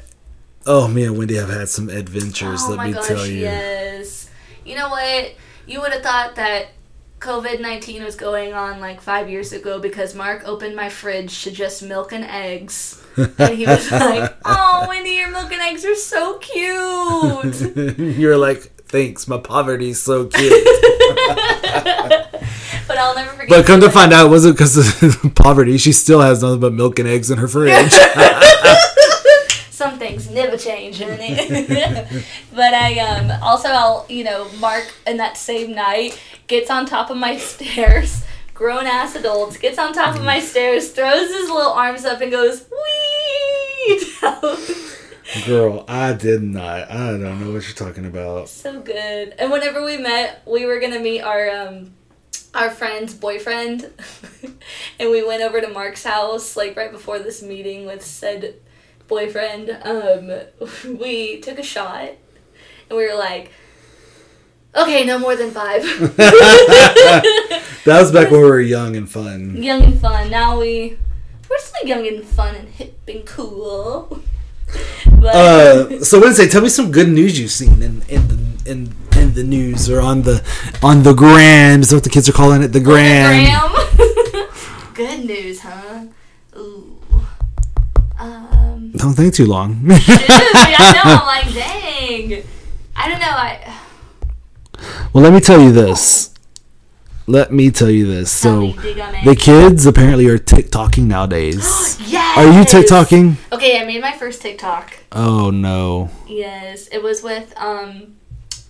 oh 0.66 0.88
man, 0.88 1.16
Wendy, 1.16 1.38
I've 1.38 1.48
had 1.50 1.68
some 1.68 1.88
adventures. 1.88 2.60
oh 2.64 2.70
let 2.74 2.86
me 2.86 2.92
gosh, 2.94 3.06
tell 3.06 3.26
you. 3.26 3.40
yes. 3.40 4.30
You 4.64 4.74
know 4.76 4.88
what? 4.88 5.34
You 5.66 5.80
would 5.80 5.92
have 5.92 6.02
thought 6.02 6.34
that 6.36 6.68
COVID 7.20 7.60
19 7.60 8.02
was 8.02 8.16
going 8.16 8.52
on 8.54 8.80
like 8.80 9.00
five 9.00 9.28
years 9.28 9.52
ago 9.52 9.78
because 9.78 10.14
Mark 10.14 10.42
opened 10.46 10.74
my 10.74 10.88
fridge 10.88 11.42
to 11.44 11.50
just 11.50 11.82
milk 11.82 12.12
and 12.12 12.24
eggs. 12.24 13.01
And 13.38 13.54
he 13.58 13.66
was 13.66 13.90
like, 13.90 14.34
Oh, 14.44 14.86
Wendy, 14.88 15.10
your 15.10 15.30
milk 15.30 15.52
and 15.52 15.60
eggs 15.62 15.84
are 15.84 15.94
so 15.94 16.38
cute. 16.38 17.98
You're 18.18 18.36
like, 18.38 18.62
thanks. 18.86 19.26
My 19.28 19.38
poverty's 19.38 20.00
so 20.00 20.26
cute. 20.26 20.52
But 22.88 22.98
I'll 22.98 23.14
never 23.14 23.30
forget. 23.30 23.48
but 23.48 23.64
come 23.64 23.80
to 23.80 23.90
find 23.90 24.12
out, 24.12 24.26
it 24.26 24.28
wasn't 24.30 24.56
because 24.56 24.76
of 25.02 25.34
poverty. 25.34 25.78
She 25.78 25.92
still 25.92 26.20
has 26.20 26.42
nothing 26.42 26.60
but 26.60 26.74
milk 26.74 26.98
and 26.98 27.08
eggs 27.08 27.30
in 27.30 27.38
her 27.38 27.48
fridge. 27.48 27.90
some 29.70 29.98
things 29.98 30.28
never 30.30 30.56
change 30.56 31.00
honey. 31.00 31.34
but 32.54 32.72
i 32.74 32.98
um 33.00 33.30
also 33.42 33.68
i'll 33.68 34.06
you 34.08 34.22
know 34.22 34.48
mark 34.60 34.84
in 35.08 35.16
that 35.16 35.36
same 35.36 35.72
night 35.74 36.20
gets 36.46 36.70
on 36.70 36.86
top 36.86 37.10
of 37.10 37.16
my 37.16 37.36
stairs 37.36 38.22
grown 38.62 38.86
ass 38.86 39.16
adults 39.16 39.56
gets 39.56 39.76
on 39.76 39.92
top 39.92 40.14
of 40.14 40.22
my 40.22 40.38
stairs 40.38 40.90
throws 40.92 41.28
his 41.32 41.50
little 41.50 41.72
arms 41.72 42.04
up 42.04 42.20
and 42.20 42.30
goes 42.30 42.64
wee. 42.70 44.06
Girl, 45.46 45.84
I 45.88 46.12
did 46.12 46.44
not. 46.44 46.88
I 46.88 47.08
don't 47.18 47.40
know 47.40 47.52
what 47.52 47.64
you're 47.64 47.74
talking 47.74 48.06
about. 48.06 48.48
so 48.48 48.78
good 48.78 49.34
and 49.36 49.50
whenever 49.50 49.84
we 49.84 49.96
met 49.96 50.42
we 50.46 50.64
were 50.64 50.78
gonna 50.78 51.00
meet 51.00 51.22
our 51.22 51.50
um 51.50 51.92
our 52.54 52.70
friend's 52.70 53.14
boyfriend 53.14 53.90
and 55.00 55.10
we 55.10 55.26
went 55.26 55.42
over 55.42 55.60
to 55.60 55.66
mark's 55.68 56.04
house 56.04 56.56
like 56.56 56.76
right 56.76 56.92
before 56.92 57.18
this 57.18 57.42
meeting 57.42 57.84
with 57.84 58.04
said 58.04 58.54
boyfriend 59.08 59.76
um 59.82 60.30
we 61.00 61.40
took 61.40 61.58
a 61.58 61.64
shot 61.64 62.10
and 62.88 62.96
we 62.96 63.08
were 63.08 63.18
like 63.18 63.50
okay 64.76 65.04
no 65.04 65.18
more 65.18 65.36
than 65.36 65.50
five 65.50 65.82
That 67.84 67.98
was 68.00 68.12
back 68.12 68.30
when 68.30 68.40
we 68.40 68.46
were 68.48 68.60
young 68.60 68.94
and 68.96 69.10
fun. 69.10 69.60
young 69.62 69.82
and 69.82 69.98
fun 70.00 70.30
now 70.30 70.58
we 70.60 70.96
we're 71.50 71.58
still 71.58 71.86
young 71.88 72.06
and 72.06 72.24
fun 72.24 72.54
and 72.54 72.68
hip 72.68 72.96
and 73.08 73.24
cool 73.26 74.20
but 75.20 75.34
Uh, 75.34 76.02
so 76.08 76.20
Wednesday, 76.20 76.48
tell 76.48 76.62
me 76.62 76.68
some 76.70 76.90
good 76.90 77.08
news 77.08 77.38
you've 77.38 77.50
seen 77.50 77.82
in 77.82 78.02
in 78.08 78.22
the 78.28 78.36
in, 78.70 78.94
in 79.20 79.34
the 79.34 79.42
news 79.44 79.90
or 79.90 80.00
on 80.00 80.22
the 80.22 80.40
on 80.82 81.02
the 81.02 81.12
gram. 81.12 81.80
Is 81.82 81.90
that 81.90 81.96
what 81.96 82.04
the 82.04 82.10
kids 82.10 82.28
are 82.28 82.32
calling 82.32 82.62
it? 82.62 82.68
The 82.72 82.80
gram. 82.80 83.28
Graham. 83.28 83.70
good 84.94 85.24
news 85.26 85.60
huh 85.60 86.06
ooh 86.56 86.96
um 88.18 88.92
Don't 88.96 89.14
think 89.14 89.34
too 89.34 89.46
long. 89.46 89.82
Dude, 89.84 90.00
I 90.08 90.92
know. 90.96 91.04
I'm 91.20 91.26
like, 91.26 91.48
dang. 91.52 92.44
I 92.96 93.08
don't 93.10 93.20
know. 93.20 93.34
I 93.34 93.50
well, 95.12 95.24
let 95.24 95.32
me 95.32 95.40
tell 95.40 95.60
you 95.60 95.72
this. 95.72 96.32
Let 97.26 97.52
me 97.52 97.70
tell 97.70 97.90
you 97.90 98.06
this. 98.06 98.32
So 98.32 98.60
me, 98.60 98.72
dig 98.82 98.98
on 98.98 99.12
me. 99.12 99.20
the 99.24 99.36
kids 99.36 99.86
apparently 99.86 100.26
are 100.26 100.38
TikToking 100.38 101.04
nowadays. 101.04 101.98
yes. 102.06 102.36
Are 102.36 102.46
you 102.46 102.64
TikToking? 102.64 103.36
Okay, 103.52 103.80
I 103.80 103.84
made 103.84 104.00
my 104.00 104.12
first 104.12 104.42
TikTok. 104.42 104.98
Oh 105.12 105.50
no. 105.50 106.10
Yes, 106.26 106.88
it 106.88 107.02
was 107.02 107.22
with 107.22 107.54
um, 107.56 108.16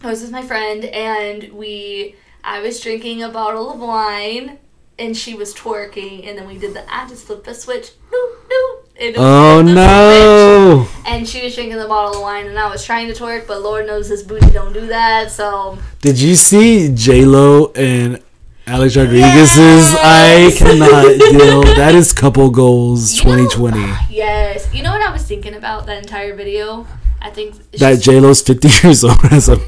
I 0.02 0.08
was 0.08 0.22
with 0.22 0.32
my 0.32 0.42
friend, 0.42 0.84
and 0.84 1.52
we. 1.52 2.16
I 2.44 2.60
was 2.60 2.80
drinking 2.80 3.22
a 3.22 3.28
bottle 3.28 3.72
of 3.72 3.78
wine, 3.78 4.58
and 5.02 5.16
she 5.16 5.34
was 5.34 5.52
twerking, 5.54 6.26
and 6.28 6.38
then 6.38 6.46
we 6.46 6.56
did 6.58 6.74
the 6.74 6.82
I 6.92 7.08
just 7.08 7.26
flipped 7.26 7.46
a 7.48 7.54
switch. 7.54 7.90
Doo, 8.10 8.36
doo, 8.48 8.78
and 9.00 9.14
it 9.14 9.18
Oh 9.18 9.62
no. 9.62 10.84
switch, 10.84 11.06
And 11.06 11.28
she 11.28 11.42
was 11.44 11.54
drinking 11.54 11.78
the 11.78 11.88
bottle 11.88 12.16
of 12.16 12.22
wine, 12.22 12.46
and 12.46 12.58
I 12.58 12.70
was 12.70 12.84
trying 12.84 13.08
to 13.12 13.14
twerk, 13.14 13.46
but 13.46 13.62
Lord 13.62 13.86
knows 13.86 14.08
his 14.08 14.22
booty 14.22 14.50
don't 14.50 14.72
do 14.72 14.86
that. 14.86 15.30
So 15.32 15.78
Did 16.00 16.18
you 16.20 16.34
see 16.36 16.92
J 16.94 17.24
Lo 17.24 17.72
and 17.74 18.22
Alex 18.66 18.96
Rodriguez's? 18.96 19.94
I 19.98 20.46
Yes. 20.48 20.58
cannot 20.58 21.18
deal. 21.32 21.62
That 21.74 21.94
is 21.94 22.12
couple 22.12 22.48
goals 22.50 23.14
You 23.18 23.24
know- 23.24 23.48
2020. 23.48 23.80
yes, 24.10 24.68
you 24.72 24.82
know 24.84 24.92
what 24.92 25.02
I 25.02 25.12
was 25.12 25.22
thinking 25.24 25.54
about 25.54 25.86
that 25.86 25.98
entire 25.98 26.34
video. 26.36 26.86
I 27.24 27.30
think 27.30 27.54
That 27.72 28.00
J 28.00 28.18
Lo's 28.20 28.42
50 28.42 28.68
years 28.82 29.04
old 29.04 29.20
has 29.22 29.48
a 29.48 29.58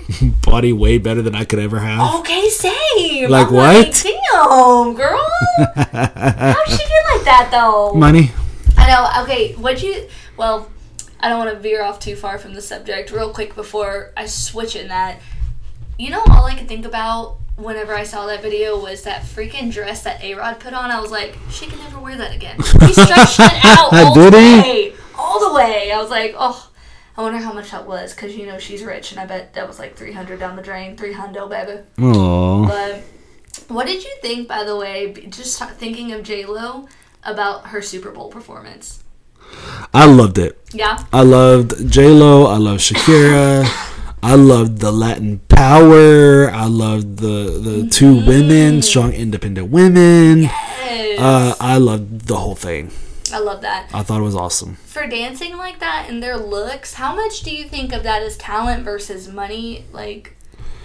body 0.44 0.72
way 0.72 0.98
better 0.98 1.22
than 1.22 1.34
I 1.34 1.44
could 1.44 1.58
ever 1.60 1.78
have. 1.78 2.20
Okay, 2.20 2.48
same. 2.48 3.30
Like 3.30 3.48
I'm 3.48 3.54
what? 3.54 4.02
damn, 4.02 4.94
girl. 4.94 5.26
How'd 5.76 6.68
she 6.68 6.78
get 6.78 7.04
like 7.14 7.24
that 7.24 7.48
though? 7.52 7.94
Money. 7.94 8.32
I 8.76 8.88
know. 8.88 9.22
Okay, 9.22 9.52
what'd 9.54 9.82
you? 9.82 10.08
Well, 10.36 10.68
I 11.20 11.28
don't 11.28 11.38
want 11.38 11.52
to 11.52 11.58
veer 11.60 11.82
off 11.82 12.00
too 12.00 12.16
far 12.16 12.38
from 12.38 12.54
the 12.54 12.60
subject. 12.60 13.10
Real 13.12 13.32
quick 13.32 13.54
before 13.54 14.12
I 14.16 14.26
switch 14.26 14.74
in 14.76 14.88
that, 14.88 15.20
you 15.98 16.10
know, 16.10 16.22
all 16.30 16.44
I 16.46 16.54
could 16.56 16.68
think 16.68 16.84
about 16.84 17.36
whenever 17.56 17.94
I 17.94 18.02
saw 18.02 18.26
that 18.26 18.42
video 18.42 18.78
was 18.82 19.02
that 19.04 19.22
freaking 19.22 19.72
dress 19.72 20.02
that 20.02 20.22
A 20.24 20.34
Rod 20.34 20.58
put 20.58 20.74
on. 20.74 20.90
I 20.90 21.00
was 21.00 21.12
like, 21.12 21.38
she 21.50 21.66
can 21.66 21.78
never 21.78 22.00
wear 22.00 22.16
that 22.16 22.34
again. 22.34 22.56
He 22.56 22.92
stretched 22.92 23.38
it 23.40 23.64
out 23.64 23.92
all 23.92 24.14
Did 24.14 24.32
the 24.34 24.40
he? 24.40 24.60
way, 24.60 24.92
all 25.16 25.48
the 25.48 25.54
way. 25.54 25.92
I 25.92 25.98
was 26.00 26.10
like, 26.10 26.34
oh. 26.36 26.70
I 27.16 27.22
wonder 27.22 27.38
how 27.38 27.52
much 27.52 27.70
that 27.70 27.86
was 27.86 28.12
because 28.12 28.36
you 28.36 28.46
know 28.46 28.58
she's 28.58 28.82
rich 28.82 29.12
and 29.12 29.20
I 29.20 29.26
bet 29.26 29.54
that 29.54 29.68
was 29.68 29.78
like 29.78 29.96
three 29.96 30.12
hundred 30.12 30.40
down 30.40 30.56
the 30.56 30.62
drain, 30.62 30.96
three 30.96 31.14
hundo 31.14 31.48
baby. 31.48 31.82
Aww. 31.98 32.68
But 32.68 33.04
what 33.68 33.86
did 33.86 34.02
you 34.02 34.10
think, 34.20 34.48
by 34.48 34.64
the 34.64 34.76
way, 34.76 35.12
just 35.28 35.62
thinking 35.74 36.12
of 36.12 36.24
J 36.24 36.44
Lo 36.44 36.88
about 37.22 37.68
her 37.68 37.80
Super 37.80 38.10
Bowl 38.10 38.30
performance? 38.30 39.02
I 39.92 40.06
loved 40.06 40.38
it. 40.38 40.58
Yeah, 40.72 41.04
I 41.12 41.22
loved 41.22 41.90
J 41.90 42.08
Lo. 42.08 42.46
I 42.46 42.56
loved 42.56 42.80
Shakira. 42.80 43.64
I 44.22 44.34
loved 44.34 44.78
the 44.78 44.90
Latin 44.90 45.38
power. 45.48 46.50
I 46.50 46.66
loved 46.66 47.18
the 47.18 47.60
the 47.62 47.88
two 47.88 48.26
women, 48.26 48.82
strong 48.82 49.12
independent 49.12 49.70
women. 49.70 50.42
Yes. 50.44 51.20
Uh, 51.20 51.54
I 51.60 51.76
loved 51.76 52.26
the 52.26 52.36
whole 52.36 52.56
thing. 52.56 52.90
I 53.34 53.38
love 53.38 53.60
that. 53.62 53.90
I 53.92 54.02
thought 54.02 54.20
it 54.20 54.24
was 54.24 54.36
awesome. 54.36 54.76
For 54.76 55.06
dancing 55.06 55.56
like 55.56 55.80
that 55.80 56.06
and 56.08 56.22
their 56.22 56.36
looks, 56.36 56.94
how 56.94 57.14
much 57.14 57.42
do 57.42 57.54
you 57.54 57.64
think 57.64 57.92
of 57.92 58.02
that 58.04 58.22
as 58.22 58.36
talent 58.36 58.84
versus 58.84 59.28
money? 59.28 59.84
Like, 59.92 60.36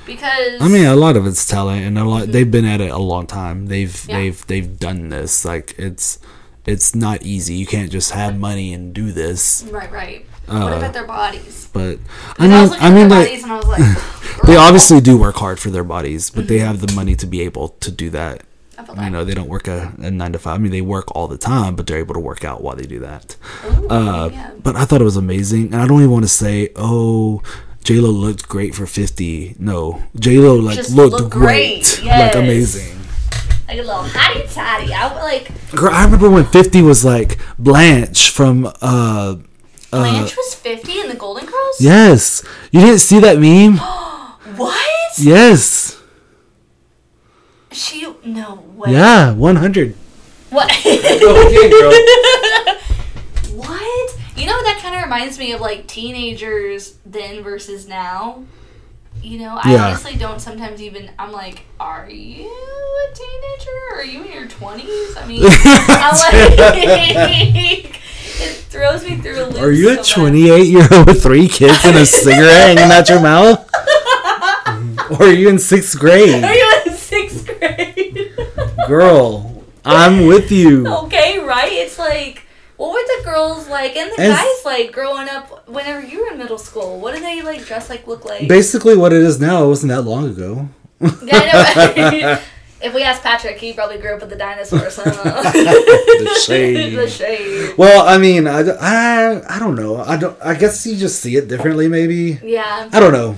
because 0.05 0.61
I 0.61 0.67
mean, 0.67 0.85
a 0.85 0.95
lot 0.95 1.15
of 1.15 1.27
it's 1.27 1.45
talent, 1.47 1.85
and 1.85 1.97
a 1.97 2.03
lot 2.03 2.27
they've 2.31 2.49
been 2.49 2.65
at 2.65 2.81
it 2.81 2.89
a 2.91 2.97
long 2.97 3.27
time. 3.27 3.67
They've 3.67 3.89
Mm-hmm. 3.89 4.09
Yeah. 4.11 4.17
they've 4.17 4.47
they've 4.47 4.79
done 4.79 5.09
this. 5.09 5.45
Like 5.45 5.75
it's 5.77 6.19
it's 6.65 6.95
not 6.95 7.21
easy. 7.23 7.55
You 7.55 7.65
can't 7.65 7.91
just 7.91 8.11
have 8.11 8.37
money 8.39 8.73
and 8.73 8.93
do 8.93 9.11
this. 9.11 9.63
right, 9.71 9.91
right. 9.91 10.25
what 10.47 10.73
Uh, 10.73 10.77
about 10.77 10.93
their 10.93 11.05
bodies? 11.07 11.69
But 11.71 11.99
I 12.39 12.45
I, 12.45 12.47
mean, 12.47 12.61
was 12.61 12.71
I 12.73 12.89
mean, 12.89 13.09
their 13.09 13.19
like 13.19 13.27
bodies 13.27 13.43
and 13.43 13.51
I 13.51 13.55
was 13.57 13.67
like, 13.67 14.43
they 14.45 14.55
obviously 14.55 14.99
do 15.01 15.17
work 15.17 15.35
hard 15.35 15.59
for 15.59 15.69
their 15.69 15.83
bodies, 15.83 16.29
but 16.31 16.41
Mm-hmm. 16.41 16.47
they 16.49 16.59
have 16.59 16.81
the 16.81 16.91
money 16.93 17.15
to 17.15 17.27
be 17.27 17.41
able 17.41 17.69
to 17.69 17.91
do 17.91 18.09
that. 18.11 18.41
You 19.03 19.09
know, 19.09 19.23
they 19.23 19.33
don't 19.33 19.49
work 19.49 19.67
a, 19.67 19.93
a 19.99 20.09
nine 20.11 20.31
to 20.33 20.39
five. 20.39 20.55
I 20.55 20.57
mean, 20.57 20.71
they 20.71 20.81
work 20.81 21.13
all 21.15 21.27
the 21.27 21.37
time, 21.37 21.75
but 21.75 21.85
they're 21.87 21.97
able 21.99 22.13
to 22.15 22.19
work 22.19 22.43
out 22.45 22.61
while 22.61 22.75
they 22.75 22.85
do 22.85 22.99
that. 22.99 23.35
Ooh, 23.65 23.87
Uh, 23.89 24.29
yeah. 24.31 24.51
But 24.61 24.75
I 24.75 24.85
thought 24.85 25.01
it 25.01 25.05
was 25.05 25.17
amazing, 25.17 25.73
and 25.73 25.81
I 25.81 25.87
don't 25.87 25.99
even 25.99 26.11
want 26.11 26.23
to 26.25 26.29
say, 26.29 26.69
oh, 26.75 27.41
J 27.83 27.95
Lo 27.95 28.09
looked 28.09 28.47
great 28.47 28.75
for 28.75 28.85
fifty. 28.85 29.55
No, 29.59 30.01
J 30.17 30.37
Lo 30.37 30.55
like 30.55 30.75
Just 30.75 30.91
looked 30.95 31.29
great, 31.31 31.83
great, 32.01 32.05
like 32.05 32.35
amazing. 32.35 32.97
Like 33.67 33.77
a 33.79 33.81
little 33.81 34.03
hottie 34.03 34.53
toddy. 34.53 34.93
I 34.93 35.13
would 35.13 35.21
like 35.21 35.51
Girl, 35.71 35.93
I 35.93 36.03
remember 36.05 36.29
when 36.29 36.45
fifty 36.45 36.81
was 36.81 37.03
like 37.05 37.37
Blanche 37.57 38.29
from. 38.31 38.71
uh 38.81 39.35
Blanche 39.91 40.35
was 40.37 40.53
50 40.53 40.99
in 41.01 41.07
the 41.09 41.15
Golden 41.15 41.45
Girls? 41.47 41.77
Yes, 41.81 42.43
you 42.71 42.79
didn't 42.79 42.99
see 42.99 43.19
that 43.19 43.39
meme. 43.39 43.79
What? 44.55 44.77
yes, 45.17 45.98
She, 47.71 48.07
no 48.25 48.63
way. 48.75 48.91
yeah, 48.93 49.31
one 49.33 49.55
hundred. 49.57 49.95
What? 50.49 50.67
girl. 50.83 51.93
what? 53.55 54.17
You 54.35 54.45
know, 54.47 54.61
that 54.63 54.79
kind 54.81 54.95
of 54.95 55.03
reminds 55.03 55.37
me 55.37 55.51
of 55.51 55.61
like 55.61 55.85
teenagers 55.87 56.95
then 57.05 57.43
versus 57.43 57.87
now. 57.87 58.43
You 59.21 59.39
know, 59.39 59.59
I 59.61 59.73
Yeah. 59.73 59.87
honestly 59.87 60.15
don't 60.15 60.39
sometimes 60.39 60.81
even. 60.81 61.11
I'm 61.19 61.31
like, 61.31 61.63
are 61.79 62.09
you 62.09 62.47
a 62.49 63.13
teenager? 63.13 63.79
Are 63.95 64.03
you 64.05 64.23
in 64.23 64.31
your 64.33 64.47
20s? 64.47 65.17
I 65.21 65.25
mean, 65.27 65.43
I'm 65.45 66.15
like, 66.15 67.99
it 68.41 68.55
throws 68.69 69.03
me 69.03 69.17
through 69.17 69.43
a 69.43 69.45
loop. 69.47 69.61
Are 69.61 69.71
you 69.71 69.89
a 69.89 69.95
so 69.95 69.97
bad. 70.03 70.05
twenty-eight 70.21 70.67
year 70.67 70.87
old 70.91 71.07
with 71.07 71.21
three 71.21 71.47
kids 71.49 71.83
and 71.83 71.97
a 71.97 72.05
cigarette 72.05 72.77
hanging 72.77 72.91
out 72.91 73.09
your 73.09 73.19
mouth? 73.21 73.69
or 75.11 75.23
are 75.27 75.33
you 75.33 75.49
in 75.49 75.59
sixth 75.59 75.99
grade? 75.99 76.41
Are 76.43 76.53
you 76.53 76.81
in 76.85 76.93
sixth 76.93 77.45
grade? 77.45 78.31
Girl, 78.89 79.63
I'm 79.85 80.25
with 80.25 80.51
you. 80.51 80.87
okay, 81.03 81.37
right? 81.37 81.71
It's 81.71 81.99
like, 81.99 82.41
what 82.75 82.91
were 82.91 83.03
the 83.17 83.23
girls 83.23 83.69
like 83.69 83.95
and 83.95 84.11
the 84.11 84.19
And- 84.19 84.33
guys 84.33 84.65
like 84.65 84.91
growing 84.91 85.29
up 85.29 85.69
whenever 85.69 86.03
you 86.03 86.25
were 86.25 86.31
in 86.31 86.39
middle 86.39 86.57
school? 86.57 86.99
What 86.99 87.13
did 87.13 87.21
they 87.21 87.43
like 87.43 87.63
dress 87.65 87.87
like, 87.87 88.07
look 88.07 88.25
like? 88.25 88.47
Basically, 88.47 88.97
what 88.97 89.13
it 89.13 89.21
is 89.21 89.39
now, 89.39 89.63
it 89.63 89.67
wasn't 89.67 89.91
that 89.91 90.01
long 90.01 90.27
ago. 90.27 90.69
Yeah, 90.99 91.09
I 91.33 92.19
know. 92.19 92.39
if 92.81 92.95
we 92.95 93.03
ask 93.03 93.21
Patrick, 93.21 93.59
he 93.59 93.73
probably 93.73 93.99
grew 93.99 94.15
up 94.15 94.21
with 94.21 94.31
the 94.31 94.35
dinosaurs. 94.35 94.95
Huh? 94.95 95.03
The 95.03 96.41
shade. 96.43 96.97
the 96.97 97.07
shade. 97.07 97.77
Well, 97.77 98.07
I 98.07 98.17
mean, 98.17 98.47
I, 98.47 98.61
I, 98.61 99.55
I 99.55 99.59
don't 99.59 99.75
know. 99.75 99.97
I 99.97 100.17
don't. 100.17 100.35
I 100.41 100.55
guess 100.55 100.83
you 100.87 100.95
just 100.95 101.21
see 101.21 101.35
it 101.35 101.47
differently, 101.47 101.87
maybe. 101.87 102.39
Yeah, 102.41 102.89
I 102.91 102.99
don't 102.99 103.13
know. 103.13 103.35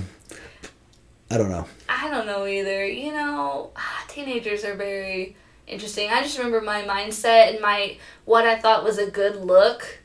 I 1.30 1.36
don't 1.36 1.50
know. 1.50 1.66
I 1.90 2.08
don't 2.08 2.26
know 2.26 2.46
either. 2.46 2.86
You 2.86 3.12
know, 3.12 3.72
teenagers 4.08 4.64
are 4.64 4.74
very 4.74 5.36
interesting. 5.72 6.10
I 6.10 6.22
just 6.22 6.38
remember 6.38 6.60
my 6.60 6.82
mindset 6.82 7.52
and 7.52 7.60
my 7.60 7.96
what 8.24 8.46
I 8.46 8.58
thought 8.58 8.84
was 8.84 8.98
a 8.98 9.10
good 9.10 9.36
look. 9.36 10.00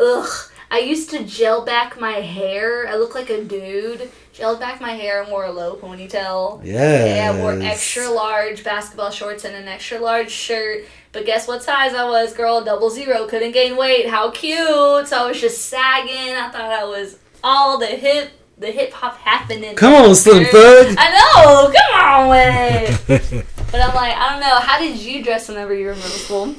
Ugh. 0.00 0.28
I 0.72 0.78
used 0.78 1.10
to 1.10 1.22
gel 1.24 1.66
back 1.66 2.00
my 2.00 2.12
hair. 2.12 2.88
I 2.88 2.96
look 2.96 3.14
like 3.14 3.28
a 3.28 3.44
dude. 3.44 4.10
Gelled 4.32 4.58
back 4.58 4.80
my 4.80 4.92
hair 4.92 5.20
and 5.20 5.30
wore 5.30 5.44
a 5.44 5.52
low 5.52 5.76
ponytail. 5.76 6.64
Yeah. 6.64 7.04
Yeah, 7.04 7.32
I 7.32 7.38
wore 7.38 7.60
extra 7.60 8.08
large 8.08 8.64
basketball 8.64 9.10
shorts 9.10 9.44
and 9.44 9.54
an 9.54 9.68
extra 9.68 9.98
large 9.98 10.30
shirt. 10.30 10.86
But 11.12 11.26
guess 11.26 11.46
what 11.46 11.62
size 11.62 11.92
I 11.92 12.08
was, 12.08 12.32
girl? 12.32 12.64
Double 12.64 12.88
zero. 12.88 13.26
Couldn't 13.26 13.52
gain 13.52 13.76
weight. 13.76 14.08
How 14.08 14.30
cute. 14.30 15.08
So 15.08 15.24
I 15.24 15.26
was 15.26 15.38
just 15.38 15.66
sagging. 15.66 16.34
I 16.34 16.48
thought 16.50 16.72
I 16.72 16.84
was 16.84 17.18
all 17.44 17.78
the 17.78 17.86
hip 17.86 18.30
the 18.56 18.70
hip 18.70 18.92
hop 18.92 19.18
happening. 19.18 19.76
Come 19.76 19.92
on, 19.92 20.14
Slim 20.14 20.44
Thug. 20.46 20.94
I 20.98 21.10
know. 21.12 21.72
Come 21.76 22.00
on 22.00 22.28
with 22.30 23.10
it. 23.10 23.46
But 23.72 23.80
I'm 23.80 23.94
like, 23.94 24.14
I 24.16 24.28
don't 24.30 24.40
know. 24.40 24.56
How 24.60 24.78
did 24.78 24.98
you 24.98 25.22
dress 25.24 25.48
whenever 25.48 25.74
you 25.74 25.86
were 25.86 25.92
in 25.92 25.98
middle 25.98 26.10
school? 26.10 26.54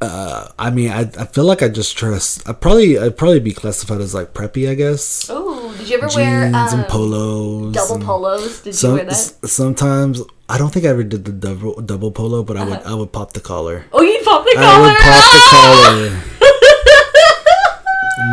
Uh, 0.00 0.48
I 0.58 0.70
mean, 0.70 0.90
I, 0.90 1.02
I 1.02 1.24
feel 1.26 1.44
like 1.44 1.62
I 1.62 1.68
just 1.68 1.96
trust. 1.96 2.48
I 2.48 2.52
probably 2.52 2.98
I'd 2.98 3.16
probably 3.16 3.38
be 3.38 3.52
classified 3.52 4.00
as 4.00 4.12
like 4.14 4.34
preppy, 4.34 4.68
I 4.68 4.74
guess. 4.74 5.28
Oh, 5.30 5.72
did 5.78 5.88
you 5.88 5.96
ever 5.98 6.08
Jeans 6.08 6.16
wear 6.16 6.46
um, 6.46 6.54
and 6.80 6.88
polos. 6.88 7.74
double 7.74 8.00
polos? 8.04 8.60
Did 8.62 8.82
you 8.82 8.92
wear 8.94 9.04
that? 9.04 9.12
s- 9.12 9.38
sometimes 9.44 10.20
I 10.48 10.58
don't 10.58 10.72
think 10.72 10.84
I 10.84 10.88
ever 10.88 11.04
did 11.04 11.24
the 11.24 11.30
double 11.32 11.80
double 11.80 12.10
polo, 12.10 12.42
but 12.42 12.56
I 12.56 12.64
would 12.64 12.72
Uh-huh. 12.78 12.92
I 12.92 12.94
would 12.96 13.12
pop 13.12 13.34
the 13.34 13.40
collar. 13.40 13.84
Oh, 13.92 14.02
you 14.02 14.20
pop 14.24 14.44
the 14.44 14.54
collar! 14.56 14.66
I 14.66 14.80
would 14.82 14.96
pop 14.98 15.32
the 15.32 15.40
collar. 16.18 16.22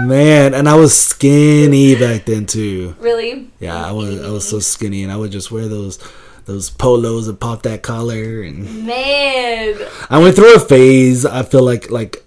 Man, 0.08 0.54
and 0.56 0.68
I 0.68 0.74
was 0.76 0.98
skinny 1.00 1.94
back 1.96 2.26
then 2.26 2.46
too. 2.48 2.96
really? 3.00 3.50
Yeah, 3.60 3.76
I 3.86 3.92
was 3.92 4.20
I 4.22 4.30
was 4.30 4.48
so 4.48 4.60
skinny, 4.60 5.04
and 5.04 5.12
I 5.12 5.18
would 5.18 5.32
just 5.32 5.52
wear 5.52 5.68
those 5.68 6.00
those 6.46 6.70
polos 6.70 7.28
and 7.28 7.40
pop 7.40 7.64
that 7.64 7.82
collar. 7.82 8.42
And 8.42 8.86
Man. 8.86 9.76
I 10.10 10.20
went 10.20 10.36
through 10.36 10.56
a 10.56 10.60
phase. 10.60 11.26
I 11.26 11.44
feel 11.44 11.64
like 11.64 11.90
like 11.90 12.24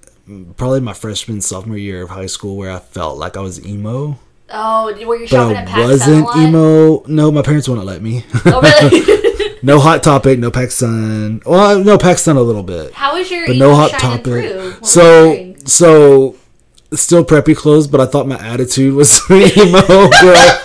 probably 0.56 0.80
my 0.80 0.92
freshman 0.92 1.40
sophomore 1.40 1.76
year 1.76 2.02
of 2.02 2.10
high 2.10 2.26
school 2.26 2.56
where 2.56 2.70
I 2.70 2.78
felt 2.78 3.18
like 3.18 3.36
I 3.36 3.40
was 3.40 3.64
emo, 3.66 4.18
Oh, 4.50 4.86
were 5.06 5.16
you 5.16 5.26
shopping 5.26 5.56
but 5.56 5.68
at 5.68 5.78
I 5.78 5.86
wasn't 5.86 6.36
emo. 6.36 7.04
No, 7.06 7.30
my 7.30 7.42
parents 7.42 7.68
wouldn't 7.68 7.86
let 7.86 8.00
me. 8.00 8.24
Oh, 8.46 8.60
really? 8.62 9.56
no 9.62 9.78
hot 9.78 10.02
topic, 10.02 10.38
no 10.38 10.50
PacSun. 10.50 11.44
Well, 11.44 11.82
no 11.84 11.98
PacSun 11.98 12.36
a 12.36 12.40
little 12.40 12.62
bit. 12.62 12.94
How 12.94 13.14
was 13.14 13.30
your 13.30 13.46
but 13.46 13.56
emo 13.56 13.70
no 13.70 13.74
hot 13.74 13.90
topic. 13.90 14.24
through? 14.24 14.42
What 14.42 14.96
were 14.96 15.44
you 15.44 15.54
So 15.54 15.54
so 15.66 16.36
still 16.94 17.24
preppy 17.24 17.54
clothes, 17.54 17.86
but 17.88 18.00
I 18.00 18.06
thought 18.06 18.26
my 18.26 18.38
attitude 18.38 18.94
was 18.94 19.20
emo 19.30 19.86
girl. 19.86 20.58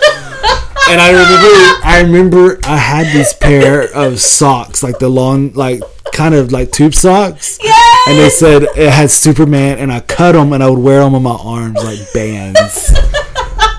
And 0.86 1.00
I 1.00 1.10
remember, 1.12 1.86
I 1.86 2.00
remember, 2.02 2.58
I 2.64 2.76
had 2.76 3.06
this 3.06 3.32
pair 3.32 3.84
of 3.94 4.20
socks, 4.20 4.82
like 4.82 4.98
the 4.98 5.08
long, 5.08 5.52
like 5.54 5.80
kind 6.12 6.34
of 6.34 6.52
like 6.52 6.72
tube 6.72 6.94
socks, 6.94 7.58
Yes! 7.62 8.08
and 8.08 8.18
they 8.18 8.28
said 8.28 8.62
it 8.76 8.92
had 8.92 9.10
Superman, 9.10 9.78
and 9.78 9.90
I 9.90 10.00
cut 10.00 10.32
them 10.32 10.52
and 10.52 10.62
I 10.62 10.68
would 10.68 10.78
wear 10.78 11.00
them 11.00 11.14
on 11.14 11.22
my 11.22 11.38
arms 11.40 11.82
like 11.82 11.98
bands. 12.12 12.92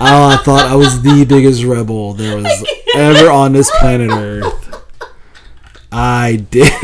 I 0.00 0.36
thought 0.44 0.66
I 0.68 0.74
was 0.74 1.00
the 1.02 1.24
biggest 1.24 1.62
rebel 1.62 2.12
there 2.14 2.36
was 2.36 2.64
ever 2.96 3.30
on 3.30 3.52
this 3.52 3.70
planet 3.78 4.10
Earth. 4.10 4.62
I 5.92 6.44
did. 6.50 6.72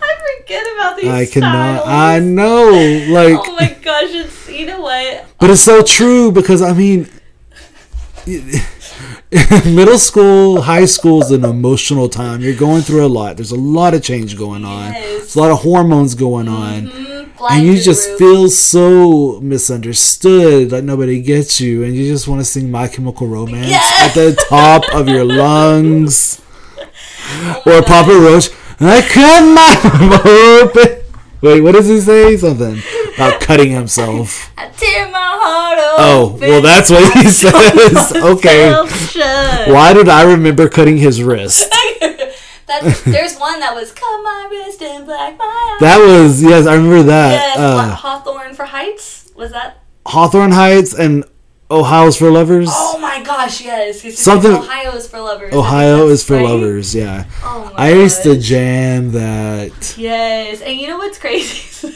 I 0.00 0.16
forget 0.38 0.66
about 0.74 0.96
these 0.96 1.06
I 1.08 1.26
cannot. 1.26 1.82
styles. 1.82 1.88
I 1.88 2.18
know. 2.18 2.70
Like, 3.08 3.38
Oh 3.48 3.56
my 3.58 3.76
gosh, 3.82 4.08
it's 4.10 4.48
you 4.48 4.66
know 4.66 4.80
what? 4.80 5.26
But 5.42 5.50
it's 5.50 5.60
so 5.60 5.82
true 5.82 6.30
because 6.32 6.62
I 6.62 6.72
mean, 6.72 7.08
middle 9.66 9.98
school, 9.98 10.62
high 10.62 10.84
school 10.84 11.20
is 11.22 11.30
an 11.30 11.44
emotional 11.44 12.08
time. 12.08 12.40
You're 12.40 12.54
going 12.56 12.82
through 12.82 13.04
a 13.04 13.08
lot. 13.08 13.36
There's 13.36 13.50
a 13.50 13.56
lot 13.56 13.92
of 13.94 14.02
change 14.02 14.38
going 14.38 14.64
on. 14.64 14.92
Yes. 14.92 15.02
There's 15.18 15.36
a 15.36 15.40
lot 15.40 15.50
of 15.50 15.58
hormones 15.62 16.14
going 16.14 16.46
on. 16.48 16.88
Mm, 16.88 17.36
flying 17.36 17.60
And 17.60 17.68
you 17.76 17.82
just 17.82 18.08
roof. 18.10 18.18
feel 18.18 18.48
so 18.50 19.40
misunderstood, 19.40 20.70
like 20.72 20.84
nobody 20.84 21.20
gets 21.20 21.60
you, 21.60 21.82
and 21.82 21.94
you 21.94 22.06
just 22.10 22.28
want 22.28 22.40
to 22.40 22.44
sing 22.44 22.70
My 22.70 22.86
Chemical 22.88 23.26
Romance 23.26 23.68
Yes. 23.68 24.10
at 24.10 24.14
the 24.14 24.34
top 24.48 24.84
of 24.94 25.08
your 25.08 25.24
lungs. 25.42 26.40
Oh 27.66 27.78
or 27.78 27.82
Papa 27.82 28.10
Roach, 28.10 28.50
I 28.80 29.00
cut 29.00 29.42
my 29.44 30.60
open. 30.62 31.01
Wait, 31.42 31.60
what 31.60 31.72
does 31.72 31.88
he 31.88 32.00
say? 32.00 32.36
Something. 32.36 32.80
about 33.14 33.40
cutting 33.40 33.70
himself. 33.72 34.50
I 34.56 34.68
tear 34.68 35.10
my 35.10 35.18
heart 35.18 35.78
Oh, 35.98 36.38
well, 36.40 36.62
that's 36.62 36.90
what 36.90 37.12
he 37.14 37.28
says. 37.28 38.12
Okay. 38.22 38.70
Why 39.72 39.92
did 39.92 40.08
I 40.08 40.22
remember 40.32 40.68
cutting 40.68 40.96
his 40.96 41.22
wrist? 41.22 41.70
There's 43.04 43.36
one 43.36 43.60
that 43.60 43.74
was 43.74 43.92
cut 43.92 44.22
my 44.22 44.48
wrist 44.50 44.80
and 44.82 45.04
black 45.04 45.36
my 45.38 45.44
eye. 45.44 45.76
That 45.80 45.98
was 45.98 46.42
yes, 46.42 46.66
I 46.66 46.74
remember 46.74 47.02
that. 47.04 47.32
yes, 47.32 47.56
what, 47.58 47.64
Uh, 47.64 47.94
Hawthorne 47.96 48.54
for 48.54 48.64
Heights 48.64 49.30
was 49.36 49.50
that? 49.52 49.82
Hawthorne 50.06 50.52
Heights 50.52 50.94
and 50.94 51.24
Ohio's 51.72 52.16
for 52.18 52.30
lovers. 52.30 52.68
Oh 52.70 52.98
my 52.98 53.22
gosh, 53.22 53.62
yes. 53.62 54.02
Said 54.02 54.12
Something- 54.14 54.52
Ohio 54.52 54.92
is 54.92 55.08
for 55.08 55.20
lovers. 55.20 55.54
Ohio 55.54 56.08
is 56.08 56.22
for 56.22 56.36
right. 56.36 56.44
lovers. 56.48 56.94
Yeah, 56.94 57.24
Oh 57.42 57.72
my 57.76 57.86
I 57.86 57.92
used 57.94 58.22
to 58.24 58.38
jam 58.38 59.12
that. 59.12 59.94
Yes, 59.96 60.60
and 60.60 60.78
you 60.78 60.86
know 60.88 60.98
what's 60.98 61.18
crazy? 61.18 61.88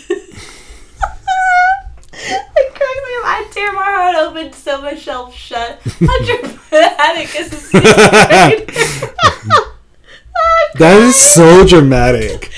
it 2.13 2.75
cracks 2.75 3.01
me 3.07 3.13
up. 3.19 3.27
I 3.27 3.49
tear 3.53 3.73
my 3.73 3.85
heart 3.85 4.17
open 4.17 4.53
so 4.65 4.81
my 4.81 4.95
shelf 4.95 5.35
shut. 5.35 5.81
How 5.83 6.19
dramatic 6.25 7.35
is 7.39 7.53
a 7.53 7.57
sixth 7.57 7.73
grader? 7.73 8.65
That 10.79 10.97
is 11.01 11.19
so 11.21 11.67
dramatic. 11.67 12.51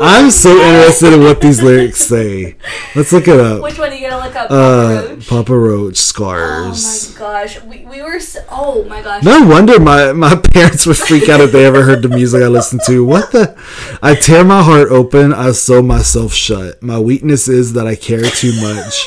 That 0.00 0.24
is 0.24 0.38
so 0.38 0.50
I'm 0.50 0.58
so 0.58 0.60
interested 0.60 1.12
in 1.12 1.20
what 1.22 1.40
these 1.40 1.62
lyrics 1.62 2.00
say. 2.00 2.56
Let's 2.94 3.12
look 3.12 3.26
it 3.26 3.40
up. 3.40 3.62
Which 3.62 3.78
one 3.78 3.90
are 3.90 3.94
you 3.94 4.08
gonna 4.08 4.24
look 4.24 4.36
up? 4.36 4.50
Uh, 4.50 5.16
Papa 5.28 5.56
Roach? 5.56 6.12
Papa 6.14 6.32
Roach 6.34 6.78
Oh 6.78 7.12
my 7.14 7.18
gosh, 7.18 7.62
we, 7.62 7.84
we 7.84 8.02
were 8.02 8.20
so, 8.20 8.44
oh 8.50 8.84
my 8.84 9.02
gosh. 9.02 9.24
No 9.24 9.46
wonder 9.46 9.80
my, 9.80 10.12
my 10.12 10.36
parents 10.52 10.86
would 10.86 10.96
freak 10.96 11.28
out 11.28 11.40
if 11.40 11.52
they 11.52 11.64
ever 11.64 11.82
heard 11.82 12.02
the 12.02 12.08
music 12.08 12.42
I 12.42 12.46
listened 12.46 12.82
to. 12.86 13.04
What 13.04 13.32
the? 13.32 13.56
I 14.02 14.14
tear 14.14 14.44
my 14.44 14.62
heart 14.62 14.88
open, 14.90 15.32
I 15.32 15.52
sew 15.52 15.82
myself 15.82 16.32
shut. 16.32 16.82
My 16.82 16.98
weakness 16.98 17.48
is 17.48 17.72
that 17.72 17.86
I 17.86 17.96
care 17.96 18.22
too 18.22 18.52
much. 18.60 19.06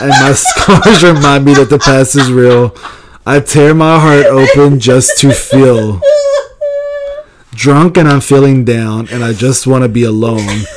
And 0.00 0.10
my 0.10 0.32
scars 0.36 1.02
remind 1.04 1.44
me 1.44 1.54
that 1.54 1.70
the 1.70 1.78
past 1.78 2.16
is 2.16 2.30
real. 2.30 2.76
I 3.24 3.40
tear 3.40 3.74
my 3.74 3.98
heart 4.00 4.26
open 4.26 4.80
just 4.80 5.18
to 5.18 5.32
feel. 5.32 6.00
Drunk 7.58 7.96
and 7.96 8.08
I'm 8.08 8.20
feeling 8.20 8.64
down, 8.64 9.08
and 9.08 9.24
I 9.24 9.32
just 9.32 9.66
want 9.66 9.82
to 9.82 9.88
be 9.88 10.04
alone. 10.04 10.46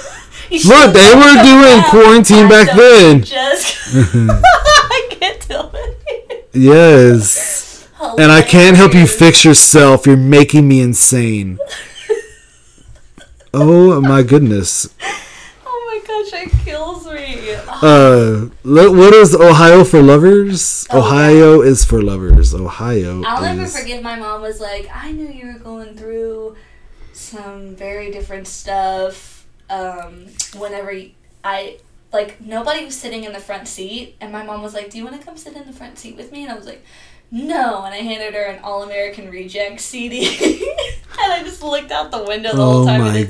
You 0.49 0.59
Look, 0.67 0.93
they 0.93 1.15
were 1.15 1.21
doing 1.21 1.79
that. 1.79 1.87
quarantine 1.89 2.47
I 2.47 2.49
back 2.49 2.75
then. 2.75 3.23
Just 3.23 3.95
I 3.95 5.07
can't 5.09 5.39
tell 5.39 5.71
it. 5.73 6.49
Yes. 6.51 7.87
And 8.17 8.29
I 8.33 8.41
can't 8.41 8.75
help 8.75 8.93
you 8.93 9.07
fix 9.07 9.45
yourself. 9.45 10.05
You're 10.05 10.17
making 10.17 10.67
me 10.67 10.81
insane. 10.81 11.57
Oh 13.53 14.01
my 14.01 14.23
goodness. 14.23 14.93
Oh 15.65 15.85
my 15.87 16.05
gosh, 16.05 16.41
it 16.41 16.51
kills 16.65 17.05
me. 17.05 17.53
Uh, 17.81 18.49
lo- 18.65 18.91
what 18.91 19.13
is 19.13 19.33
Ohio 19.33 19.85
for 19.85 20.01
lovers? 20.01 20.85
Oh, 20.89 20.99
Ohio 20.99 21.61
is 21.61 21.85
for 21.85 22.01
lovers. 22.01 22.53
Ohio 22.53 23.23
I'll 23.25 23.41
never 23.41 23.67
forgive 23.69 24.03
my 24.03 24.17
mom 24.17 24.41
was 24.41 24.59
like, 24.59 24.89
I 24.93 25.13
knew 25.13 25.29
you 25.29 25.47
were 25.53 25.59
going 25.59 25.95
through 25.95 26.57
some 27.21 27.75
very 27.75 28.11
different 28.11 28.47
stuff. 28.47 29.45
Um, 29.69 30.27
whenever 30.57 30.93
I 31.43 31.77
like 32.11 32.41
nobody 32.41 32.83
was 32.85 32.95
sitting 32.97 33.23
in 33.23 33.31
the 33.31 33.39
front 33.39 33.67
seat, 33.67 34.15
and 34.19 34.31
my 34.31 34.43
mom 34.43 34.61
was 34.61 34.73
like, 34.73 34.89
"Do 34.89 34.97
you 34.97 35.05
want 35.05 35.19
to 35.19 35.25
come 35.25 35.37
sit 35.37 35.55
in 35.55 35.65
the 35.65 35.73
front 35.73 35.97
seat 35.97 36.17
with 36.17 36.31
me?" 36.31 36.43
And 36.43 36.51
I 36.51 36.55
was 36.55 36.65
like, 36.65 36.83
"No." 37.31 37.83
And 37.83 37.93
I 37.93 37.97
handed 37.99 38.33
her 38.33 38.43
an 38.43 38.59
All 38.63 38.83
American 38.83 39.29
Reject 39.29 39.79
CD, 39.79 40.27
and 41.21 41.31
I 41.31 41.41
just 41.43 41.63
looked 41.63 41.91
out 41.91 42.11
the 42.11 42.23
window 42.23 42.51
the 42.53 42.61
Oh 42.61 42.71
whole 42.71 42.85
time. 42.85 43.01
Oh 43.01 43.05
my 43.05 43.23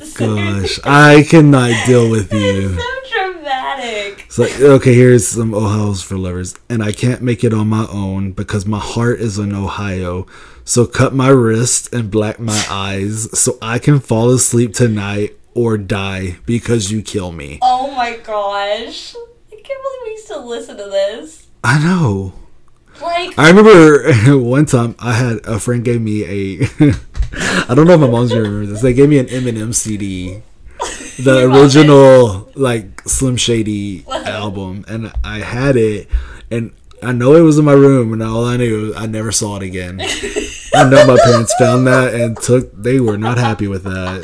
gosh, 0.61 0.79
I 0.83 1.23
cannot 1.29 1.85
deal 1.85 2.09
with 2.09 2.33
you. 2.33 2.79
So 2.79 2.85
dramatic. 3.11 4.23
It's 4.25 4.39
like 4.39 4.59
okay, 4.59 4.95
here's 4.95 5.27
some 5.27 5.53
Ohio's 5.53 6.01
for 6.01 6.17
lovers, 6.17 6.55
and 6.69 6.81
I 6.83 6.91
can't 6.91 7.21
make 7.21 7.43
it 7.43 7.53
on 7.53 7.67
my 7.67 7.85
own 7.91 8.31
because 8.31 8.65
my 8.65 8.79
heart 8.79 9.19
is 9.19 9.37
in 9.37 9.53
Ohio. 9.53 10.25
So 10.63 10.85
cut 10.85 11.13
my 11.13 11.29
wrist 11.29 11.93
and 11.93 12.11
black 12.11 12.39
my 12.39 12.65
eyes 12.69 13.37
so 13.37 13.57
I 13.61 13.79
can 13.79 13.99
fall 13.99 14.29
asleep 14.31 14.73
tonight 14.73 15.37
or 15.53 15.77
die 15.77 16.37
because 16.45 16.91
you 16.91 17.01
kill 17.01 17.31
me. 17.31 17.59
Oh 17.61 17.91
my 17.91 18.17
gosh. 18.17 19.15
I 19.51 19.55
can't 19.55 19.65
believe 19.65 19.99
we 20.05 20.11
used 20.11 20.27
to 20.27 20.39
listen 20.39 20.77
to 20.77 20.83
this. 20.83 21.47
I 21.63 21.83
know. 21.83 22.33
Like, 23.01 23.37
I 23.37 23.49
remember 23.49 24.37
one 24.43 24.65
time 24.65 24.95
I 24.99 25.13
had 25.13 25.45
a 25.45 25.59
friend 25.59 25.83
gave 25.83 26.01
me 26.01 26.23
a. 26.23 26.67
I 27.33 27.73
don't 27.73 27.87
know 27.87 27.93
if 27.93 27.99
my 28.01 28.07
mom's 28.07 28.29
gonna 28.29 28.43
remember 28.43 28.67
this. 28.67 28.81
They 28.81 28.93
gave 28.93 29.09
me 29.09 29.17
an 29.17 29.27
Eminem 29.27 29.73
CD, 29.73 30.41
the 31.23 31.49
original 31.49 32.51
like 32.55 33.01
Slim 33.07 33.37
Shady 33.37 34.05
album, 34.07 34.85
and 34.87 35.11
I 35.23 35.39
had 35.39 35.77
it, 35.77 36.09
and 36.51 36.73
I 37.01 37.13
know 37.13 37.35
it 37.35 37.41
was 37.41 37.57
in 37.57 37.65
my 37.65 37.73
room, 37.73 38.13
and 38.13 38.21
all 38.21 38.45
I 38.45 38.57
knew 38.57 38.93
I 38.95 39.07
never 39.07 39.31
saw 39.31 39.55
it 39.55 39.63
again. 39.63 40.01
I 40.73 40.89
know 40.89 41.05
my 41.05 41.17
parents 41.23 41.53
found 41.59 41.85
that 41.87 42.13
and 42.13 42.37
took. 42.37 42.71
They 42.73 42.99
were 42.99 43.17
not 43.17 43.37
happy 43.37 43.67
with 43.67 43.83
that. 43.83 44.21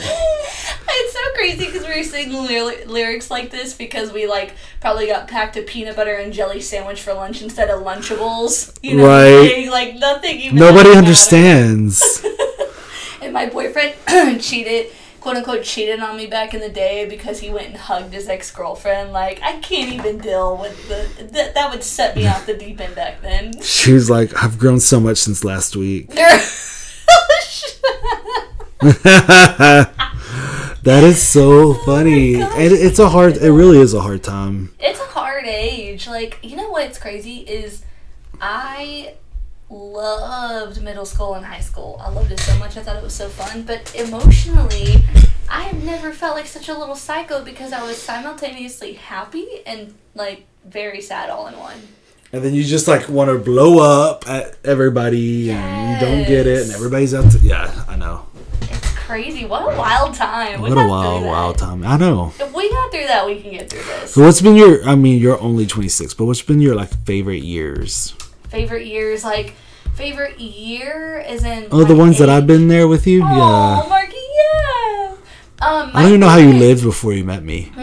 it's 0.89 1.13
so 1.13 1.19
crazy 1.35 1.65
because 1.65 1.85
we 1.87 1.95
were 1.97 2.03
singing 2.03 2.33
ly- 2.33 2.83
lyrics 2.87 3.29
like 3.29 3.51
this 3.51 3.73
because 3.73 4.11
we, 4.13 4.27
like, 4.27 4.53
probably 4.79 5.07
got 5.07 5.27
packed 5.27 5.57
a 5.57 5.61
peanut 5.61 5.95
butter 5.95 6.15
and 6.15 6.31
jelly 6.33 6.61
sandwich 6.61 7.01
for 7.01 7.13
lunch 7.13 7.41
instead 7.41 7.69
of 7.69 7.81
Lunchables. 7.83 8.77
You 8.81 8.97
know, 8.97 9.07
Right. 9.07 9.67
Like, 9.69 9.95
nothing 9.95 10.39
even. 10.39 10.57
Nobody 10.57 10.91
understands. 10.91 12.25
And 13.19 13.33
my 13.33 13.47
boyfriend 13.47 13.95
cheated. 14.41 14.87
"Quote 15.21 15.37
unquote," 15.37 15.63
cheated 15.63 15.99
on 15.99 16.17
me 16.17 16.27
back 16.27 16.53
in 16.53 16.59
the 16.59 16.69
day 16.69 17.05
because 17.05 17.39
he 17.39 17.49
went 17.49 17.67
and 17.67 17.77
hugged 17.77 18.13
his 18.13 18.27
ex 18.27 18.51
girlfriend. 18.51 19.13
Like, 19.13 19.41
I 19.41 19.59
can't 19.59 19.93
even 19.93 20.19
deal 20.19 20.57
with 20.57 20.87
the. 20.87 21.23
That, 21.25 21.53
that 21.53 21.71
would 21.71 21.83
set 21.83 22.15
me 22.15 22.27
off 22.27 22.45
the 22.45 22.53
deep 22.57 22.79
end 22.79 22.95
back 22.95 23.21
then. 23.21 23.61
She 23.61 23.93
was 23.93 24.09
like, 24.09 24.43
"I've 24.43 24.57
grown 24.57 24.79
so 24.79 24.99
much 24.99 25.17
since 25.17 25.43
last 25.43 25.75
week." 25.75 26.11
That 30.87 31.03
is 31.03 31.21
so 31.21 31.51
oh 31.51 31.73
funny. 31.73 32.41
Oh 32.41 32.49
and 32.55 32.71
it's 32.71 32.97
a 32.97 33.09
hard 33.09 33.35
it 33.35 33.51
really 33.51 33.77
is 33.77 33.93
a 33.93 33.99
hard 33.99 34.23
time. 34.23 34.73
It's 34.79 35.01
a 35.01 35.07
hard 35.07 35.45
age. 35.45 36.07
Like, 36.07 36.39
you 36.41 36.55
know 36.55 36.69
what's 36.69 36.97
crazy 36.97 37.39
is 37.39 37.83
I 38.39 39.15
loved 39.69 40.81
middle 40.81 41.05
school 41.05 41.33
and 41.33 41.45
high 41.45 41.59
school. 41.59 41.97
I 41.99 42.09
loved 42.09 42.31
it 42.31 42.39
so 42.39 42.57
much. 42.57 42.77
I 42.77 42.83
thought 42.83 42.95
it 42.95 43.03
was 43.03 43.13
so 43.13 43.27
fun. 43.27 43.63
But 43.63 43.93
emotionally, 43.95 45.03
I 45.49 45.63
have 45.63 45.83
never 45.83 46.11
felt 46.11 46.35
like 46.35 46.45
such 46.45 46.69
a 46.69 46.77
little 46.77 46.95
psycho 46.95 47.43
because 47.43 47.73
I 47.73 47.83
was 47.83 48.01
simultaneously 48.01 48.93
happy 48.93 49.47
and 49.65 49.93
like 50.15 50.45
very 50.65 51.01
sad 51.01 51.29
all 51.29 51.47
in 51.47 51.57
one. 51.57 51.77
And 52.33 52.43
then 52.43 52.53
you 52.53 52.63
just 52.63 52.87
like 52.87 53.07
want 53.07 53.29
to 53.29 53.37
blow 53.37 53.79
up 53.79 54.27
at 54.27 54.57
everybody 54.65 55.49
and 55.51 55.93
you 55.93 56.07
don't 56.07 56.27
get 56.27 56.45
it 56.45 56.63
and 56.63 56.71
everybody's 56.71 57.13
out 57.13 57.31
to 57.31 57.39
Yeah, 57.39 57.85
I 57.87 57.95
know. 57.95 58.25
It's 58.63 58.91
crazy. 58.93 59.45
What 59.45 59.61
a 59.61 59.77
wild 59.77 60.13
time. 60.13 60.59
What 60.59 60.73
a 60.73 60.75
wild, 60.75 61.23
wild 61.23 61.57
time. 61.57 61.85
I 61.85 61.95
know. 61.95 62.33
If 62.37 62.53
we 62.53 62.69
got 62.69 62.91
through 62.91 63.07
that, 63.07 63.25
we 63.25 63.41
can 63.41 63.51
get 63.51 63.69
through 63.69 63.83
this. 63.83 64.13
So 64.13 64.23
what's 64.23 64.41
been 64.41 64.57
your 64.57 64.83
I 64.85 64.95
mean, 64.95 65.21
you're 65.21 65.39
only 65.39 65.65
twenty 65.65 65.89
six, 65.89 66.13
but 66.13 66.25
what's 66.25 66.41
been 66.41 66.59
your 66.59 66.75
like 66.75 66.89
favorite 67.05 67.43
years? 67.43 68.13
Favorite 68.57 68.87
years, 68.87 69.23
like 69.23 69.53
favorite 69.93 70.39
year 70.39 71.23
is 71.29 71.43
in. 71.43 71.67
Oh, 71.71 71.83
the 71.83 71.95
ones 71.95 72.17
that 72.17 72.27
I've 72.27 72.47
been 72.47 72.67
there 72.67 72.87
with 72.87 73.05
you? 73.05 73.21
Oh, 73.23 73.27
Yeah. 73.27 73.87
Marky, 73.87 74.15
yeah. 74.17 75.11
Um, 75.61 75.91
I 75.93 76.01
don't 76.01 76.07
even 76.07 76.19
know 76.21 76.27
how 76.29 76.37
you 76.37 76.53
lived 76.53 76.81
before 76.81 77.13
you 77.13 77.23
met 77.23 77.43
me. 77.43 77.71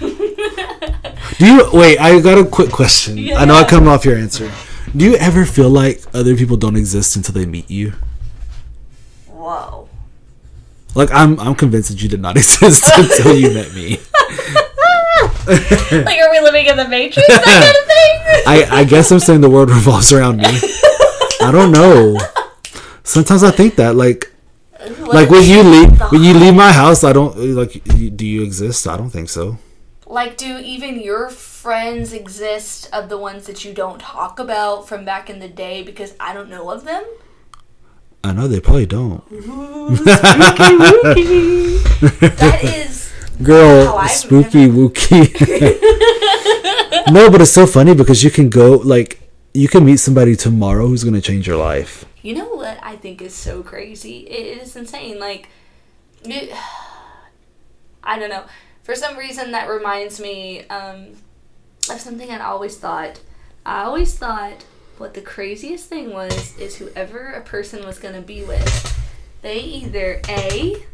Do 0.00 1.46
you 1.46 1.70
wait? 1.72 1.98
I 2.00 2.18
got 2.20 2.36
a 2.36 2.44
quick 2.44 2.70
question. 2.72 3.30
I 3.32 3.44
know 3.44 3.54
I 3.54 3.62
come 3.64 3.86
off 3.86 4.04
your 4.04 4.16
answer. 4.16 4.50
Do 4.96 5.04
you 5.04 5.14
ever 5.18 5.44
feel 5.46 5.70
like 5.70 6.02
other 6.12 6.34
people 6.34 6.56
don't 6.56 6.74
exist 6.74 7.14
until 7.14 7.34
they 7.34 7.46
meet 7.46 7.70
you? 7.70 7.92
Whoa. 9.28 9.88
Like 10.96 11.12
I'm, 11.12 11.38
I'm 11.38 11.54
convinced 11.54 11.90
that 11.90 12.02
you 12.02 12.08
did 12.08 12.20
not 12.20 12.36
exist 12.42 12.82
until 12.92 13.36
you 13.36 13.54
met 13.54 13.72
me. 13.72 14.00
like, 16.04 16.18
are 16.18 16.30
we 16.30 16.40
living 16.40 16.66
in 16.66 16.76
the 16.76 16.86
Matrix? 16.88 17.26
That 17.28 17.42
kind 17.44 17.76
of 17.76 17.86
thing? 17.86 18.70
I, 18.70 18.80
I 18.80 18.84
guess 18.84 19.10
I'm 19.10 19.18
saying 19.18 19.40
the 19.40 19.50
world 19.50 19.70
revolves 19.78 20.12
around 20.12 20.38
me. 20.38 20.44
I 21.40 21.50
don't 21.50 21.72
know. 21.72 22.18
Sometimes 23.02 23.42
I 23.42 23.50
think 23.50 23.76
that, 23.76 23.96
like, 23.96 24.30
like 24.98 25.30
when 25.30 25.44
you 25.44 25.62
leave, 25.62 26.00
when 26.12 26.22
you 26.22 26.34
leave 26.34 26.54
my 26.54 26.72
house, 26.72 27.02
I 27.02 27.12
don't 27.12 27.36
like. 27.36 27.82
Do 27.84 28.26
you 28.26 28.42
exist? 28.42 28.86
I 28.86 28.96
don't 28.96 29.10
think 29.10 29.30
so. 29.30 29.58
Like, 30.06 30.36
do 30.36 30.58
even 30.58 31.00
your 31.00 31.28
friends 31.30 32.12
exist 32.12 32.88
of 32.92 33.08
the 33.08 33.18
ones 33.18 33.46
that 33.46 33.64
you 33.64 33.74
don't 33.74 34.00
talk 34.00 34.38
about 34.38 34.88
from 34.88 35.04
back 35.04 35.28
in 35.28 35.38
the 35.38 35.48
day 35.48 35.82
because 35.82 36.14
I 36.18 36.32
don't 36.34 36.48
know 36.48 36.70
of 36.70 36.84
them? 36.84 37.04
I 38.24 38.32
know 38.32 38.48
they 38.48 38.60
probably 38.60 38.86
don't. 38.86 39.22
That 42.38 42.60
is. 42.62 42.97
Girl, 43.42 44.06
spooky 44.08 44.66
wookie. 44.68 45.32
no, 47.12 47.30
but 47.30 47.40
it's 47.40 47.52
so 47.52 47.66
funny 47.66 47.94
because 47.94 48.24
you 48.24 48.30
can 48.30 48.48
go 48.48 48.76
like 48.76 49.20
you 49.54 49.68
can 49.68 49.84
meet 49.84 49.98
somebody 49.98 50.36
tomorrow 50.36 50.86
who's 50.86 51.04
gonna 51.04 51.20
change 51.20 51.46
your 51.46 51.56
life. 51.56 52.04
You 52.22 52.34
know 52.34 52.48
what 52.48 52.78
I 52.82 52.96
think 52.96 53.22
is 53.22 53.34
so 53.34 53.62
crazy? 53.62 54.26
It 54.26 54.62
is 54.62 54.76
insane. 54.76 55.18
Like, 55.20 55.48
it, 56.24 56.52
I 58.02 58.18
don't 58.18 58.30
know. 58.30 58.44
For 58.82 58.94
some 58.94 59.16
reason, 59.16 59.52
that 59.52 59.68
reminds 59.68 60.18
me. 60.20 60.64
Um, 60.66 61.16
of 61.90 62.00
something 62.00 62.30
I'd 62.30 62.40
always 62.40 62.76
thought. 62.76 63.20
I 63.64 63.82
always 63.82 64.16
thought 64.16 64.64
what 64.98 65.14
the 65.14 65.20
craziest 65.20 65.88
thing 65.88 66.12
was 66.12 66.58
is 66.58 66.76
whoever 66.76 67.32
a 67.32 67.40
person 67.40 67.86
was 67.86 67.98
going 67.98 68.14
to 68.14 68.20
be 68.20 68.42
with, 68.44 68.98
they 69.42 69.58
either 69.58 70.20
A, 70.28 70.84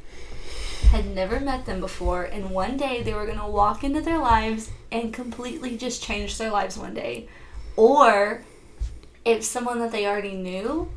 had 0.90 1.06
never 1.14 1.40
met 1.40 1.66
them 1.66 1.80
before, 1.80 2.24
and 2.24 2.50
one 2.50 2.76
day 2.76 3.02
they 3.02 3.14
were 3.14 3.26
going 3.26 3.38
to 3.38 3.46
walk 3.46 3.84
into 3.84 4.00
their 4.00 4.18
lives 4.18 4.70
and 4.92 5.12
completely 5.12 5.76
just 5.76 6.02
change 6.02 6.38
their 6.38 6.50
lives 6.50 6.76
one 6.78 6.94
day. 6.94 7.28
Or 7.76 8.44
if 9.24 9.42
someone 9.44 9.78
that 9.80 9.90
they 9.92 10.06
already 10.06 10.34
knew 10.34 10.90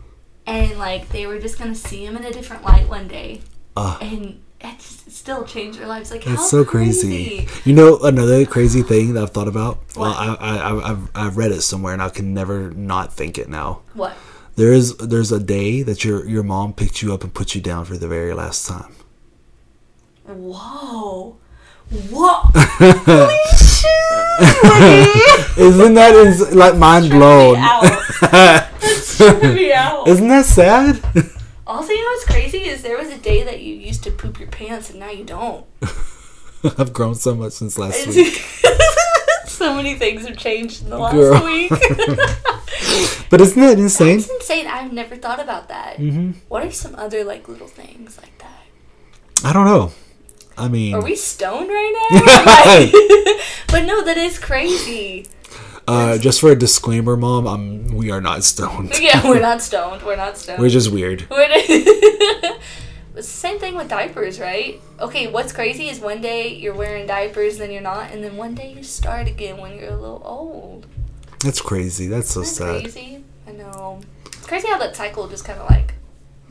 and 0.46 0.78
like 0.78 1.10
they 1.10 1.26
were 1.26 1.40
just 1.40 1.58
going 1.58 1.74
to 1.74 1.80
see 1.80 2.06
him 2.06 2.16
in 2.18 2.24
a 2.26 2.32
different 2.32 2.64
light 2.64 2.88
one 2.88 3.08
day 3.08 3.42
Ah. 3.76 3.98
and 4.02 4.42
it 4.60 4.82
still 4.82 5.44
change 5.46 5.78
their 5.78 5.88
lives. 5.88 6.10
Like, 6.12 6.24
that's 6.24 6.38
how 6.42 6.46
so 6.48 6.66
crazy. 6.66 7.38
crazy. 7.46 7.70
You 7.70 7.76
know 7.76 8.00
another 8.00 8.46
crazy 8.46 8.82
thing 8.82 9.14
that 9.14 9.24
I've 9.24 9.32
thought 9.32 9.48
about. 9.48 9.80
Well, 9.96 10.10
What? 10.12 10.18
I, 10.18 10.36
I, 10.36 10.58
I 10.72 10.92
I've, 10.92 11.12
I've 11.16 11.38
read 11.38 11.52
it 11.52 11.62
somewhere 11.62 11.94
and 11.94 12.02
I 12.02 12.10
can 12.10 12.34
never 12.34 12.72
not 12.72 13.14
think 13.14 13.38
it 13.38 13.50
now. 13.50 13.82
What? 13.94 14.16
There 14.56 14.74
is 14.74 14.98
there's 14.98 15.32
a 15.32 15.40
day 15.40 15.84
that 15.84 16.04
your 16.04 16.26
your 16.28 16.42
mom 16.44 16.74
picked 16.74 17.02
you 17.04 17.14
up 17.14 17.24
and 17.24 17.32
put 17.34 17.54
you 17.54 17.62
down 17.62 17.86
for 17.86 17.96
the 17.98 18.08
very 18.08 18.34
last 18.34 18.68
time. 18.68 18.96
Whoa. 20.28 21.38
Whoa. 21.90 22.42
Holy 22.54 23.38
shit. 23.58 25.58
Isn't 25.58 25.94
that 25.96 26.14
is 26.16 26.54
like 26.54 26.76
mind 26.76 27.10
blown? 27.10 27.56
That's 28.22 29.18
tripping 29.18 29.72
out. 29.72 30.08
Isn't 30.08 30.28
that 30.30 30.46
sad? 30.46 31.02
Also, 31.68 31.92
you 31.92 32.02
know 32.02 32.12
what's 32.12 32.24
crazy 32.24 32.60
is 32.60 32.82
there 32.82 32.98
was 32.98 33.10
a 33.10 33.18
day 33.18 33.44
that 33.44 33.60
you 33.60 33.74
used 33.76 34.02
to 34.04 34.10
poop 34.10 34.40
your 34.40 34.48
pants 34.48 34.90
and 34.90 35.02
now 35.02 35.10
you 35.12 35.26
don't. 35.26 35.66
I've 36.78 36.94
grown 36.94 37.14
so 37.16 37.36
much 37.36 37.52
since 37.52 37.78
last 37.78 38.08
week. 38.08 38.36
So 39.48 39.74
many 39.74 39.96
things 39.96 40.26
have 40.26 40.38
changed 40.38 40.84
in 40.84 40.90
the 40.92 40.98
last 40.98 41.14
Girl. 41.16 41.44
week. 41.44 41.70
But 43.30 43.42
isn't 43.42 43.62
that 43.62 43.78
insane? 43.78 44.20
That's 44.20 44.30
insane. 44.30 44.66
I've 44.66 44.94
never 44.94 45.18
thought 45.18 45.42
about 45.42 45.68
that. 45.68 45.98
hmm 45.98 46.32
What 46.48 46.64
are 46.64 46.72
some 46.72 46.96
other 46.96 47.26
like 47.26 47.50
little 47.50 47.68
things 47.68 48.18
like 48.22 48.38
that? 48.38 48.64
I 49.44 49.52
don't 49.52 49.66
know. 49.66 49.92
I 50.58 50.68
mean, 50.68 50.96
Are 50.96 51.04
we 51.04 51.16
stoned 51.16 51.70
right 51.70 51.94
now? 52.12 52.20
Like- 52.46 53.42
but 53.72 53.86
no, 53.86 54.04
that 54.04 54.18
is 54.18 54.40
crazy. 54.40 55.28
uh, 55.88 56.18
just 56.18 56.42
for 56.42 56.52
a 56.52 56.56
disclaimer, 56.56 57.16
mom, 57.16 57.48
I'm 57.48 57.88
we 57.96 58.12
are 58.12 58.22
not 58.22 58.44
stoned. 58.44 58.94
Yeah, 59.00 59.24
we're 59.24 59.40
not 59.40 59.62
stoned. 59.62 60.04
We're 60.04 60.16
not 60.18 60.38
stoned. 60.38 60.60
We're 60.60 60.70
just 60.70 60.92
weird. 60.92 61.28
We're- 61.30 62.58
same 63.22 63.58
thing 63.58 63.76
with 63.76 63.90
diapers, 63.90 64.40
right? 64.40 64.80
Okay, 65.00 65.26
what's 65.28 65.52
crazy 65.52 65.90
is 65.90 66.00
one 66.00 66.22
day 66.22 66.54
you're 66.54 66.76
wearing 66.76 67.08
diapers, 67.08 67.58
then 67.58 67.72
you're 67.72 67.82
not, 67.82 68.12
and 68.12 68.24
then 68.24 68.38
one 68.38 68.54
day 68.54 68.72
you 68.74 68.84
start 68.84 69.28
again 69.28 69.58
when 69.58 69.76
you're 69.78 69.90
a 69.90 69.96
little 69.98 70.22
old. 70.24 70.86
That's 71.44 71.60
crazy. 71.62 72.06
That's 72.08 72.30
so 72.30 72.44
sad. 72.44 72.82
crazy? 72.84 73.24
I 73.48 73.52
know. 73.54 74.02
It's 74.28 74.46
crazy 74.46 74.68
how 74.68 74.78
that 74.78 74.96
cycle 74.96 75.28
just 75.28 75.46
kind 75.46 75.60
of 75.60 75.68
like 75.70 75.96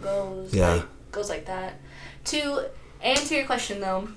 goes. 0.02 0.52
Yeah. 0.52 0.74
Like, 0.74 1.12
goes 1.12 1.28
like 1.30 1.46
that. 1.46 1.74
To 2.26 2.66
answer 3.02 3.34
your 3.34 3.46
question 3.46 3.80
though, 3.80 4.08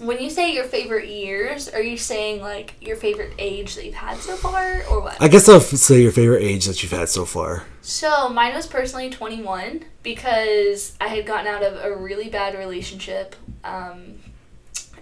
when 0.00 0.20
you 0.20 0.30
say 0.30 0.52
your 0.52 0.64
favorite 0.64 1.08
years, 1.08 1.68
are 1.68 1.82
you 1.82 1.96
saying 1.96 2.40
like 2.40 2.74
your 2.80 2.96
favorite 2.96 3.32
age 3.38 3.74
that 3.74 3.84
you've 3.84 3.94
had 3.94 4.16
so 4.18 4.34
far, 4.36 4.82
or 4.90 5.02
what? 5.02 5.20
I 5.20 5.28
guess 5.28 5.48
I'll 5.48 5.60
say 5.60 6.00
your 6.00 6.12
favorite 6.12 6.42
age 6.42 6.66
that 6.66 6.82
you've 6.82 6.92
had 6.92 7.08
so 7.08 7.24
far. 7.24 7.64
So 7.82 8.28
mine 8.30 8.54
was 8.54 8.66
personally 8.66 9.10
21 9.10 9.84
because 10.02 10.96
I 11.00 11.08
had 11.08 11.26
gotten 11.26 11.46
out 11.46 11.62
of 11.62 11.84
a 11.84 11.94
really 11.94 12.28
bad 12.30 12.58
relationship, 12.58 13.36
um, 13.62 14.18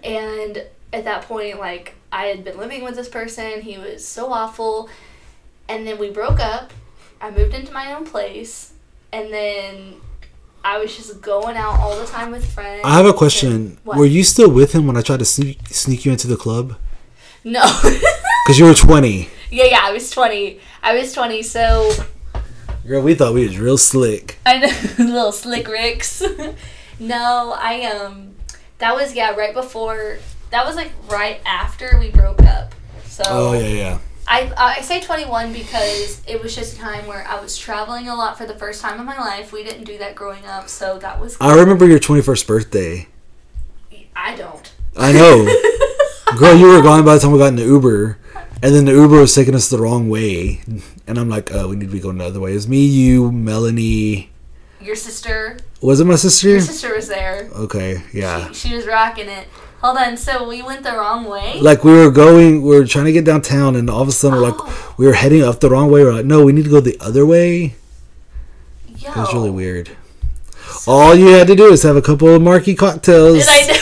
and 0.03 0.65
at 0.91 1.05
that 1.05 1.23
point, 1.23 1.59
like 1.59 1.95
I 2.11 2.25
had 2.25 2.43
been 2.43 2.57
living 2.57 2.83
with 2.83 2.95
this 2.95 3.09
person. 3.09 3.61
He 3.61 3.77
was 3.77 4.05
so 4.05 4.33
awful, 4.33 4.89
and 5.69 5.87
then 5.87 5.97
we 5.97 6.09
broke 6.09 6.39
up. 6.39 6.73
I 7.21 7.31
moved 7.31 7.53
into 7.53 7.71
my 7.71 7.93
own 7.93 8.05
place, 8.05 8.73
and 9.13 9.31
then 9.33 9.95
I 10.63 10.77
was 10.77 10.95
just 10.95 11.21
going 11.21 11.55
out 11.57 11.79
all 11.79 11.97
the 11.99 12.05
time 12.05 12.31
with 12.31 12.45
friends. 12.51 12.81
I 12.85 12.93
have 12.95 13.05
a 13.05 13.13
question. 13.13 13.77
Were 13.85 14.05
you 14.05 14.23
still 14.23 14.49
with 14.51 14.73
him 14.73 14.87
when 14.87 14.97
I 14.97 15.01
tried 15.01 15.19
to 15.19 15.25
sneak, 15.25 15.67
sneak 15.67 16.05
you 16.05 16.11
into 16.11 16.27
the 16.27 16.37
club? 16.37 16.75
No. 17.43 17.61
Because 18.45 18.57
you 18.57 18.65
were 18.65 18.73
20. 18.73 19.29
yeah, 19.51 19.65
yeah. 19.65 19.79
I 19.83 19.91
was 19.91 20.09
20. 20.09 20.59
I 20.81 20.95
was 20.95 21.13
20. 21.13 21.43
So 21.43 21.91
Girl, 22.87 23.03
we 23.03 23.13
thought 23.13 23.35
we 23.35 23.43
was 23.45 23.59
real 23.59 23.77
slick. 23.77 24.39
I 24.43 24.57
know 24.57 24.71
little 25.05 25.31
slick 25.31 25.67
ricks. 25.67 26.23
no, 26.99 27.53
I 27.55 27.83
um 27.85 28.33
that 28.79 28.95
was 28.95 29.13
yeah, 29.13 29.35
right 29.35 29.53
before 29.53 30.17
that 30.49 30.65
was 30.65 30.75
like 30.75 30.91
right 31.11 31.39
after 31.45 31.97
we 31.99 32.09
broke 32.09 32.41
up. 32.41 32.73
So 33.05 33.23
Oh, 33.27 33.53
yeah, 33.53 33.67
yeah. 33.67 33.99
I 34.31 34.43
uh, 34.43 34.53
I 34.77 34.81
say 34.81 35.01
21 35.01 35.51
because 35.53 36.21
it 36.27 36.41
was 36.41 36.55
just 36.55 36.75
a 36.75 36.79
time 36.79 37.07
where 37.07 37.25
I 37.27 37.41
was 37.41 37.57
traveling 37.57 38.07
a 38.07 38.15
lot 38.15 38.37
for 38.37 38.45
the 38.45 38.53
first 38.55 38.79
time 38.81 38.99
in 38.99 39.05
my 39.05 39.17
life. 39.17 39.51
We 39.51 39.63
didn't 39.63 39.85
do 39.85 39.97
that 39.97 40.13
growing 40.13 40.45
up, 40.45 40.69
so 40.69 40.99
that 40.99 41.19
was 41.19 41.35
I 41.41 41.55
remember 41.55 41.87
your 41.87 41.99
21st 41.99 42.45
birthday. 42.47 43.07
I 44.15 44.35
don't. 44.35 44.71
I 44.95 45.11
know. 45.13 46.37
Girl, 46.37 46.55
you 46.55 46.67
were 46.67 46.81
gone 46.81 47.03
by 47.03 47.15
the 47.15 47.21
time 47.21 47.31
we 47.31 47.39
got 47.39 47.47
in 47.47 47.55
the 47.55 47.63
Uber. 47.63 48.19
And 48.61 48.75
then 48.75 48.85
the 48.85 48.91
Uber 48.91 49.21
was 49.21 49.33
taking 49.33 49.55
us 49.55 49.69
the 49.69 49.79
wrong 49.79 50.09
way. 50.09 50.61
And 51.07 51.17
I'm 51.17 51.29
like, 51.29 51.51
oh, 51.53 51.69
we 51.69 51.77
need 51.77 51.85
to 51.85 51.91
be 51.91 51.99
going 52.01 52.17
the 52.17 52.25
other 52.25 52.41
way. 52.41 52.53
It's 52.53 52.67
me, 52.67 52.85
you, 52.85 53.31
Melanie. 53.31 54.29
Your 54.81 54.95
sister, 54.95 55.57
Was 55.81 56.01
it 56.01 56.05
my 56.05 56.15
sister? 56.15 56.49
your 56.49 56.59
sister 56.59 56.93
was 56.93 57.07
there. 57.07 57.49
Okay, 57.53 58.03
yeah. 58.13 58.51
She, 58.51 58.69
she 58.69 58.75
was 58.75 58.85
rocking 58.85 59.27
it. 59.27 59.47
Hold 59.81 59.97
on, 59.97 60.17
so 60.17 60.47
we 60.47 60.61
went 60.61 60.83
the 60.83 60.91
wrong 60.91 61.25
way. 61.25 61.59
Like 61.61 61.83
we 61.85 61.93
were 61.93 62.11
going, 62.11 62.61
we 62.63 62.77
were 62.77 62.85
trying 62.85 63.05
to 63.05 63.11
get 63.13 63.23
downtown, 63.23 63.75
and 63.77 63.89
all 63.89 64.01
of 64.01 64.07
a 64.09 64.11
sudden, 64.11 64.39
we're 64.41 64.47
Oh. 64.47 64.51
like, 64.51 64.97
we 64.97 65.05
were 65.07 65.13
heading 65.13 65.41
up 65.43 65.59
the 65.61 65.69
wrong 65.69 65.89
way. 65.89 66.03
We're 66.03 66.13
like, 66.13 66.25
no, 66.25 66.43
we 66.43 66.51
need 66.51 66.65
to 66.65 66.69
go 66.69 66.79
the 66.81 66.97
other 66.99 67.25
way. 67.25 67.75
Yo. 68.97 69.09
It 69.11 69.15
was 69.15 69.33
really 69.33 69.49
weird. 69.51 69.91
All 70.85 71.15
you 71.15 71.27
had 71.29 71.47
to 71.47 71.55
do 71.55 71.71
is 71.71 71.83
have 71.83 71.95
a 71.95 72.01
couple 72.01 72.27
of 72.35 72.41
marquee 72.41 72.75
cocktails. 72.75 73.47
And 73.47 73.49
I 73.49 73.61
know. 73.67 73.75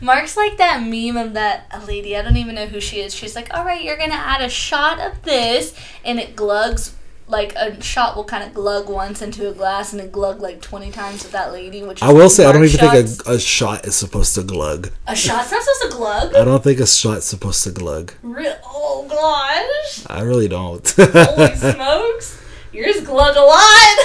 Mark's 0.00 0.36
like 0.36 0.56
that 0.56 0.82
meme 0.82 1.16
of 1.16 1.34
that 1.34 1.66
lady. 1.86 2.16
I 2.16 2.22
don't 2.22 2.36
even 2.36 2.54
know 2.56 2.66
who 2.66 2.80
she 2.80 3.00
is. 3.00 3.14
She's 3.14 3.36
like, 3.36 3.54
"All 3.56 3.64
right, 3.64 3.82
you're 3.82 3.96
gonna 3.96 4.14
add 4.14 4.40
a 4.40 4.48
shot 4.48 4.98
of 4.98 5.22
this," 5.22 5.74
and 6.04 6.18
it 6.18 6.34
glugs 6.34 6.94
like 7.32 7.54
a 7.56 7.80
shot 7.82 8.14
will 8.14 8.24
kind 8.24 8.44
of 8.44 8.54
glug 8.54 8.88
once 8.88 9.20
into 9.22 9.48
a 9.48 9.52
glass, 9.52 9.92
and 9.92 10.00
it 10.00 10.12
glug 10.12 10.40
like 10.40 10.60
twenty 10.60 10.92
times 10.92 11.24
with 11.24 11.32
that 11.32 11.52
lady. 11.52 11.82
Which 11.82 12.00
I 12.02 12.12
will 12.12 12.30
say, 12.30 12.44
I 12.44 12.52
don't 12.52 12.64
even 12.64 12.78
shots. 12.78 13.16
think 13.16 13.26
a, 13.26 13.32
a 13.32 13.40
shot 13.40 13.84
is 13.86 13.96
supposed 13.96 14.34
to 14.36 14.42
glug. 14.44 14.90
a 15.08 15.16
shot's 15.16 15.50
not 15.50 15.62
supposed 15.62 15.92
to 15.92 15.98
glug. 15.98 16.34
I 16.36 16.44
don't 16.44 16.62
think 16.62 16.78
a 16.78 16.86
shot's 16.86 17.26
supposed 17.26 17.64
to 17.64 17.70
glug. 17.72 18.12
Re- 18.22 18.54
oh 18.64 19.06
gosh! 19.08 20.04
I 20.08 20.20
really 20.22 20.46
don't. 20.48 20.86
Holy 20.96 21.56
smokes! 21.56 22.41
Yours 22.72 23.00
glug 23.02 23.36
a 23.36 23.40
lot. 23.40 23.96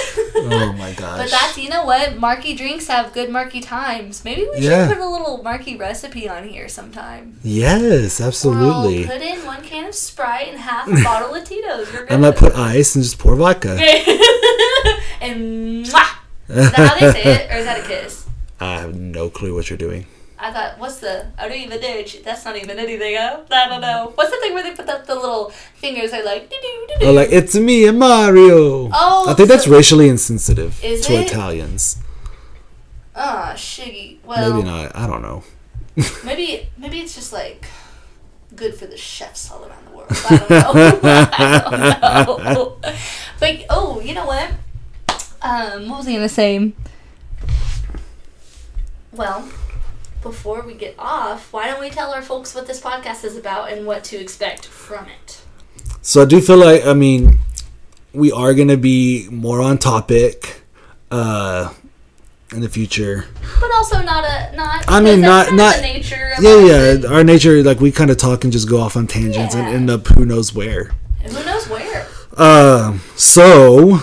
oh 0.52 0.74
my 0.78 0.92
gosh. 0.96 1.18
But 1.18 1.30
that's 1.30 1.56
you 1.56 1.70
know 1.70 1.84
what 1.86 2.16
marky 2.18 2.54
drinks 2.54 2.86
have 2.88 3.12
good 3.14 3.30
marky 3.30 3.60
times. 3.60 4.24
Maybe 4.24 4.42
we 4.54 4.60
Yeah. 4.60 4.86
should 4.88 4.96
put 4.98 5.04
a 5.04 5.08
little 5.08 5.42
marky 5.42 5.74
recipe 5.76 6.28
on 6.28 6.46
here 6.48 6.68
sometime. 6.68 7.38
yes, 7.42 8.20
absolutely. 8.20 9.06
Put 9.06 9.22
in 9.22 9.44
one 9.46 9.62
can 9.62 9.86
of 9.86 9.94
Sprite 9.94 10.48
and 10.48 10.58
half 10.58 10.86
a 10.86 11.02
bottle 11.04 11.34
of 11.34 11.44
Tito's. 11.44 11.88
I 12.10 12.16
might 12.18 12.36
put 12.36 12.54
ice 12.54 12.94
and 12.94 13.02
just 13.02 13.18
pour 13.18 13.36
vodka. 13.36 13.70
and 15.20 15.84
mwah! 15.86 16.16
Is 16.48 16.70
that 16.70 16.74
how 16.74 16.94
they 16.98 17.12
say 17.12 17.22
it, 17.24 17.50
or 17.50 17.56
is 17.58 17.64
that 17.64 17.80
a 17.84 17.88
kiss? 17.88 18.26
I 18.60 18.80
have 18.80 18.94
no 18.98 19.30
clue 19.30 19.54
what 19.54 19.70
you're 19.70 19.76
doing. 19.78 20.06
I 20.40 20.52
thought, 20.52 20.78
what's 20.78 20.98
the 21.00 21.26
arrivederci? 21.38 22.22
That's 22.22 22.44
not 22.44 22.56
even 22.56 22.78
anything. 22.78 23.16
Huh? 23.16 23.40
I 23.50 23.68
don't 23.68 23.80
know. 23.80 24.12
What's 24.14 24.30
the 24.30 24.36
thing 24.40 24.54
where 24.54 24.62
they 24.62 24.74
put 24.74 24.88
up 24.88 25.04
the 25.06 25.14
little 25.16 25.50
fingers? 25.50 26.12
They're 26.12 26.24
like, 26.24 26.52
Oh, 27.02 27.12
like 27.12 27.30
it's 27.32 27.54
me 27.56 27.86
and 27.88 27.98
Mario. 27.98 28.88
Oh, 28.92 29.24
I 29.28 29.34
think 29.34 29.48
that's 29.48 29.66
racially 29.66 30.08
insensitive 30.08 30.82
Is 30.84 31.06
to 31.06 31.14
it? 31.14 31.26
Italians. 31.26 31.98
Ah, 33.16 33.52
shiggy. 33.56 34.18
Well, 34.24 34.54
Maybe 34.54 34.68
not. 34.68 34.94
I 34.94 35.06
don't 35.08 35.22
know. 35.22 35.42
Maybe 36.24 36.68
maybe 36.78 37.00
it's 37.00 37.16
just 37.16 37.32
like 37.32 37.66
good 38.54 38.76
for 38.76 38.86
the 38.86 38.96
chefs 38.96 39.50
all 39.50 39.64
around 39.64 39.84
the 39.86 39.96
world. 39.96 40.06
I 40.12 40.36
don't 40.36 40.50
know. 40.50 41.00
I 42.02 42.24
don't 42.24 42.44
know. 42.44 42.76
But 43.40 43.64
oh, 43.68 44.00
you 44.00 44.14
know 44.14 44.24
what? 44.24 44.50
Um, 45.42 45.88
what 45.88 45.98
was 45.98 46.06
I 46.06 46.12
gonna 46.12 46.28
say? 46.28 46.72
Well, 49.10 49.48
before 50.22 50.62
we 50.62 50.74
get 50.74 50.94
off, 50.98 51.52
why 51.52 51.66
don't 51.68 51.80
we 51.80 51.90
tell 51.90 52.12
our 52.12 52.22
folks 52.22 52.54
what 52.54 52.66
this 52.66 52.80
podcast 52.80 53.24
is 53.24 53.36
about 53.36 53.72
and 53.72 53.86
what 53.86 54.04
to 54.04 54.16
expect 54.16 54.66
from 54.66 55.06
it? 55.06 55.40
So 56.02 56.22
I 56.22 56.24
do 56.24 56.40
feel 56.40 56.56
like 56.58 56.84
I 56.86 56.92
mean 56.94 57.38
we 58.12 58.32
are 58.32 58.54
gonna 58.54 58.76
be 58.76 59.28
more 59.30 59.60
on 59.60 59.78
topic 59.78 60.62
uh 61.10 61.72
in 62.52 62.60
the 62.60 62.68
future. 62.68 63.26
But 63.60 63.70
also 63.74 64.00
not 64.02 64.24
a 64.24 64.56
not. 64.56 64.84
I 64.88 65.00
mean, 65.00 65.20
not- 65.20 65.52
not- 65.52 65.76
the 65.76 65.82
nature. 65.82 66.32
Of 66.38 66.42
Yeah, 66.42 66.94
yeah. 66.94 67.08
Our 67.08 67.22
nature, 67.22 67.62
like 67.62 67.78
we 67.80 67.92
kind 67.92 68.10
of 68.10 68.16
talk 68.16 68.42
and 68.44 68.52
just 68.52 68.68
go 68.68 68.80
off 68.80 68.96
on 68.96 69.06
tangents 69.06 69.54
and 69.54 69.68
end 69.68 69.90
up 69.90 70.06
who 70.08 70.24
knows 70.24 70.54
where. 70.54 70.92
and 71.22 71.30
who 71.32 71.44
knows 71.44 71.68
where? 71.68 72.06
Uh, 72.36 72.96
so 73.16 74.00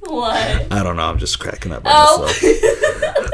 What? 0.00 0.55
I 0.76 0.82
don't 0.82 0.96
know. 0.96 1.04
I'm 1.04 1.18
just 1.18 1.38
cracking 1.38 1.72
up 1.72 1.82
Oh. 1.86 2.30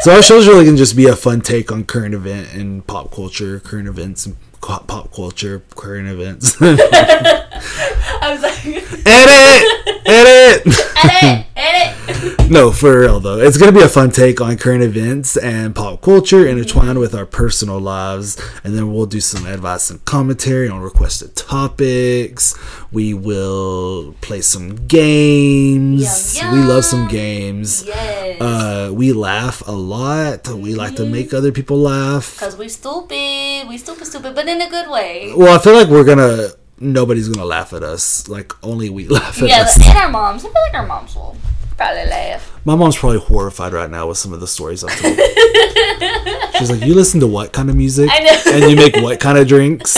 So 0.00 0.12
our 0.12 0.22
show's 0.22 0.48
really 0.48 0.64
gonna 0.64 0.76
just 0.76 0.96
be 0.96 1.06
a 1.06 1.14
fun 1.14 1.42
take 1.42 1.70
on 1.70 1.84
current 1.84 2.12
event 2.14 2.52
and 2.54 2.84
pop 2.84 3.12
culture, 3.12 3.60
current 3.60 3.86
events 3.86 4.26
and 4.26 4.36
pop 4.60 5.12
culture, 5.12 5.62
current 5.76 6.08
events. 6.08 6.56
I 6.60 8.32
was 8.32 8.42
like, 8.42 8.66
edit, 9.06 10.06
edit. 10.06 10.66
edit, 11.04 11.46
edit. 11.56 12.50
No, 12.50 12.72
for 12.72 13.00
real 13.00 13.20
though. 13.20 13.38
It's 13.38 13.56
gonna 13.56 13.70
be 13.72 13.80
a 13.82 13.88
fun 13.88 14.10
take 14.10 14.40
on 14.40 14.56
current 14.56 14.82
events 14.82 15.36
and 15.36 15.72
pop 15.74 16.00
culture 16.02 16.46
intertwined 16.48 16.98
with 16.98 17.14
our 17.14 17.26
personal 17.26 17.78
lives, 17.78 18.40
and 18.64 18.76
then 18.76 18.92
we'll 18.92 19.06
do 19.06 19.20
some 19.20 19.46
advice 19.46 19.88
and 19.90 20.04
commentary 20.04 20.68
on 20.68 20.80
requested 20.80 21.36
topics. 21.36 22.56
We 22.92 23.14
will 23.14 24.14
play 24.20 24.42
some 24.42 24.86
games. 24.86 26.36
Yum, 26.38 26.52
We 26.52 26.58
love 26.64 26.84
some 26.84 27.08
games. 27.08 27.84
Yes. 27.86 28.40
Uh, 28.40 28.90
we 28.92 29.12
laugh 29.14 29.62
a 29.66 29.72
lot. 29.72 30.46
We 30.48 30.74
like 30.74 30.96
to 30.96 31.06
make 31.06 31.32
other 31.32 31.52
people 31.52 31.78
laugh. 31.78 32.38
Cause 32.38 32.56
we're 32.56 32.68
stupid, 32.68 33.66
we 33.68 33.78
stupid, 33.78 34.06
stupid, 34.06 34.34
but 34.34 34.46
in 34.46 34.60
a 34.60 34.68
good 34.68 34.90
way. 34.90 35.32
Well, 35.34 35.54
I 35.54 35.58
feel 35.62 35.74
like 35.74 35.88
we're 35.88 36.04
gonna. 36.04 36.48
Nobody's 36.78 37.28
gonna 37.28 37.46
laugh 37.46 37.72
at 37.72 37.82
us. 37.82 38.28
Like 38.28 38.52
only 38.62 38.90
we 38.90 39.08
laugh 39.18 39.40
at 39.42 39.48
Yeah, 39.48 39.62
us. 39.62 39.76
and 39.80 39.96
our 39.96 40.10
moms. 40.10 40.44
I 40.44 40.48
feel 40.52 40.62
like 40.66 40.74
our 40.74 40.86
moms 40.86 41.14
will 41.16 41.36
probably 41.76 42.06
laugh. 42.06 42.60
My 42.64 42.74
mom's 42.76 42.96
probably 42.96 43.18
horrified 43.18 43.72
right 43.72 43.90
now 43.90 44.06
with 44.08 44.18
some 44.18 44.32
of 44.32 44.40
the 44.40 44.46
stories 44.46 44.84
I've 44.84 44.96
told. 44.98 45.16
She's 46.58 46.70
like, 46.70 46.82
"You 46.82 46.94
listen 46.94 47.20
to 47.20 47.26
what 47.26 47.52
kind 47.52 47.68
of 47.70 47.76
music? 47.76 48.08
I 48.12 48.20
know. 48.20 48.42
And 48.52 48.70
you 48.70 48.76
make 48.76 48.96
what 48.96 49.18
kind 49.20 49.38
of 49.38 49.48
drinks?" 49.48 49.96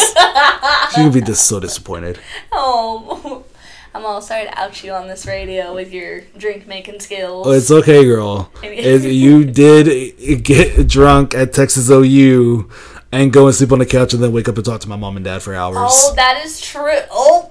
She 0.95 1.03
would 1.03 1.13
be 1.13 1.21
just 1.21 1.47
so 1.47 1.61
disappointed. 1.61 2.19
Oh, 2.57 3.45
I'm 3.95 4.05
all 4.07 4.21
sorry 4.21 4.45
to 4.47 4.59
out 4.59 4.83
you 4.83 4.93
on 4.93 5.07
this 5.07 5.27
radio 5.27 5.73
with 5.75 5.93
your 5.93 6.23
drink 6.37 6.67
making 6.67 6.99
skills. 7.01 7.47
Oh, 7.47 7.53
it's 7.53 7.71
okay, 7.71 8.05
girl. 8.05 8.51
It, 8.63 9.03
you 9.13 9.45
did 9.45 10.43
get 10.43 10.89
drunk 10.89 11.35
at 11.35 11.53
Texas 11.53 11.89
OU 11.91 12.69
and 13.13 13.33
go 13.33 13.47
and 13.47 13.55
sleep 13.55 13.71
on 13.71 13.79
the 13.81 13.87
couch 13.87 14.13
and 14.15 14.23
then 14.23 14.33
wake 14.33 14.49
up 14.49 14.57
and 14.57 14.65
talk 14.65 14.81
to 14.81 14.89
my 14.89 14.97
mom 14.97 15.17
and 15.17 15.25
dad 15.25 15.43
for 15.43 15.55
hours. 15.55 15.77
oh, 15.79 16.13
that 16.17 16.43
is 16.45 16.61
true. 16.61 16.99
Oh. 17.11 17.51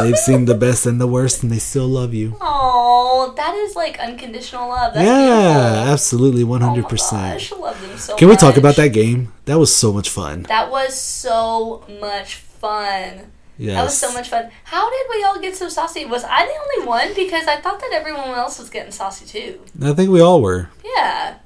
They've 0.00 0.18
seen 0.18 0.44
the 0.44 0.54
best 0.54 0.86
and 0.86 1.00
the 1.00 1.06
worst, 1.06 1.42
and 1.42 1.50
they 1.50 1.58
still 1.58 1.86
love 1.88 2.12
you. 2.12 2.36
Oh, 2.40 3.32
that 3.36 3.54
is 3.54 3.74
like 3.74 3.98
unconditional 3.98 4.68
love. 4.68 4.94
That's 4.94 5.06
yeah, 5.06 5.70
beautiful. 5.70 5.92
absolutely, 5.92 6.44
one 6.44 6.60
hundred 6.60 6.88
percent. 6.88 7.50
love 7.52 7.80
them 7.80 7.96
so 7.96 8.16
Can 8.16 8.28
we 8.28 8.36
talk 8.36 8.56
about 8.56 8.76
that 8.76 8.88
game? 8.88 9.32
That 9.46 9.58
was 9.58 9.74
so 9.74 9.92
much 9.92 10.10
fun. 10.10 10.42
That 10.44 10.70
was 10.70 10.98
so 10.98 11.84
much 12.00 12.36
fun. 12.36 13.32
Yes. 13.58 13.76
That 13.76 13.84
was 13.84 13.98
so 13.98 14.12
much 14.12 14.28
fun. 14.28 14.50
How 14.64 14.90
did 14.90 15.06
we 15.08 15.24
all 15.24 15.40
get 15.40 15.56
so 15.56 15.68
saucy? 15.68 16.04
Was 16.04 16.24
I 16.24 16.44
the 16.44 16.52
only 16.52 16.86
one? 16.86 17.14
Because 17.14 17.46
I 17.46 17.56
thought 17.56 17.80
that 17.80 17.90
everyone 17.92 18.28
else 18.28 18.58
was 18.58 18.68
getting 18.68 18.92
saucy 18.92 19.24
too. 19.24 19.60
I 19.82 19.94
think 19.94 20.10
we 20.10 20.20
all 20.20 20.42
were. 20.42 20.68
Yeah. 20.84 21.36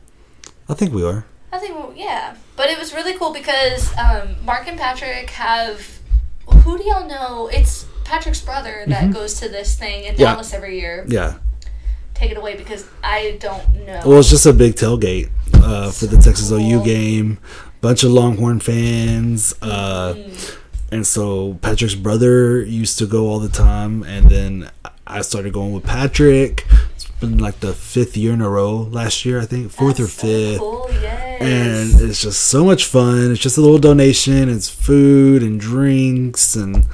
I 0.68 0.74
think 0.74 0.92
we 0.92 1.04
are. 1.04 1.24
I 1.52 1.58
think, 1.58 1.74
well, 1.74 1.92
yeah. 1.94 2.36
But 2.56 2.68
it 2.70 2.78
was 2.78 2.94
really 2.94 3.14
cool 3.14 3.32
because 3.32 3.96
um, 3.96 4.36
Mark 4.44 4.66
and 4.68 4.78
Patrick 4.78 5.30
have. 5.30 5.98
Who 6.64 6.78
do 6.78 6.84
y'all 6.84 7.06
know? 7.06 7.48
It's 7.52 7.86
Patrick's 8.10 8.40
brother 8.40 8.84
that 8.88 9.12
goes 9.12 9.38
to 9.40 9.48
this 9.48 9.76
thing 9.76 10.04
in 10.04 10.12
Mm-hmm. 10.14 10.20
Yeah. 10.22 10.32
Dallas 10.32 10.52
every 10.52 10.80
year. 10.80 11.04
Yeah. 11.08 11.38
Take 12.14 12.32
it 12.32 12.36
away 12.36 12.56
because 12.56 12.86
I 13.04 13.36
don't 13.40 13.86
know. 13.86 14.02
Well, 14.04 14.18
it's 14.18 14.28
just 14.28 14.44
a 14.46 14.52
big 14.52 14.74
tailgate 14.74 15.30
uh, 15.54 15.90
for 15.90 16.06
the 16.06 16.16
Texas 16.18 16.50
OU 16.50 16.84
game. 16.84 17.38
Bunch 17.80 18.02
of 18.02 18.10
Longhorn 18.10 18.60
fans. 18.60 19.54
Uh, 19.62 20.14
Mm. 20.14 20.56
and 20.92 21.06
so 21.06 21.54
Patrick's 21.62 21.94
brother 21.94 22.60
used 22.62 22.98
to 22.98 23.06
go 23.06 23.28
all 23.28 23.38
the 23.38 23.48
time. 23.48 24.02
And 24.02 24.28
then 24.28 24.70
I 25.06 25.22
started 25.22 25.52
going 25.52 25.72
with 25.72 25.84
Patrick. 25.84 26.66
It's 26.96 27.04
been 27.20 27.38
like 27.38 27.60
the 27.60 27.72
fifth 27.72 28.16
year 28.16 28.32
in 28.34 28.40
a 28.42 28.48
row 28.50 28.74
last 28.76 29.24
year, 29.24 29.40
I 29.40 29.46
think. 29.46 29.70
Fourth 29.70 29.98
That's 29.98 30.08
or 30.08 30.12
so 30.12 30.26
fifth. 30.26 30.58
Cool, 30.58 30.88
yes. 31.00 31.40
And 31.40 32.10
it's 32.10 32.20
just 32.20 32.40
so 32.42 32.64
much 32.64 32.84
fun. 32.86 33.30
It's 33.30 33.40
just 33.40 33.56
a 33.56 33.60
little 33.62 33.78
donation. 33.78 34.48
It's 34.50 34.68
food 34.68 35.42
and 35.42 35.58
drinks 35.60 36.54
and 36.56 36.84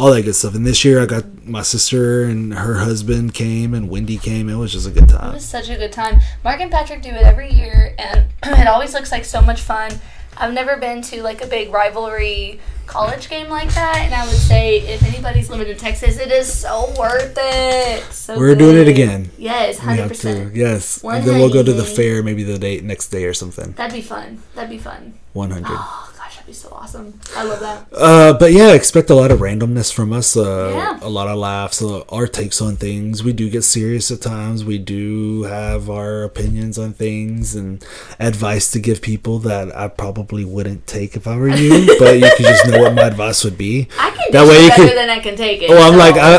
all 0.00 0.10
that 0.12 0.22
good 0.22 0.34
stuff. 0.34 0.54
And 0.54 0.66
this 0.66 0.82
year 0.82 1.00
I 1.00 1.04
got 1.04 1.46
my 1.46 1.60
sister 1.60 2.24
and 2.24 2.54
her 2.54 2.78
husband 2.78 3.34
came 3.34 3.74
and 3.74 3.90
Wendy 3.90 4.16
came. 4.16 4.48
It 4.48 4.54
was 4.54 4.72
just 4.72 4.88
a 4.88 4.90
good 4.90 5.08
time. 5.10 5.30
It 5.30 5.34
was 5.34 5.44
such 5.44 5.68
a 5.68 5.76
good 5.76 5.92
time. 5.92 6.20
Mark 6.42 6.60
and 6.60 6.70
Patrick 6.70 7.02
do 7.02 7.10
it 7.10 7.22
every 7.22 7.52
year, 7.52 7.94
and 7.98 8.26
it 8.42 8.66
always 8.66 8.94
looks 8.94 9.12
like 9.12 9.26
so 9.26 9.42
much 9.42 9.60
fun. 9.60 9.92
I've 10.38 10.54
never 10.54 10.78
been 10.78 11.02
to 11.02 11.22
like 11.22 11.44
a 11.44 11.46
big 11.46 11.70
rivalry 11.70 12.60
college 12.86 13.28
game 13.28 13.48
like 13.48 13.68
that, 13.74 13.98
and 13.98 14.14
I 14.14 14.24
would 14.26 14.34
say 14.34 14.78
if 14.78 15.02
anybody's 15.02 15.50
living 15.50 15.68
in 15.68 15.76
Texas, 15.76 16.18
it 16.18 16.32
is 16.32 16.50
so 16.50 16.94
worth 16.98 17.36
it. 17.38 18.02
So 18.10 18.38
We're 18.38 18.54
doing 18.54 18.78
it 18.78 18.88
again. 18.88 19.30
Yes, 19.36 19.78
hundred 19.78 20.08
percent. 20.08 20.56
yes. 20.56 21.02
One 21.02 21.16
and 21.16 21.26
then 21.26 21.38
we'll 21.40 21.52
go 21.52 21.62
to 21.62 21.72
the 21.74 21.84
fair 21.84 22.22
maybe 22.22 22.42
the 22.42 22.58
day 22.58 22.80
next 22.80 23.08
day 23.08 23.24
or 23.24 23.34
something. 23.34 23.72
That'd 23.72 23.94
be 23.94 24.00
fun. 24.00 24.42
That'd 24.54 24.70
be 24.70 24.78
fun. 24.78 25.14
100. 25.34 25.66
Oh 25.68 25.74
ah, 25.76 26.06
gosh, 26.06 26.08
that'd 26.08 26.09
be 26.50 26.54
so 26.54 26.68
awesome. 26.72 27.14
I 27.36 27.44
love 27.44 27.60
that. 27.60 27.86
Uh, 27.92 28.32
but 28.32 28.52
yeah, 28.52 28.72
expect 28.72 29.08
a 29.10 29.14
lot 29.14 29.30
of 29.30 29.38
randomness 29.38 29.92
from 29.92 30.12
us. 30.12 30.36
Uh, 30.36 30.72
Yeah. 30.74 30.98
A 31.02 31.08
lot 31.08 31.28
of 31.28 31.38
laughs, 31.38 31.80
uh, 31.80 32.00
our 32.08 32.26
takes 32.26 32.60
on 32.60 32.74
things. 32.76 33.22
We 33.22 33.32
do 33.32 33.48
get 33.48 33.62
serious 33.62 34.10
at 34.10 34.20
times. 34.20 34.64
We 34.64 34.78
do 34.78 35.44
have 35.44 35.88
our 35.88 36.24
opinions 36.24 36.76
on 36.78 36.92
things 36.92 37.54
and 37.54 37.84
advice 38.18 38.70
to 38.72 38.80
give 38.80 39.00
people 39.00 39.38
that 39.40 39.74
I 39.76 39.86
probably 39.88 40.44
wouldn't 40.44 40.86
take 40.86 41.14
if 41.16 41.26
I 41.28 41.36
were 41.36 41.48
you. 41.48 41.86
but 42.00 42.14
you 42.18 42.28
can 42.36 42.44
just 42.46 42.66
know 42.66 42.80
what 42.82 42.94
my 42.94 43.02
advice 43.06 43.44
would 43.44 43.56
be. 43.56 43.86
I 43.98 44.10
can 44.10 44.32
That 44.32 44.44
do 44.44 44.50
way 44.50 44.56
it 44.56 44.62
you 44.64 44.68
better 44.70 44.86
can- 44.88 44.96
than 44.96 45.10
I 45.10 45.20
can 45.20 45.36
take 45.36 45.62
it. 45.62 45.70
Oh, 45.70 45.78
I'm 45.78 45.92
so, 45.92 45.98
like 45.98 46.16
I, 46.16 46.32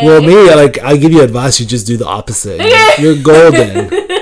I 0.00 0.04
well 0.04 0.20
me 0.20 0.36
like 0.54 0.78
I 0.82 0.96
give 0.96 1.12
you 1.12 1.22
advice. 1.22 1.58
You 1.58 1.64
just 1.66 1.86
do 1.86 1.96
the 1.96 2.06
opposite. 2.06 2.60
You're, 2.60 3.14
you're 3.14 3.22
golden. 3.22 3.88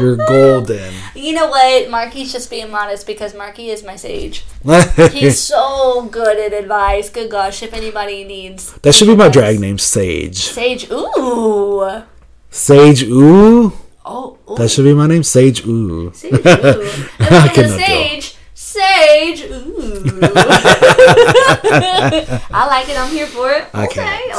You're 0.00 0.16
golden. 0.16 0.92
You 1.14 1.34
know 1.34 1.48
what? 1.48 1.90
Marky's 1.90 2.32
just 2.32 2.48
being 2.48 2.70
modest 2.70 3.06
because 3.06 3.34
Marky 3.34 3.68
is 3.68 3.84
my 3.84 3.96
sage. 3.96 4.44
He's 5.12 5.38
so 5.52 6.08
good 6.10 6.38
at 6.38 6.52
advice. 6.58 7.10
Good 7.10 7.30
gosh, 7.30 7.62
if 7.62 7.74
anybody 7.74 8.24
needs 8.24 8.72
that 8.78 8.94
should 8.94 9.08
be 9.08 9.16
my 9.16 9.28
drag 9.28 9.60
name, 9.60 9.76
Sage. 9.76 10.38
Sage, 10.38 10.90
ooh. 10.90 12.02
Sage 12.48 13.02
Ooh. 13.02 13.72
Oh, 14.06 14.38
ooh. 14.48 14.56
That 14.56 14.70
should 14.70 14.84
be 14.84 14.94
my 14.94 15.08
name, 15.08 15.22
Sage 15.22 15.66
Ooh. 15.66 16.10
Sage, 16.14 16.32
ooh. 16.32 16.40
I 17.20 17.48
cannot 17.52 17.78
sage, 17.80 18.36
sage, 18.54 19.42
ooh. 19.50 20.20
I 22.50 22.66
like 22.66 22.88
it. 22.88 22.96
I'm 22.98 23.10
here 23.10 23.26
for 23.26 23.50
it. 23.50 23.66
Okay, 23.74 23.94
can't. 23.94 24.32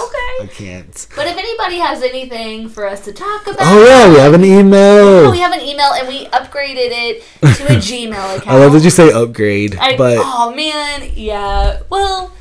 I 0.44 0.48
can't. 0.48 1.08
But 1.16 1.28
if 1.28 1.38
anybody 1.38 1.78
has 1.78 2.02
anything 2.04 2.70
for 2.70 2.88
us 2.88 3.02
to 3.06 3.14
talk 3.14 3.44
about, 3.48 3.58
Oh 3.62 3.86
yeah, 3.86 4.10
we 4.10 4.16
have 4.20 4.34
an 4.34 4.44
email. 4.46 5.28
Oh, 5.28 5.32
we 5.32 5.40
have 5.40 5.52
an 5.54 5.62
email 5.62 5.92
and 5.94 6.08
we 6.08 6.26
upgraded 6.28 6.90
it 6.92 7.24
to 7.42 7.66
a 7.66 7.78
Gmail 7.90 8.38
account. 8.38 8.48
I 8.48 8.58
love 8.58 8.74
that 8.74 8.84
you 8.84 8.90
say 8.90 9.12
upgrade, 9.12 9.76
I- 9.80 9.98
but 9.98 10.18
oh 10.20 10.54
man, 10.56 11.12
yeah. 11.16 11.82
Well, 11.90 12.34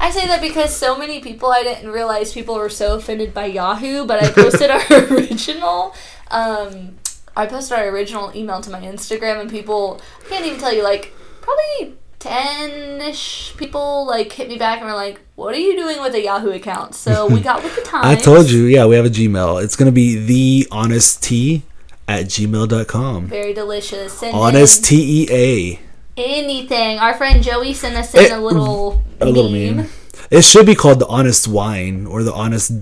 I 0.00 0.10
say 0.10 0.26
that 0.26 0.40
because 0.42 0.74
so 0.76 0.98
many 0.98 1.20
people 1.20 1.50
I 1.50 1.62
didn't 1.62 1.90
realize 1.90 2.32
people 2.32 2.56
were 2.56 2.68
so 2.68 2.96
offended 2.96 3.32
by 3.32 3.46
Yahoo, 3.46 4.04
but 4.06 4.22
I 4.22 4.30
posted 4.30 4.70
our 4.70 4.82
original. 5.14 5.94
Um, 6.30 6.96
I 7.36 7.46
posted 7.46 7.78
our 7.78 7.88
original 7.88 8.30
email 8.34 8.60
to 8.60 8.70
my 8.70 8.80
Instagram, 8.80 9.40
and 9.40 9.50
people 9.50 10.00
I 10.24 10.28
can't 10.28 10.44
even 10.46 10.58
tell 10.60 10.72
you 10.72 10.82
like 10.82 11.12
probably 11.40 11.96
ten 12.24 13.00
ish 13.02 13.54
people 13.58 14.06
like 14.06 14.32
hit 14.32 14.48
me 14.48 14.56
back 14.56 14.78
and 14.80 14.86
were 14.86 14.94
like, 14.94 15.20
"What 15.36 15.54
are 15.54 15.58
you 15.58 15.76
doing 15.76 16.00
with 16.00 16.14
a 16.14 16.22
Yahoo 16.22 16.50
account?" 16.50 16.94
So 16.94 17.26
we 17.34 17.40
got 17.40 17.62
with 17.62 17.76
the 17.76 17.82
times. 17.82 18.06
I 18.06 18.14
told 18.16 18.50
you, 18.50 18.64
yeah, 18.64 18.86
we 18.86 18.96
have 18.96 19.04
a 19.04 19.10
Gmail. 19.10 19.62
It's 19.62 19.76
gonna 19.76 19.92
be 19.92 20.16
the 20.16 20.66
honest 20.70 21.22
tea 21.22 21.62
at 22.08 22.26
gmail.com. 22.26 23.26
Very 23.26 23.52
delicious. 23.54 24.12
Send 24.14 24.34
Honest 24.34 24.84
T 24.84 25.22
E 25.22 25.28
A. 25.30 25.80
anything. 26.16 26.98
Our 26.98 27.14
friend 27.14 27.42
Joey 27.42 27.74
sent 27.74 27.96
us 27.96 28.14
in 28.14 28.32
Eh, 28.32 28.36
a 28.36 28.40
little 28.40 29.02
A 29.20 29.26
little 29.26 29.50
meme. 29.50 29.88
It 30.30 30.42
should 30.44 30.64
be 30.66 30.74
called 30.74 31.00
the 31.00 31.06
honest 31.06 31.46
wine 31.46 32.06
or 32.06 32.22
the 32.22 32.32
honest 32.32 32.72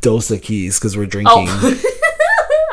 Dos 0.00 0.28
Equis 0.30 0.78
because 0.78 0.96
we're 0.96 1.06
drinking. 1.06 1.46
Oh. 1.48 1.82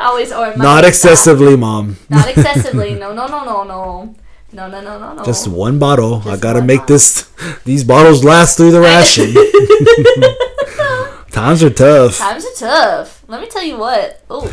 Always 0.00 0.32
or 0.32 0.56
Not 0.56 0.84
excessively, 0.90 1.56
mom. 1.56 1.96
Not 2.08 2.28
excessively. 2.28 2.94
No, 2.94 3.12
no, 3.12 3.26
no, 3.26 3.44
no, 3.44 3.64
no. 3.64 4.14
No, 4.52 4.68
no, 4.68 4.80
no, 4.80 4.98
no, 4.98 5.14
no. 5.14 5.24
Just 5.24 5.46
one 5.48 5.78
bottle. 5.78 6.22
I 6.28 6.36
gotta 6.36 6.60
make 6.62 6.80
bottle. 6.80 6.94
this. 6.96 7.30
These 7.64 7.84
bottles 7.84 8.24
last 8.24 8.56
through 8.56 8.72
the 8.72 8.80
ration. 8.80 9.32
Times 11.30 11.62
are 11.62 11.70
tough. 11.70 12.18
Times 12.18 12.44
are 12.44 12.54
tough. 12.58 13.22
Let 13.28 13.40
me 13.40 13.46
tell 13.48 13.62
you 13.62 13.78
what. 13.78 14.22
Oh, 14.28 14.52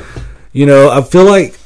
You 0.54 0.66
know, 0.66 0.90
I 0.92 1.02
feel 1.02 1.26
like 1.26 1.60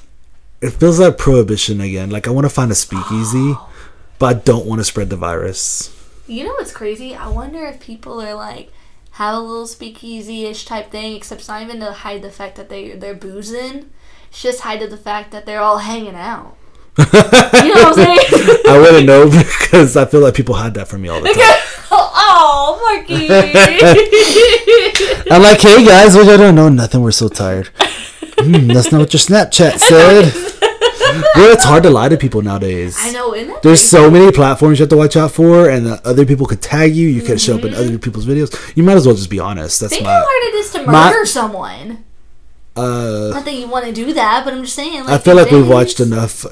it 0.62 0.72
feels 0.72 1.00
like 1.00 1.18
prohibition 1.18 1.82
again. 1.82 2.10
Like 2.10 2.28
I 2.28 2.32
want 2.32 2.46
to 2.46 2.50
find 2.50 2.72
a 2.72 2.76
speakeasy, 2.76 3.54
but 4.20 4.26
I 4.36 4.40
don't 4.40 4.66
want 4.66 4.80
to 4.80 4.86
spread 4.86 5.10
the 5.10 5.18
virus. 5.18 5.96
you 6.28 6.44
know 6.46 6.52
what's 6.54 6.72
crazy? 6.72 7.14
I 7.14 7.28
wonder 7.28 7.66
if 7.66 7.80
people 7.82 8.22
are 8.22 8.34
like 8.36 8.72
have 9.16 9.36
a 9.36 9.40
little 9.40 9.68
speakeasy-ish 9.68 10.64
type 10.64 10.90
thing, 10.90 11.16
except 11.18 11.42
it's 11.42 11.50
not 11.50 11.62
even 11.62 11.82
to 11.82 11.92
hide 11.92 12.22
the 12.22 12.32
fact 12.32 12.56
that 12.56 12.70
they 12.70 12.92
they're 12.92 13.14
boozing. 13.14 13.90
It's 14.30 14.42
just 14.42 14.62
hide 14.62 14.80
the 14.80 14.96
fact 14.96 15.32
that 15.32 15.46
they're 15.46 15.60
all 15.60 15.80
hanging 15.80 16.16
out. 16.16 16.56
You 16.98 17.06
know 17.06 17.12
what 17.12 17.88
I'm 17.88 17.94
saying? 17.96 18.20
I 18.68 18.78
wouldn't 18.80 19.06
know 19.06 19.30
because 19.30 19.96
I 19.98 20.06
feel 20.06 20.22
like 20.22 20.34
people 20.36 20.56
hide 20.56 20.74
that 20.76 20.88
from 20.88 21.02
me 21.02 21.10
all 21.10 21.20
the 21.22 21.28
time. 21.30 21.36
oh, 21.92 22.08
Oh, 22.34 22.80
Marky. 22.84 23.28
I'm 25.32 25.42
like, 25.42 25.60
hey 25.62 25.84
guys, 25.86 26.16
what 26.16 26.26
y'all 26.28 26.38
don't 26.38 26.56
know 26.56 26.70
nothing. 26.70 27.02
We're 27.02 27.12
so 27.12 27.28
tired. 27.30 27.68
Hmm, 28.40 28.68
that's 28.68 28.92
not 28.92 29.00
what 29.00 29.14
your 29.14 29.20
Snapchat 29.20 29.80
said. 29.80 30.34
Well, 31.36 31.52
it's 31.54 31.64
hard 31.66 31.84
to 31.84 31.90
lie 31.90 32.08
to 32.10 32.16
people 32.18 32.42
nowadays. 32.42 32.96
I 33.00 33.12
know, 33.12 33.34
isn't 33.36 33.54
it? 33.54 33.62
There's 33.62 33.82
so 33.82 34.10
many 34.10 34.32
platforms 34.32 34.80
you 34.80 34.84
have 34.84 34.90
to 34.90 34.98
watch 34.98 35.18
out 35.18 35.32
for, 35.32 35.70
and 35.70 35.88
uh, 35.88 36.00
other 36.06 36.26
people 36.26 36.46
could 36.46 36.62
tag 36.62 36.96
you. 36.96 37.08
You 37.10 37.22
could 37.22 37.40
show 37.42 37.58
up 37.58 37.66
in 37.66 37.74
other 37.74 37.98
people's 38.00 38.26
videos. 38.26 38.54
You 38.78 38.84
might 38.84 38.96
as 38.96 39.06
well 39.06 39.16
just 39.16 39.30
be 39.30 39.40
honest. 39.40 39.82
That's 39.82 39.94
Think 39.94 40.06
my. 40.06 40.12
how 40.12 40.24
hard 40.26 40.54
it 40.54 40.56
is 40.58 40.72
to 40.72 40.84
my- 40.86 41.10
murder 41.12 41.26
someone. 41.26 42.06
Uh, 42.76 43.32
Not 43.34 43.44
that 43.46 43.54
you 43.54 43.68
want 43.68 43.86
to 43.86 43.92
do 43.92 44.14
that, 44.14 44.46
but 44.46 44.54
I'm 44.54 44.64
just 44.64 44.76
saying. 44.76 45.02
Like, 45.04 45.10
I 45.10 45.18
feel 45.18 45.36
like 45.36 45.50
these 45.50 45.56
we've 45.62 45.68
watched 45.68 46.00
enough 46.00 46.46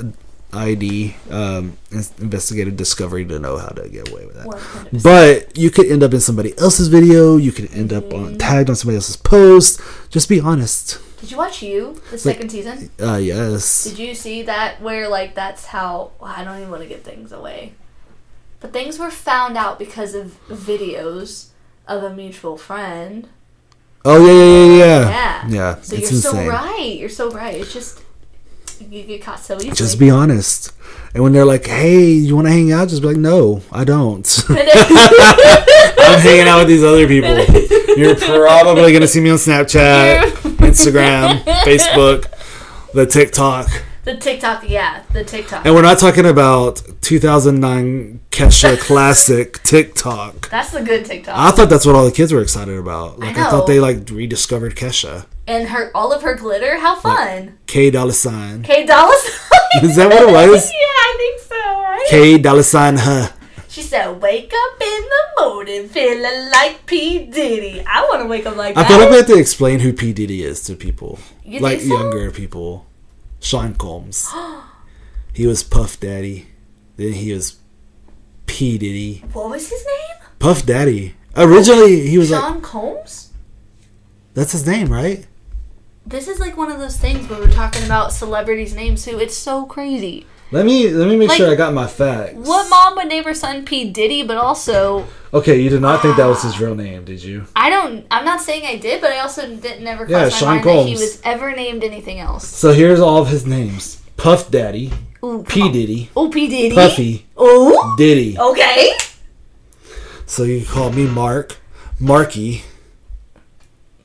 ID 0.52 1.16
um, 1.30 1.78
in- 1.92 2.04
investigative 2.20 2.76
discovery 2.76 3.26
to 3.26 3.40
know 3.40 3.58
how 3.58 3.68
to 3.68 3.88
get 3.90 4.10
away 4.10 4.26
with 4.26 4.36
that. 4.36 4.48
100%. 4.48 5.04
But 5.04 5.58
you 5.58 5.70
could 5.70 5.86
end 5.88 6.04
up 6.04 6.14
in 6.14 6.20
somebody 6.20 6.58
else's 6.58 6.88
video. 6.88 7.38
You 7.38 7.52
could 7.52 7.72
end 7.74 7.94
up 7.94 8.14
on 8.14 8.38
tagged 8.38 8.70
on 8.70 8.76
somebody 8.76 8.96
else's 8.96 9.18
post. 9.18 9.80
Just 10.10 10.28
be 10.28 10.40
honest. 10.40 11.00
Did 11.20 11.32
you 11.32 11.38
watch 11.38 11.62
you 11.62 12.02
the 12.12 12.18
second 12.18 12.50
season? 12.50 12.90
Uh, 13.00 13.18
yes. 13.18 13.84
Did 13.84 14.00
you 14.00 14.16
see 14.16 14.42
that 14.44 14.82
where 14.82 15.08
like 15.10 15.36
that's 15.36 15.66
how 15.66 16.12
well, 16.20 16.34
I 16.36 16.44
don't 16.44 16.58
even 16.58 16.70
want 16.70 16.82
to 16.82 16.90
give 16.90 17.02
things 17.02 17.32
away, 17.32 17.74
but 18.60 18.72
things 18.72 18.98
were 18.98 19.12
found 19.12 19.58
out 19.58 19.78
because 19.78 20.16
of 20.16 20.38
videos 20.48 21.50
of 21.88 22.04
a 22.04 22.14
mutual 22.14 22.58
friend. 22.58 23.28
Oh 24.06 24.26
yeah, 24.26 24.34
yeah, 24.34 24.66
yeah, 24.66 24.78
yeah. 24.78 25.10
Yeah. 25.10 25.48
Yeah, 25.50 25.82
So 25.82 25.96
it's 25.98 26.12
you're 26.12 26.22
so 26.22 26.48
right. 26.48 26.96
You're 26.98 27.10
so 27.10 27.32
right. 27.32 27.56
It's 27.56 27.74
just 27.74 28.02
you 28.82 29.04
get 29.04 29.22
caught 29.22 29.40
so 29.40 29.56
easily. 29.56 29.72
Just 29.72 30.00
be 30.00 30.10
honest. 30.10 30.74
And 31.14 31.24
when 31.24 31.34
they're 31.34 31.46
like, 31.46 31.66
"Hey, 31.66 32.06
you 32.06 32.36
want 32.36 32.48
to 32.48 32.52
hang 32.52 32.72
out?" 32.72 32.90
Just 32.90 33.02
be 33.02 33.10
like, 33.10 33.18
"No, 33.18 33.62
I 33.72 33.84
don't." 33.84 34.46
I'm 34.50 36.20
hanging 36.20 36.48
out 36.48 36.60
with 36.60 36.68
these 36.68 36.84
other 36.84 37.08
people. 37.08 37.36
You're 37.98 38.16
probably 38.16 38.94
gonna 38.94 39.08
see 39.08 39.20
me 39.20 39.30
on 39.30 39.38
Snapchat, 39.38 40.22
Instagram, 40.60 41.44
Facebook, 41.64 42.26
the 42.94 43.06
TikTok. 43.06 43.68
The 44.10 44.18
TikTok, 44.18 44.68
yeah, 44.68 45.04
the 45.14 45.24
TikTok. 45.24 45.66
And 45.66 45.76
we're 45.76 45.84
not 45.84 46.00
talking 46.00 46.26
about 46.26 46.82
2009 47.02 48.20
Kesha 48.32 48.80
classic 48.88 49.62
TikTok. 49.64 50.50
That's 50.50 50.72
the 50.72 50.82
good 50.82 51.06
TikTok. 51.06 51.38
I 51.38 51.52
thought 51.52 51.70
that's 51.70 51.86
what 51.86 51.96
all 51.96 52.06
the 52.06 52.12
kids 52.12 52.34
were 52.34 52.42
excited 52.42 52.76
about. 52.78 53.20
Like 53.20 53.38
I, 53.38 53.44
know. 53.44 53.50
thought 53.52 53.68
they 53.68 53.80
like 53.80 54.10
rediscovered 54.10 54.76
Kesha. 54.76 55.26
and 55.48 55.70
her 55.70 55.92
all 55.94 56.12
of 56.12 56.24
her 56.24 56.34
glitter. 56.36 56.80
How 56.80 56.96
fun. 57.00 57.58
K 57.68 57.92
dollar 57.92 58.14
sign. 58.14 58.64
K 58.64 58.86
Dollar 58.86 59.16
Sign. 59.16 59.84
Is 59.84 59.96
that 59.98 60.10
what 60.10 60.24
it 60.24 60.32
was? 60.32 60.66
yeah, 60.82 61.06
I 61.10 61.16
think 61.18 61.42
so. 61.42 61.56
Right. 61.56 62.06
K 62.10 62.38
dollar 62.40 62.64
sign 62.64 62.98
huh. 62.98 63.30
She 63.68 63.84
said, 63.84 64.20
"Wake 64.20 64.52
up 64.52 64.82
in 64.82 65.04
the 65.14 65.24
morning 65.44 65.88
feeling 65.88 66.50
like 66.50 66.86
P 66.88 67.26
Diddy." 67.28 67.84
I 67.86 68.02
want 68.10 68.24
to 68.24 68.28
wake 68.28 68.48
up 68.48 68.56
like 68.56 68.76
I 68.76 68.82
that. 68.82 68.88
feel 68.88 68.98
like 69.00 69.12
we 69.12 69.18
have 69.18 69.28
to 69.28 69.38
explain 69.38 69.80
who 69.80 69.94
P 69.94 70.12
Diddy 70.14 70.44
is 70.44 70.64
to 70.64 70.76
people, 70.76 71.20
You 71.44 71.60
like 71.60 71.80
so? 71.82 71.86
younger 71.88 72.32
people. 72.32 72.88
Sean 73.40 73.76
Combs. 73.76 74.30
he 75.34 75.48
was 75.48 75.64
Puff 75.64 76.00
Daddy. 76.00 76.48
Then 76.98 77.14
he 77.14 77.34
was 77.34 77.58
P 78.46 78.78
Diddy. 78.78 79.24
What 79.34 79.50
was 79.50 79.70
his 79.70 79.86
name? 79.86 80.18
Puff 80.40 80.66
Daddy. 80.66 81.16
Originally, 81.36 82.08
he 82.08 82.18
was 82.18 82.32
like 82.32 82.42
Sean 82.42 82.62
Combs. 82.62 83.32
that's 84.34 84.52
his 84.52 84.66
name, 84.68 84.92
right? 84.92 85.26
This 86.06 86.28
is 86.28 86.40
like 86.40 86.58
one 86.58 86.72
of 86.72 86.80
those 86.80 86.98
things 86.98 87.30
where 87.30 87.40
we're 87.40 87.52
talking 87.52 87.84
about 87.84 88.12
celebrities' 88.12 88.74
names 88.74 89.06
too. 89.06 89.20
It's 89.20 89.38
so 89.38 89.66
crazy. 89.66 90.26
Let 90.52 90.66
me 90.66 90.90
let 90.90 91.08
me 91.08 91.16
make 91.16 91.30
Like, 91.30 91.38
sure 91.38 91.52
I 91.52 91.56
got 91.56 91.74
my 91.74 91.86
facts. 91.86 92.34
What 92.36 92.70
mom 92.70 92.96
would 92.96 93.08
name 93.08 93.24
her 93.26 93.34
son 93.36 93.66
P 93.66 93.90
Diddy? 93.90 94.24
But 94.24 94.38
also, 94.38 95.06
Okay, 95.32 95.62
you 95.62 95.70
did 95.70 95.82
not 95.82 96.02
think 96.02 96.18
that 96.18 96.26
was 96.26 96.42
his 96.42 96.56
ah. 96.56 96.66
real 96.66 96.76
name, 96.76 97.06
did 97.06 97.24
you? 97.24 97.46
I 97.56 97.70
don't. 97.70 98.06
I'm 98.10 98.26
not 98.26 98.42
saying 98.42 98.66
I 98.66 98.78
did, 98.78 99.00
but 99.00 99.12
I 99.12 99.20
also 99.20 99.48
didn't 99.56 99.84
never 99.84 100.06
Yeah, 100.08 100.22
crossed 100.22 100.34
my 100.34 100.40
Sean 100.40 100.50
mind 100.56 100.66
that 100.66 100.86
he 100.88 100.94
was 100.94 101.22
ever 101.24 101.56
named 101.56 101.84
anything 101.84 102.20
else. 102.20 102.48
So 102.48 102.74
here's 102.74 103.00
all 103.00 103.18
of 103.22 103.28
his 103.28 103.46
names: 103.46 104.02
Puff 104.18 104.50
Daddy, 104.50 104.92
Ooh, 105.24 105.44
P 105.48 105.72
Diddy, 105.72 106.10
Oh, 106.16 106.30
P 106.30 106.48
Diddy. 106.48 106.74
Puffy, 106.74 107.28
Oh, 107.38 107.94
Diddy. 107.98 108.36
okay. 108.40 108.92
So 110.26 110.44
you 110.44 110.62
can 110.66 110.68
call 110.74 110.92
me 110.92 111.06
Mark, 111.06 111.58
Marky. 112.00 112.64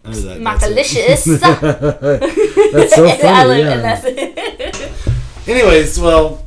Oh, 0.05 0.11
that-. 0.11 0.41
Macalicious. 0.43 1.25
That's 2.73 2.95
so 2.95 3.09
funny. 3.17 3.61
yeah. 3.61 4.93
and 5.47 5.57
that's 5.57 5.97
it. 5.97 5.99
Anyways, 5.99 6.01
well, 6.01 6.47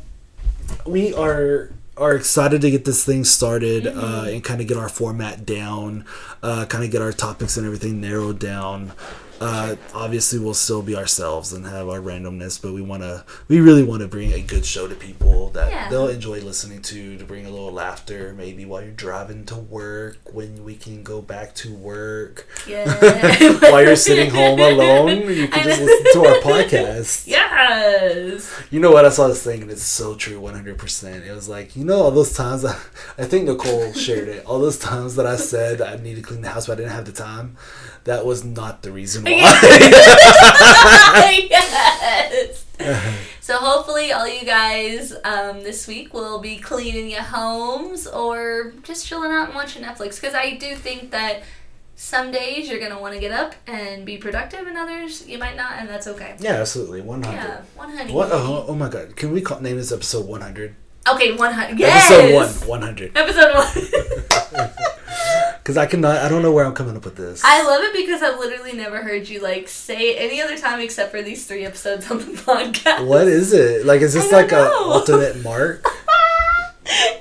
we 0.86 1.14
are 1.14 1.70
are 1.96 2.14
excited 2.14 2.60
to 2.60 2.70
get 2.70 2.84
this 2.84 3.04
thing 3.04 3.24
started 3.24 3.84
Mm-hmm. 3.84 3.98
uh, 3.98 4.24
and 4.30 4.44
kind 4.44 4.60
of 4.60 4.68
get 4.68 4.76
our 4.76 4.88
format 4.88 5.44
down, 5.44 6.04
uh, 6.42 6.64
kind 6.66 6.84
of 6.84 6.90
get 6.90 7.02
our 7.02 7.12
topics 7.12 7.56
and 7.56 7.66
everything 7.66 8.00
narrowed 8.00 8.38
down. 8.38 8.92
Uh, 9.40 9.76
obviously, 9.94 10.38
we'll 10.38 10.54
still 10.54 10.82
be 10.82 10.96
ourselves 10.96 11.52
and 11.52 11.64
have 11.66 11.88
our 11.88 12.00
randomness, 12.00 12.60
but 12.60 12.72
we 12.72 12.82
want 12.82 13.02
to, 13.02 13.24
we 13.46 13.60
really 13.60 13.84
want 13.84 14.02
to 14.02 14.08
bring 14.08 14.32
a 14.32 14.40
good 14.40 14.64
show 14.66 14.88
to 14.88 14.94
people 14.94 15.50
that 15.50 15.70
Yeah. 15.70 15.88
they'll 15.88 16.08
enjoy 16.08 16.40
listening 16.40 16.82
to, 16.82 17.16
to 17.18 17.24
bring 17.24 17.46
a 17.46 17.50
little 17.50 17.70
laughter, 17.72 18.34
maybe 18.36 18.64
while 18.64 18.82
you're 18.82 18.90
driving 18.90 19.44
to 19.46 19.54
work, 19.56 20.18
when 20.32 20.64
we 20.64 20.74
can 20.74 21.02
go 21.02 21.22
back 21.22 21.54
to 21.56 21.72
work, 21.72 22.46
yeah. 22.66 22.92
while 23.70 23.82
you're 23.82 23.96
sitting 23.96 24.30
home 24.30 24.58
alone, 24.58 25.08
you 25.32 25.46
can 25.48 25.62
just 25.64 25.80
listen 25.82 26.12
to 26.20 26.28
our 26.28 26.36
podcast. 26.40 27.26
Yes. 27.26 28.52
You 28.70 28.80
know 28.80 28.90
what? 28.90 29.04
I 29.04 29.10
saw 29.10 29.28
this 29.28 29.42
thing 29.42 29.62
and 29.62 29.70
it's 29.70 29.82
so 29.82 30.14
true, 30.14 30.40
one 30.40 30.54
hundred 30.54 30.78
percent. 30.78 31.24
It 31.24 31.32
was 31.32 31.48
like 31.48 31.76
you 31.76 31.84
know 31.84 32.02
all 32.02 32.10
those 32.10 32.32
times. 32.34 32.64
I, 32.64 32.72
I 33.16 33.24
think 33.24 33.46
Nicole 33.46 33.92
shared 33.92 34.28
it. 34.28 34.44
All 34.46 34.58
those 34.60 34.78
times 34.78 35.16
that 35.16 35.26
I 35.26 35.36
said 35.36 35.80
I 35.80 35.96
need 35.96 36.16
to 36.16 36.22
clean 36.22 36.42
the 36.42 36.48
house, 36.48 36.66
but 36.66 36.74
I 36.74 36.76
didn't 36.76 36.92
have 36.92 37.06
the 37.06 37.12
time. 37.12 37.56
That 38.04 38.24
was 38.24 38.44
not 38.44 38.82
the 38.82 38.90
reason 38.92 39.24
yes. 41.50 42.64
So 43.40 43.56
hopefully 43.56 44.12
all 44.12 44.28
you 44.28 44.44
guys 44.44 45.14
um, 45.24 45.62
this 45.62 45.88
week 45.88 46.12
will 46.12 46.38
be 46.38 46.58
cleaning 46.58 47.10
your 47.10 47.22
homes 47.22 48.06
or 48.06 48.74
just 48.82 49.06
chilling 49.06 49.32
out 49.32 49.46
and 49.46 49.54
watching 49.54 49.82
Netflix 49.82 50.20
because 50.20 50.34
I 50.34 50.56
do 50.56 50.74
think 50.74 51.10
that 51.12 51.42
some 51.96 52.30
days 52.30 52.68
you're 52.68 52.78
gonna 52.78 53.00
want 53.00 53.14
to 53.14 53.20
get 53.20 53.32
up 53.32 53.54
and 53.66 54.04
be 54.04 54.18
productive 54.18 54.66
and 54.66 54.76
others 54.76 55.26
you 55.26 55.38
might 55.38 55.56
not 55.56 55.72
and 55.78 55.88
that's 55.88 56.06
okay. 56.06 56.36
yeah, 56.38 56.52
absolutely, 56.52 57.00
one 57.00 57.22
hundred. 57.22 57.38
Yeah, 57.38 57.60
one 57.74 57.90
hundred. 57.90 58.14
What? 58.14 58.28
Oh, 58.30 58.66
oh 58.68 58.74
my 58.74 58.88
god! 58.88 59.16
Can 59.16 59.32
we 59.32 59.40
call, 59.40 59.60
name 59.60 59.78
this 59.78 59.92
episode 59.92 60.26
one 60.26 60.42
hundred? 60.42 60.74
Okay, 61.10 61.34
one 61.34 61.52
hundred. 61.52 61.78
Yes. 61.78 62.10
Episode 62.10 62.34
one, 62.34 62.68
one 62.68 62.82
hundred. 62.82 63.16
Episode 63.16 63.54
one. 63.54 64.68
Because 65.68 65.76
I 65.76 65.84
cannot. 65.84 66.16
I 66.16 66.30
don't 66.30 66.40
know 66.40 66.50
where 66.50 66.64
I'm 66.64 66.72
coming 66.72 66.96
up 66.96 67.04
with 67.04 67.16
this. 67.16 67.42
I 67.44 67.62
love 67.62 67.82
it 67.82 67.92
because 67.92 68.22
I've 68.22 68.38
literally 68.38 68.72
never 68.72 69.02
heard 69.02 69.28
you 69.28 69.42
like 69.42 69.68
say 69.68 70.14
it 70.14 70.16
any 70.18 70.40
other 70.40 70.56
time 70.56 70.80
except 70.80 71.10
for 71.10 71.20
these 71.20 71.44
three 71.46 71.66
episodes 71.66 72.10
on 72.10 72.20
the 72.20 72.24
podcast. 72.40 73.06
what 73.06 73.28
is 73.28 73.52
it? 73.52 73.84
Like, 73.84 74.00
is 74.00 74.14
this 74.14 74.32
like 74.32 74.48
don't 74.48 74.66
a 74.66 74.70
alternate 74.78 75.42
mark? 75.42 75.84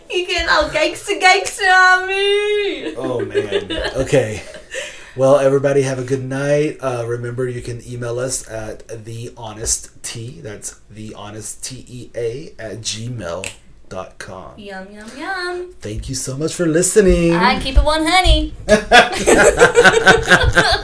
You 0.10 0.26
get 0.26 0.48
all 0.48 0.70
gangsta 0.70 1.20
gangsta 1.20 1.68
on 1.68 2.08
me. 2.08 2.95
Oh 2.95 3.20
man. 3.26 3.70
Okay. 3.98 4.41
Well, 5.18 5.39
everybody 5.39 5.82
have 5.82 6.00
a 6.00 6.06
good 6.06 6.24
night. 6.24 6.78
Uh, 6.80 7.04
remember, 7.06 7.50
you 7.50 7.62
can 7.62 7.86
email 7.86 8.18
us 8.18 8.50
at 8.50 8.88
the 9.04 9.34
honest 9.36 10.02
t. 10.04 10.39
That's 10.39 10.80
the 10.89 11.14
honest 11.16 11.66
t 11.66 11.84
e 11.86 12.12
a 12.16 12.54
at 12.58 12.82
gmail.com. 13.90 14.54
Yum 14.58 14.88
yum 14.92 15.10
yum. 15.18 15.74
Thank 15.80 16.10
you 16.10 16.16
so 16.16 16.38
much 16.38 16.54
for 16.54 16.66
listening. 16.66 17.34
I 17.34 17.60
keep 17.60 17.78
it 17.78 17.84
one 17.84 18.06
honey. 18.06 18.54